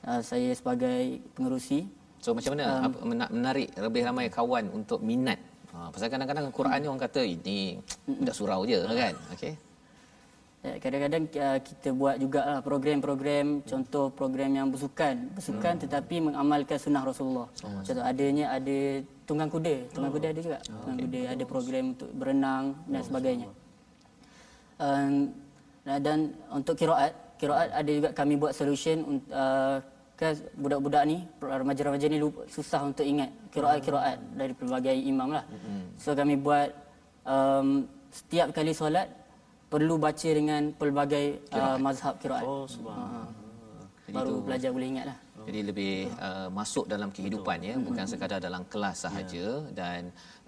uh, 0.06 0.20
saya 0.22 0.50
sebagai 0.54 1.18
pengurusi 1.34 1.90
so 2.22 2.32
macam 2.38 2.54
mana 2.54 2.86
um, 2.86 3.12
menarik 3.34 3.68
lebih 3.74 4.02
ramai 4.06 4.30
kawan 4.30 4.70
untuk 4.70 5.02
minat 5.02 5.42
Ha, 5.72 5.88
pasal 5.88 6.12
kadang-kadang 6.12 6.52
Quran 6.52 6.78
ni 6.84 6.86
orang 6.86 7.00
kata 7.00 7.24
ini 7.24 7.80
budak 8.04 8.36
surau 8.36 8.68
je 8.68 8.76
kan. 8.84 9.16
Okey. 9.32 9.56
Ya, 10.62 10.78
kadang-kadang 10.78 11.26
uh, 11.42 11.58
kita 11.58 11.90
buat 11.90 12.22
juga 12.22 12.62
program-program 12.62 13.66
contoh 13.66 14.14
program 14.14 14.54
yang 14.54 14.70
bersukan 14.70 15.34
bersukan 15.34 15.74
hmm. 15.74 15.82
tetapi 15.82 16.22
mengamalkan 16.22 16.78
sunnah 16.78 17.02
Rasulullah. 17.02 17.50
Oh, 17.66 17.82
contoh 17.82 17.98
adanya 17.98 18.54
ada 18.54 19.02
tunggang 19.26 19.50
kuda. 19.50 19.90
Tunggang 19.90 20.14
oh. 20.14 20.16
kuda 20.22 20.26
ada 20.30 20.38
juga? 20.38 20.58
Oh, 20.70 20.86
tunggang 20.86 20.98
okay. 21.02 21.06
kuda 21.10 21.20
ada 21.34 21.44
program 21.50 21.84
untuk 21.98 22.10
berenang 22.14 22.64
dan 22.86 23.00
oh, 23.02 23.06
sebagainya. 23.10 23.48
um, 24.78 25.14
dan 25.82 26.18
untuk 26.54 26.78
kiraat 26.78 27.10
kiraat 27.42 27.68
ada 27.74 27.90
juga 27.90 28.08
kami 28.14 28.38
buat 28.38 28.54
solution 28.54 29.18
uh, 29.34 29.82
kan 30.14 30.38
budak-budak 30.54 31.02
ni 31.10 31.26
remaja-remaja 31.42 32.06
ni 32.06 32.22
lupa, 32.22 32.46
susah 32.46 32.86
untuk 32.86 33.02
ingat 33.02 33.34
kiraat-kiraat 33.50 34.38
dari 34.38 34.54
pelbagai 34.54 34.94
imam 34.94 35.34
lah. 35.34 35.42
So 35.98 36.14
kami 36.14 36.38
buat 36.38 36.70
um, 37.26 37.90
setiap 38.14 38.54
kali 38.54 38.70
solat 38.70 39.21
perlu 39.72 39.96
baca 39.96 40.28
dengan 40.28 40.62
pelbagai 40.76 41.48
uh, 41.56 41.80
mazhab 41.80 42.20
kiraat. 42.20 42.44
Oh, 42.44 42.68
subhanallah. 42.68 43.32
Uh, 43.32 44.12
baru 44.12 44.34
itu, 44.36 44.44
belajar 44.44 44.70
boleh 44.76 44.88
ingat 44.92 45.04
lah. 45.08 45.18
Jadi 45.48 45.60
lebih 45.64 45.94
uh, 46.20 46.48
masuk 46.52 46.84
dalam 46.84 47.08
kehidupan 47.08 47.58
ya, 47.64 47.74
bukan 47.80 48.04
sekadar 48.04 48.38
dalam 48.38 48.62
kelas 48.68 49.08
sahaja 49.08 49.64
yeah. 49.64 49.72
dan 49.72 50.00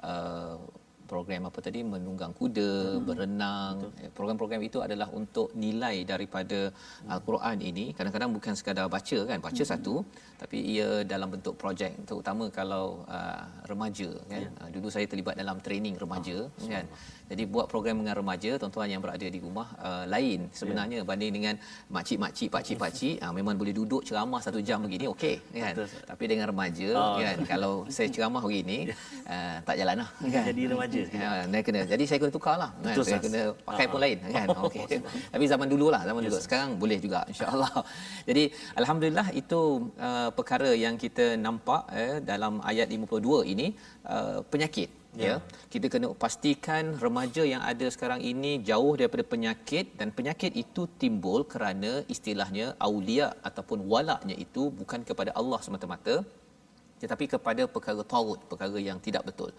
uh, 0.04 0.60
program 1.04 1.48
apa 1.48 1.60
tadi 1.60 1.80
menunggang 1.84 2.32
kuda, 2.32 2.96
hmm. 2.96 3.04
berenang. 3.04 3.74
Betul. 3.80 4.10
Program-program 4.16 4.60
itu 4.64 4.78
adalah 4.80 5.08
untuk 5.12 5.52
nilai 5.52 6.02
daripada 6.02 6.72
hmm. 6.72 7.12
al-Quran 7.12 7.56
ini. 7.60 7.84
Kadang-kadang 7.96 8.32
bukan 8.32 8.54
sekadar 8.56 8.86
baca 8.88 9.18
kan, 9.28 9.38
baca 9.40 9.62
hmm. 9.62 9.72
satu 9.72 10.04
tapi 10.34 10.60
ia 10.60 11.06
dalam 11.08 11.32
bentuk 11.32 11.56
projek 11.56 11.96
terutama 12.04 12.52
kalau 12.52 13.06
uh, 13.08 13.44
remaja 13.70 14.10
kan. 14.28 14.44
Yeah. 14.44 14.60
Uh, 14.60 14.68
dulu 14.74 14.88
saya 14.92 15.06
terlibat 15.08 15.36
dalam 15.40 15.60
training 15.60 15.96
remaja 16.00 16.48
oh, 16.48 16.68
kan. 16.68 16.84
Jadi 17.24 17.42
buat 17.48 17.66
program 17.72 18.04
dengan 18.04 18.20
remaja 18.20 18.60
tuan-tuan 18.60 18.88
yang 18.88 19.00
berada 19.00 19.24
di 19.24 19.38
rumah 19.40 19.72
uh, 19.80 20.04
lain 20.04 20.52
sebenarnya 20.52 21.00
yeah. 21.02 21.08
banding 21.08 21.32
dengan 21.32 21.54
makcik-makcik, 21.88 22.52
pakcik-pakcik 22.52 23.16
uh, 23.24 23.32
memang 23.38 23.56
boleh 23.56 23.72
duduk 23.72 24.04
ceramah 24.04 24.40
satu 24.44 24.60
jam 24.60 24.84
begini 24.84 25.08
okey 25.10 25.40
kan. 25.56 25.72
Betul. 25.72 25.88
Tapi 26.04 26.24
dengan 26.28 26.46
remaja 26.52 26.88
oh. 26.92 27.16
kan 27.20 27.36
kalau 27.56 27.72
saya 27.88 28.08
ceramah 28.12 28.44
begini 28.44 28.92
uh, 29.24 29.56
tak 29.64 29.74
jalanlah 29.80 30.08
kan. 30.20 30.44
Jadi 30.52 30.62
remaja 30.68 31.00
Ya, 31.14 31.60
kena. 31.62 31.80
Jadi 31.88 32.04
saya 32.04 32.18
kena 32.20 32.32
tukarlah. 32.34 32.70
Kan? 32.82 32.94
Saya 33.00 33.20
kena 33.22 33.42
pakai 33.64 33.86
pun 33.88 33.98
lain 34.02 34.18
kan. 34.28 34.46
Okey. 34.68 35.00
Tapi 35.32 35.44
zaman 35.48 35.66
dululah, 35.70 36.00
zaman 36.04 36.20
dulu. 36.26 36.38
Sekarang 36.38 36.76
boleh 36.76 36.98
juga 37.00 37.24
insya-Allah. 37.30 37.72
Jadi 38.28 38.52
alhamdulillah 38.76 39.28
itu 39.32 39.60
uh, 39.96 40.28
perkara 40.34 40.70
yang 40.76 40.94
kita 41.00 41.40
nampak 41.40 41.82
eh, 41.94 42.16
dalam 42.20 42.60
ayat 42.60 42.88
52 42.92 43.52
ini 43.52 43.66
uh, 44.14 44.40
penyakit 44.52 44.90
ya. 45.22 45.26
ya 45.26 45.34
kita 45.72 45.86
kena 45.92 46.08
pastikan 46.24 46.84
remaja 47.04 47.42
yang 47.52 47.62
ada 47.72 47.86
sekarang 47.94 48.20
ini 48.32 48.52
jauh 48.68 48.94
daripada 49.00 49.24
penyakit 49.34 49.86
dan 49.98 50.10
penyakit 50.18 50.52
itu 50.64 50.84
timbul 51.02 51.42
kerana 51.52 51.92
istilahnya 52.14 52.66
aulia 52.88 53.28
ataupun 53.48 53.80
walaknya 53.92 54.36
itu 54.46 54.64
bukan 54.80 55.02
kepada 55.10 55.32
Allah 55.40 55.60
semata-mata 55.66 56.16
tetapi 57.02 57.24
kepada 57.34 57.62
perkara 57.74 58.02
taut 58.14 58.40
perkara 58.50 58.78
yang 58.88 58.98
tidak 59.06 59.24
betul 59.30 59.50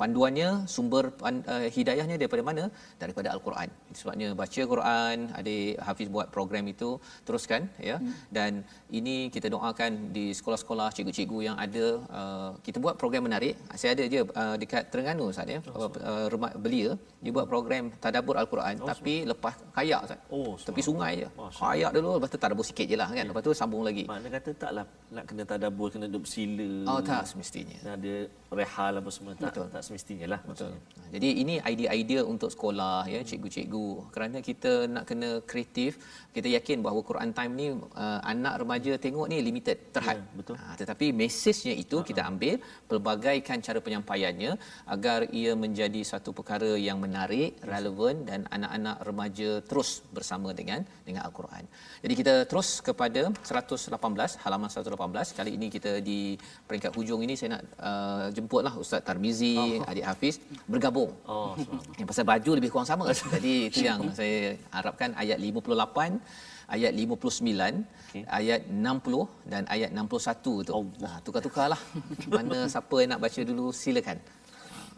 panduannya 0.00 0.48
sumber 0.74 1.04
uh, 1.28 1.66
hidayahnya 1.76 2.16
daripada 2.20 2.42
mana? 2.48 2.64
Daripada 3.02 3.28
al-Quran. 3.34 3.68
Sebabnya 4.00 4.28
baca 4.40 4.62
Quran 4.72 5.16
adik 5.38 5.78
Hafiz 5.86 6.08
buat 6.16 6.28
program 6.36 6.64
itu 6.74 6.90
teruskan 7.26 7.68
ya. 7.88 7.96
Hmm. 8.02 8.14
dan 8.36 8.52
ini 8.98 9.16
kita 9.34 9.46
doakan 9.54 9.92
di 10.16 10.24
sekolah-sekolah 10.38 10.88
cikgu-cikgu 10.96 11.38
yang 11.48 11.56
ada 11.64 11.84
uh, 12.20 12.50
kita 12.66 12.78
buat 12.84 12.94
program 13.00 13.24
menarik. 13.28 13.54
Saya 13.80 13.90
ada 13.96 14.04
je 14.14 14.20
uh, 14.42 14.56
dekat 14.62 14.90
Terengganu 14.92 15.24
Ustaz 15.32 15.48
ya. 15.54 15.60
Oh, 15.76 15.88
uh, 16.10 16.26
rumah 16.32 16.50
belia 16.64 16.90
dia 17.22 17.32
buat 17.36 17.46
program 17.52 17.92
tadabbur 18.04 18.36
al-Quran 18.42 18.74
oh, 18.82 18.88
tapi 18.90 19.14
so. 19.22 19.28
lepas 19.32 19.54
kayak 19.76 20.00
Ustaz. 20.06 20.20
Oh, 20.36 20.52
tepi 20.66 20.82
sungai 20.88 21.12
je. 21.22 21.28
Oh, 21.38 21.50
kayak 21.52 21.90
dulu 21.96 22.08
lepas 22.18 22.30
tu 22.34 22.38
tadabbur 22.44 22.66
sikit 22.70 22.86
je 22.92 22.96
lah 23.02 23.08
kan. 23.16 23.24
Lepas 23.30 23.42
tu 23.46 23.52
sambung 23.62 23.82
lagi. 23.88 24.04
Mana 24.10 24.28
kata 24.36 24.50
taklah 24.62 24.84
nak 25.14 25.24
kena 25.28 25.42
tadabbur 25.52 25.88
kena 25.94 26.06
duduk 26.10 26.26
sila. 26.34 26.70
Oh 26.90 27.00
tak 27.04 27.22
semestinya. 27.30 27.78
Ada 27.96 28.14
rehal 28.58 29.00
apa 29.00 29.10
semua 29.16 29.32
tak 29.34 29.50
Betul. 29.50 29.66
tak 29.74 29.82
semestinya 29.86 30.26
lah 30.32 30.40
betul. 30.48 30.72
jadi 31.14 31.28
ini 31.42 31.54
idea-idea 31.72 32.20
untuk 32.32 32.50
sekolah 32.54 33.08
ya 33.14 33.20
cikgu-cikgu. 33.28 33.86
Kerana 34.14 34.38
kita 34.48 34.72
nak 34.94 35.04
kena 35.08 35.30
kreatif 35.50 35.98
kita 36.36 36.48
yakin 36.56 36.78
bahawa 36.86 37.00
Quran 37.10 37.30
time 37.38 37.52
ni 37.60 37.66
uh, 37.72 38.20
anak 38.32 38.54
remaja 38.62 38.92
tengok 39.04 39.26
ni 39.32 39.38
limited 39.48 39.78
terhad. 39.94 40.18
Ya, 40.20 40.36
betul. 40.38 40.56
Ha, 40.60 40.76
tetapi 40.80 41.06
mesejnya 41.20 41.74
itu 41.84 41.96
uh-huh. 41.98 42.08
kita 42.08 42.22
ambil 42.30 42.54
pelbagaikan 42.90 43.58
cara 43.66 43.78
penyampaiannya 43.86 44.52
agar 44.94 45.18
ia 45.40 45.52
menjadi 45.64 46.00
satu 46.12 46.30
perkara 46.38 46.72
yang 46.88 46.98
menarik 47.04 47.50
yes. 47.56 47.68
relevan 47.72 48.14
dan 48.28 48.40
anak-anak 48.56 48.96
remaja 49.08 49.50
terus 49.70 49.90
bersama 50.16 50.50
dengan 50.60 50.80
dengan 51.08 51.22
al-Quran. 51.28 51.64
Jadi 52.04 52.14
kita 52.20 52.34
terus 52.50 52.70
kepada 52.88 53.22
118 53.44 54.42
halaman 54.44 54.68
118 54.68 55.38
kali 55.38 55.50
ini 55.58 55.66
kita 55.76 55.92
di 56.08 56.20
peringkat 56.68 56.92
hujung 56.98 57.20
ini 57.26 57.34
saya 57.38 57.50
nak 57.56 57.62
uh, 57.90 58.26
jemputlah 58.42 58.74
Ustaz 58.82 59.00
Tarmizi 59.06 59.54
oh. 59.54 59.90
adik 59.90 60.04
Hafiz 60.10 60.36
bergabung 60.66 61.10
oh 61.30 61.54
yang 61.98 62.08
pasal 62.10 62.26
baju 62.26 62.50
lebih 62.58 62.70
kurang 62.74 62.88
sama 62.90 63.06
jadi 63.34 63.54
itu 63.70 63.80
yang 63.86 64.00
saya 64.18 64.58
harapkan 64.74 65.14
ayat 65.14 65.38
58 65.38 66.18
ayat 66.72 66.92
59 66.96 67.84
okay. 68.08 68.22
ayat 68.28 68.60
60 68.68 69.50
dan 69.52 69.62
ayat 69.68 69.90
61 69.92 70.66
tu. 70.66 70.72
Allah. 70.72 70.92
Nah, 71.04 71.16
tukar-tukarlah. 71.20 71.80
Mana 72.32 72.64
siapa 72.64 72.96
yang 72.96 73.10
nak 73.12 73.20
baca 73.20 73.40
dulu 73.44 73.68
silakan. 73.76 74.16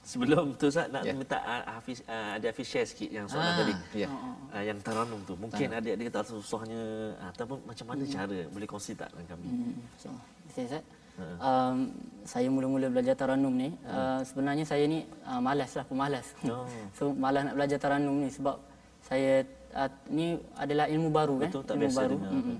Sebelum 0.05 0.53
tu 0.61 0.69
Ustaz 0.69 0.93
nak 0.93 1.03
Ya. 1.03 1.17
minta 1.17 1.41
uh, 1.41 1.81
Hafiz 1.81 2.05
uh, 2.05 2.37
ada 2.37 2.47
Hafiz 2.53 2.69
share 2.69 2.85
sikit 2.85 3.09
yang 3.09 3.25
soalan 3.25 3.51
Ah, 3.51 3.57
tadi. 3.65 3.75
ya. 4.05 4.09
Uh, 4.53 4.63
yang 4.63 4.79
taranum 4.85 5.21
tu. 5.25 5.35
Mungkin 5.35 5.67
adik-adik 5.73 6.13
tak 6.13 6.29
rasa 6.29 6.33
susahnya 6.37 6.81
uh, 7.17 7.33
ataupun 7.33 7.59
macam 7.65 7.87
mana 7.89 8.03
cara 8.05 8.39
boleh 8.53 8.69
kongsi 8.69 8.93
tak 8.95 9.09
dengan 9.17 9.27
kami? 9.33 9.47
Hmm, 9.49 9.75
so, 9.97 10.09
saya 10.53 10.65
Ustaz. 10.69 10.85
Um, 11.15 11.95
saya 12.27 12.51
mula-mula 12.51 12.91
belajar 12.91 13.15
taranum 13.15 13.55
ni 13.55 13.71
uh, 13.87 14.19
sebenarnya 14.27 14.67
saya 14.67 14.83
ni 14.91 15.07
uh, 15.23 15.39
malas 15.39 15.71
lah 15.79 15.87
pemalas. 15.87 16.27
Oh. 16.51 16.67
so 16.99 17.15
malas 17.15 17.47
nak 17.47 17.55
belajar 17.55 17.79
taranum 17.79 18.19
ni 18.19 18.29
sebab 18.35 18.59
saya 18.99 19.47
uh, 19.79 19.87
ni 20.11 20.41
adalah 20.59 20.91
ilmu 20.91 21.15
baru 21.15 21.47
kan. 21.47 21.51
Betul, 21.55 21.63
tak 21.63 21.75
ilmu 21.79 21.83
biasa 21.87 21.99
baru. 22.03 22.17
Mm-mm. 22.19 22.59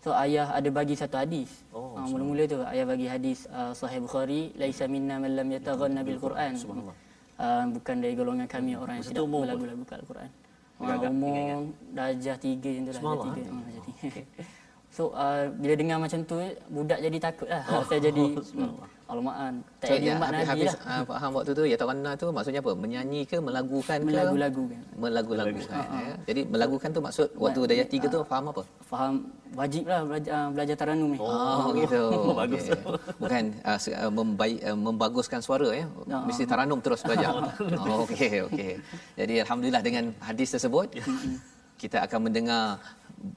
So 0.00 0.16
ayah 0.16 0.48
ada 0.56 0.68
bagi 0.72 0.96
satu 0.96 1.20
hadis. 1.20 1.50
Oh, 1.76 1.92
uh, 1.92 2.08
mula-mula 2.08 2.48
tu 2.48 2.56
ayah 2.64 2.86
bagi 2.88 3.04
hadis 3.04 3.44
uh, 3.52 3.76
Sahih 3.76 4.00
Bukhari, 4.00 4.56
laisa 4.56 4.88
minna 4.88 5.20
man 5.20 5.36
lam 5.36 5.48
yataghanna 5.52 6.00
bil 6.00 6.16
Quran. 6.16 6.56
Subhanallah. 6.56 6.96
Uh, 7.40 7.64
bukan 7.72 7.96
dari 8.00 8.14
golongan 8.16 8.48
kami 8.48 8.76
orang 8.80 9.00
yang 9.00 9.06
tidak 9.12 9.24
apa? 9.24 9.38
berlagu-lagu 9.44 9.84
Al-Quran. 9.84 10.30
Uh, 10.80 10.96
umur 11.12 11.76
darjah 11.92 12.36
tiga 12.40 12.70
macam 12.80 12.92
tu 12.96 13.04
lah. 13.04 13.12
Darjah 13.12 13.44
eh? 13.44 13.48
Ah. 13.52 14.48
So 14.90 15.14
uh, 15.14 15.46
bila 15.54 15.74
dengar 15.78 15.96
macam 16.02 16.18
tu 16.26 16.34
budak 16.66 16.98
jadi 16.98 17.18
takut 17.22 17.46
lah. 17.46 17.62
Oh, 17.70 17.82
saya 17.86 18.02
jadi 18.10 18.24
hmm, 18.34 18.74
alamaan. 19.06 19.62
Tak 19.78 19.86
So, 19.86 19.94
jadi 19.94 20.06
ya, 20.10 20.14
umat 20.18 20.28
Habis, 20.34 20.34
Nabi 20.34 20.50
habis 20.50 20.72
lah. 20.74 20.82
ah, 20.90 21.02
faham 21.06 21.30
waktu 21.38 21.50
tu 21.54 21.62
ya 21.62 21.76
tawanna 21.78 22.10
tu 22.18 22.26
maksudnya 22.34 22.58
apa? 22.58 22.72
Menyanyi 22.74 23.20
ke 23.22 23.36
melagukan 23.38 23.98
ke? 24.02 24.06
Melagu-lagu 24.10 24.62
kan. 24.66 24.82
Melagu-lagukan. 24.98 25.78
ya. 25.78 26.14
Jadi 26.26 26.40
melagukan 26.42 26.88
tu 26.90 27.00
maksud 27.06 27.26
waktu 27.38 27.60
daya 27.70 27.84
tiga 27.86 28.06
tu 28.10 28.18
faham 28.26 28.50
apa? 28.50 28.62
Faham 28.82 29.14
wajib 29.54 29.86
lah 29.86 30.02
belajar, 30.02 30.32
uh, 30.34 30.48
belajar 30.50 30.74
taranum 30.74 31.10
ni. 31.14 31.18
Oh, 31.22 31.70
gitu. 31.78 32.02
bagus. 32.42 32.64
Okey. 32.66 32.82
Bukan 33.22 33.42
uh, 33.62 33.78
se- 33.78 33.94
uh, 33.94 34.10
membaik, 34.10 34.58
uh, 34.66 34.74
membaguskan 34.74 35.38
suara 35.38 35.70
ya. 35.70 35.86
Mesti 36.26 36.50
taranum 36.50 36.82
terus 36.82 37.06
belajar. 37.06 37.30
oh, 37.86 38.02
okey 38.10 38.42
okey. 38.50 38.82
Jadi 39.14 39.34
alhamdulillah 39.46 39.82
dengan 39.86 40.10
hadis 40.18 40.50
tersebut 40.50 40.98
kita 41.78 42.02
akan 42.04 42.26
mendengar 42.26 42.82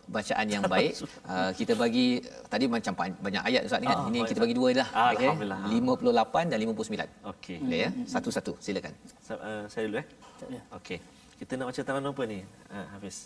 bacaan 0.07 0.47
yang 0.47 0.63
baik. 0.63 1.03
Uh, 1.27 1.51
kita 1.59 1.75
bagi 1.75 2.23
tadi 2.47 2.65
macam 2.67 2.93
banyak 2.95 3.43
ayat 3.43 3.61
Ustaz 3.67 3.79
ni 3.83 3.87
kan. 3.91 3.97
Oh, 3.99 4.09
Ini 4.09 4.19
kita 4.29 4.39
bagi 4.39 4.55
dua 4.55 4.69
lah. 4.79 4.87
Ah, 4.95 5.11
Alhamdulillah. 5.11 5.59
58 5.67 6.51
dan 6.51 6.57
59. 6.57 7.29
Okey. 7.33 7.57
Boleh 7.59 7.79
ya? 7.85 7.89
Satu-satu. 8.07 8.51
Silakan. 8.63 8.93
So, 9.27 9.33
uh, 9.35 9.43
eh, 9.43 9.63
saya 9.71 9.83
dulu 9.87 9.97
eh. 9.99 10.07
Ya. 10.51 10.61
Okey. 10.79 10.99
Kita 11.39 11.51
nak 11.59 11.65
baca 11.71 11.81
tanaman 11.83 12.11
apa 12.15 12.23
ni? 12.27 12.39
Uh, 12.71 12.85
Hafiz. 12.95 13.17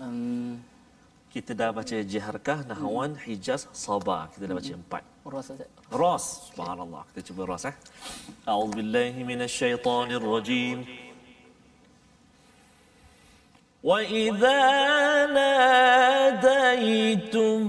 Um, 0.00 0.56
kita 1.28 1.52
dah 1.52 1.76
baca 1.76 1.96
Jiharkah, 2.12 2.58
Nahawan, 2.64 3.12
Hijaz, 3.24 3.68
Sabah. 3.76 4.32
Kita 4.32 4.48
dah 4.48 4.56
baca 4.56 4.72
hmm. 4.72 4.82
empat. 4.84 5.02
Ros, 5.28 5.52
Ros. 5.92 6.24
Subhanallah. 6.48 7.04
Kita 7.12 7.20
cuba 7.28 7.52
Ros 7.52 7.68
eh. 7.68 7.76
A'udzubillahiminasyaitanirrojim. 8.48 10.76
Okay. 10.88 11.07
وإذا 13.88 14.68
ناديتم 16.36 17.64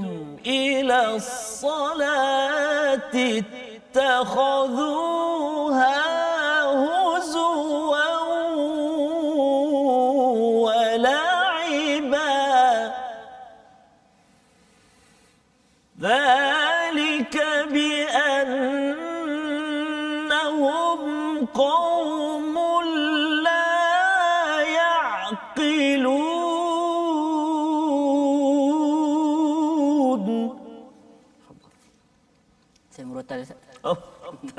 إلى 0.46 1.16
الصلاة 1.16 3.16
اتخذوها 3.96 5.00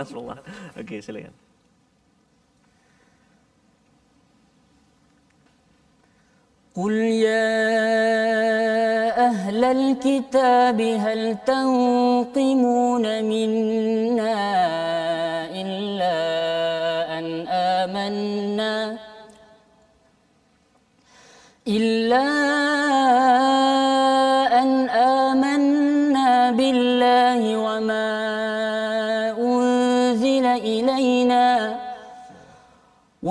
Astagfirullah. 0.00 0.38
Okey, 0.80 1.00
silakan. 1.04 1.34
قل 6.70 6.92
يا 7.26 7.50
أهل 9.26 9.64
الكتاب 9.64 10.80
هل 10.80 11.36
تنقمون 11.46 13.04
منا 13.24 14.38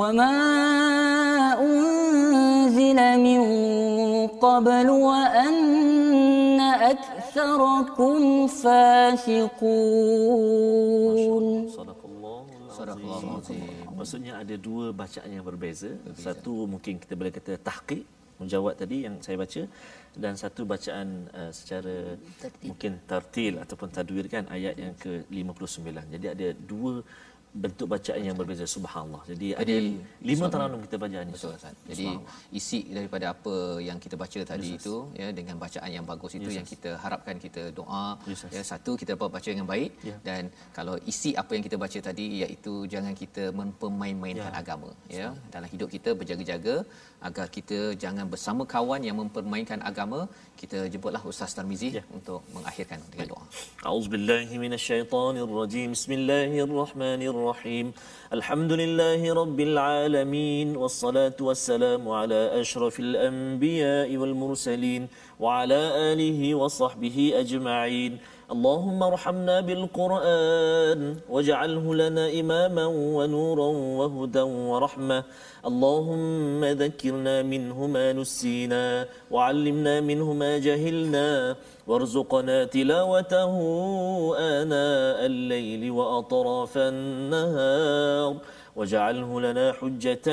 وما 0.08 0.36
أنزل 1.60 2.98
من 3.20 3.40
قبل 4.40 4.88
وأن 4.90 6.60
أكثركم 6.92 8.46
فاسقون 8.46 9.84
Sadaqallahul 12.74 13.38
azim. 13.38 13.62
Maksudnya 13.94 14.32
ada 14.42 14.54
dua 14.58 14.90
bacaan 14.90 15.30
yang 15.30 15.46
berbeza. 15.46 15.94
Satu 16.18 16.66
mungkin 16.66 16.98
kita 16.98 17.14
boleh 17.14 17.30
kata 17.30 17.54
tahqiq 17.68 18.02
menjawab 18.42 18.74
tadi 18.74 19.06
yang 19.06 19.14
saya 19.22 19.38
baca 19.38 19.62
dan 20.18 20.34
satu 20.34 20.66
bacaan 20.66 21.30
uh, 21.30 21.52
secara 21.54 22.18
mungkin 22.66 22.98
tartil 23.06 23.62
ataupun 23.62 23.88
tadwir 23.94 24.26
kan 24.26 24.44
ayat 24.50 24.74
yang 24.74 24.94
ke-59. 24.98 25.86
Jadi 26.18 26.26
ada 26.34 26.48
dua 26.70 27.06
bentuk 27.53 27.87
bacaan 27.93 28.21
yang 28.21 28.37
berbeza. 28.37 28.65
Subhanallah. 28.69 29.21
Jadi, 29.31 29.47
jadi 29.57 29.61
ada 29.61 29.75
lima 30.29 30.47
tanam 30.53 30.79
kita 30.85 30.97
baca 31.01 31.17
ni 31.25 31.33
Betul, 31.33 31.53
Ustaz. 31.57 31.73
jadi 31.89 32.05
isi 32.59 32.79
daripada 32.97 33.25
apa 33.33 33.55
yang 33.87 33.97
kita 34.03 34.15
baca 34.23 34.39
tadi 34.51 34.69
yes, 34.73 34.77
itu 34.79 34.95
ya 35.21 35.27
dengan 35.39 35.55
bacaan 35.63 35.89
yang 35.97 36.05
bagus 36.11 36.31
itu 36.39 36.49
yes, 36.49 36.57
yang 36.57 36.67
kita 36.73 36.91
harapkan 37.03 37.35
kita 37.45 37.63
doa 37.79 38.05
yes, 38.29 38.45
ya 38.55 38.61
satu 38.71 38.93
kita 39.01 39.17
dapat 39.17 39.29
baca 39.35 39.49
dengan 39.53 39.69
baik. 39.73 39.91
Yes. 40.07 40.19
dan 40.27 40.43
kalau 40.77 40.95
isi 41.11 41.31
apa 41.41 41.51
yang 41.57 41.63
kita 41.67 41.77
baca 41.83 41.99
tadi 42.09 42.25
iaitu 42.41 42.73
jangan 42.93 43.13
kita 43.23 43.45
mempermain-mainkan 43.59 44.51
yes. 44.51 44.57
Ya. 44.57 44.61
agama 44.63 44.91
ya. 45.19 45.27
Dalam 45.55 45.69
hidup 45.73 45.89
kita 45.95 46.09
berjaga-jaga 46.19 46.75
agar 47.27 47.47
kita 47.57 47.79
jangan 48.03 48.25
bersama 48.33 48.63
kawan 48.75 49.01
yang 49.07 49.17
mempermainkan 49.21 49.81
agama. 49.91 50.21
Kita 50.59 50.79
jemputlah 50.93 51.23
ustaz 51.31 51.55
Tarmizi 51.57 51.89
yeah. 51.97 52.05
untuk 52.17 52.39
mengakhirkan 52.55 52.99
dengan 53.11 53.27
doa. 53.31 53.45
Auzubillahi 53.91 54.55
minasyaitonirrajim 54.63 55.95
bismillahirrahmanirrahim. 55.95 57.38
الرحيم. 57.39 57.85
الحمد 58.37 58.71
لله 58.81 59.21
رب 59.41 59.59
العالمين 59.69 60.67
والصلاة 60.81 61.37
والسلام 61.47 62.03
على 62.19 62.41
أشرف 62.61 62.95
الأنبياء 62.99 64.09
والمرسلين 64.21 65.01
وعلى 65.39 65.81
آله 66.11 66.39
وصحبه 66.55 67.17
أجمعين. 67.43 68.11
اللهم 68.49 69.03
ارحمنا 69.03 69.61
بالقرآن 69.61 71.01
واجعله 71.29 71.85
لنا 71.95 72.25
إماما 72.39 72.85
ونورا 72.85 73.69
وهدى 73.99 74.41
ورحمة. 74.41 75.23
اللهم 75.69 76.65
ذكرنا 76.65 77.35
منه 77.41 77.87
ما 77.87 78.13
نسينا 78.13 79.05
وعلمنا 79.31 80.01
منه 80.01 80.33
ما 80.33 80.57
جهلنا 80.57 81.55
وارزقنا 81.87 82.63
تلاوته 82.63 83.53
آناء 84.37 85.19
الليل 85.25 85.91
وأطراف 85.91 86.73
النهار. 86.77 88.35
واجعله 88.75 89.41
لنا 89.41 89.65
حجة 89.71 90.27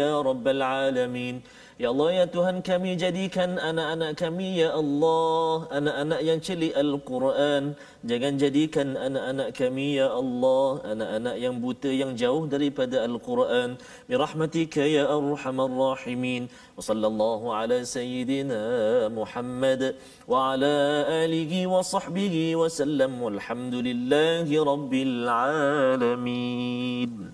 يا 0.00 0.20
رب 0.20 0.48
العالمين. 0.48 1.42
Ya 1.80 1.88
Allah 1.88 2.12
ya 2.12 2.26
Tuhan 2.28 2.60
kami 2.60 2.92
jadikan 2.92 3.56
anak-anak 3.56 4.20
kami 4.20 4.60
ya 4.60 4.76
Allah 4.76 5.64
anak-anak 5.72 6.20
yang 6.28 6.36
celik 6.36 6.76
Al-Quran. 6.76 7.72
Jangan 8.04 8.36
jadikan 8.36 9.00
anak-anak 9.00 9.56
kami 9.56 9.96
ya 9.96 10.12
Allah 10.12 10.84
anak-anak 10.92 11.36
yang 11.40 11.56
buta 11.56 11.88
yang 11.88 12.12
jauh 12.20 12.44
daripada 12.44 13.00
Al-Quran. 13.08 13.80
Bi 14.04 14.12
rahmatika 14.12 14.84
ya 14.84 15.08
arhamar 15.08 15.72
rahimin. 15.72 16.52
Wa 16.76 16.84
sallallahu 16.84 17.48
ala 17.48 17.80
sayyidina 17.80 19.08
Muhammad 19.08 19.96
wa 20.28 20.52
ala 20.52 21.08
alihi 21.24 21.64
wa 21.64 21.80
sahbihi 21.80 22.60
wa 22.60 22.68
sallam. 22.68 23.24
Walhamdulillahi 23.24 24.52
rabbil 24.52 25.16
alamin 25.32 27.32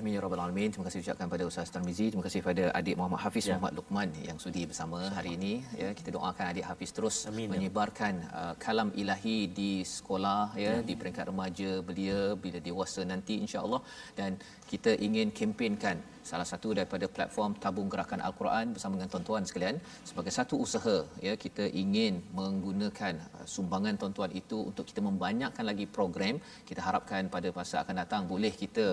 Amin 0.00 0.16
ya 0.16 0.20
rabbal 0.24 0.40
alamin. 0.40 0.72
Terima 0.72 0.84
kasih 0.88 1.04
ucapkan 1.04 1.28
pada 1.32 1.44
Ustaz 1.44 1.68
Tarmizi, 1.74 2.06
terima 2.10 2.24
kasih 2.26 2.40
pada 2.46 2.64
adik 2.78 2.94
Muhammad 2.98 3.20
Hafiz 3.24 3.44
Ya. 3.44 3.52
Muhammad 3.52 3.74
Luqman 3.78 4.10
yang 4.28 4.38
sudi 4.44 4.62
bersama 4.70 4.98
hari 5.16 5.36
ini 5.36 5.52
ya. 5.82 5.88
Kita 5.98 6.08
doakan 6.16 6.44
adik 6.52 6.64
Hafiz 6.68 6.90
terus 6.96 7.16
Amin, 7.30 7.46
ya. 7.46 7.52
menyebarkan 7.54 8.14
uh, 8.40 8.54
kalam 8.64 8.88
ilahi 9.02 9.52
di 9.58 9.72
sekolah 9.96 10.56
ya, 10.64 10.80
di 10.88 10.96
peringkat 11.00 11.28
remaja 11.28 11.70
belia 11.88 12.20
bila 12.44 12.58
dewasa 12.68 13.04
nanti 13.12 13.36
insya-Allah 13.44 13.80
dan 14.16 14.40
kita 14.72 14.96
ingin 14.96 15.28
kempenkan 15.40 16.00
salah 16.30 16.46
satu 16.50 16.68
daripada 16.78 17.06
platform 17.16 17.52
tabung 17.62 17.88
gerakan 17.92 18.20
al-Quran 18.26 18.66
bersama 18.74 18.94
dengan 18.96 19.10
tuan-tuan 19.12 19.44
sekalian 19.48 19.76
sebagai 20.10 20.32
satu 20.38 20.54
usaha 20.64 20.96
ya 21.26 21.32
kita 21.44 21.64
ingin 21.82 22.14
menggunakan 22.38 23.14
uh, 23.36 23.46
sumbangan 23.54 23.96
tuan-tuan 24.02 24.32
itu 24.40 24.58
untuk 24.70 24.84
kita 24.90 25.00
membanyakkan 25.08 25.64
lagi 25.70 25.86
program 25.96 26.36
kita 26.70 26.80
harapkan 26.88 27.32
pada 27.34 27.50
masa 27.58 27.76
akan 27.82 27.96
datang 28.02 28.22
boleh 28.32 28.52
kita 28.62 28.86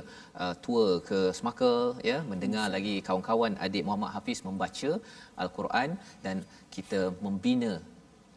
uh, 0.44 0.54
tour 0.66 0.88
ke 1.10 1.20
Semaka 1.38 1.74
ya 2.10 2.18
mendengar 2.32 2.66
lagi 2.76 2.96
kawan-kawan 3.08 3.54
adik 3.68 3.86
Muhammad 3.88 4.12
Hafiz 4.16 4.42
membaca 4.50 4.92
al-Quran 5.44 5.90
dan 6.26 6.38
kita 6.76 7.02
membina 7.26 7.74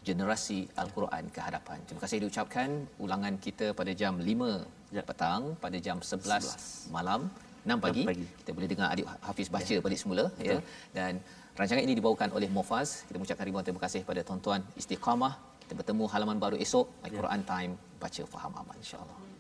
generasi 0.09 0.61
al-Quran 0.83 1.25
ke 1.35 1.41
hadapan. 1.49 1.79
Terima 1.87 2.01
kasih 2.05 2.19
diucapkan 2.23 2.71
ulangan 3.05 3.35
kita 3.45 3.67
pada 3.81 3.93
jam 4.01 4.15
5 4.19 4.83
Ya. 4.97 5.03
petang 5.09 5.43
pada 5.63 5.79
jam 5.87 5.99
11, 6.05 6.93
malam 6.97 7.21
6 7.63 7.85
pagi, 7.85 8.03
6 8.05 8.11
pagi. 8.11 8.27
kita 8.43 8.51
boleh 8.57 8.69
dengar 8.73 8.87
adik 8.95 9.07
Hafiz 9.27 9.49
baca 9.57 9.75
balik 9.87 9.99
semula 10.03 10.25
ya. 10.49 10.59
Dan 10.97 11.23
rancangan 11.59 11.83
ini 11.87 11.95
dibawakan 11.99 12.29
oleh 12.37 12.49
Mofaz. 12.51 13.07
Kita 13.07 13.17
mengucapkan 13.19 13.47
ribuan 13.49 13.65
terima 13.67 13.83
kasih 13.87 14.03
pada 14.03 14.21
tuan-tuan 14.27 14.61
istiqamah. 14.81 15.35
Kita 15.63 15.73
bertemu 15.79 16.05
halaman 16.13 16.39
baru 16.43 16.57
esok. 16.59 16.87
Al-Quran 17.07 17.43
time. 17.53 17.73
Baca 18.03 18.23
faham 18.35 18.53
aman 18.59 18.77
insyaallah 18.83 19.32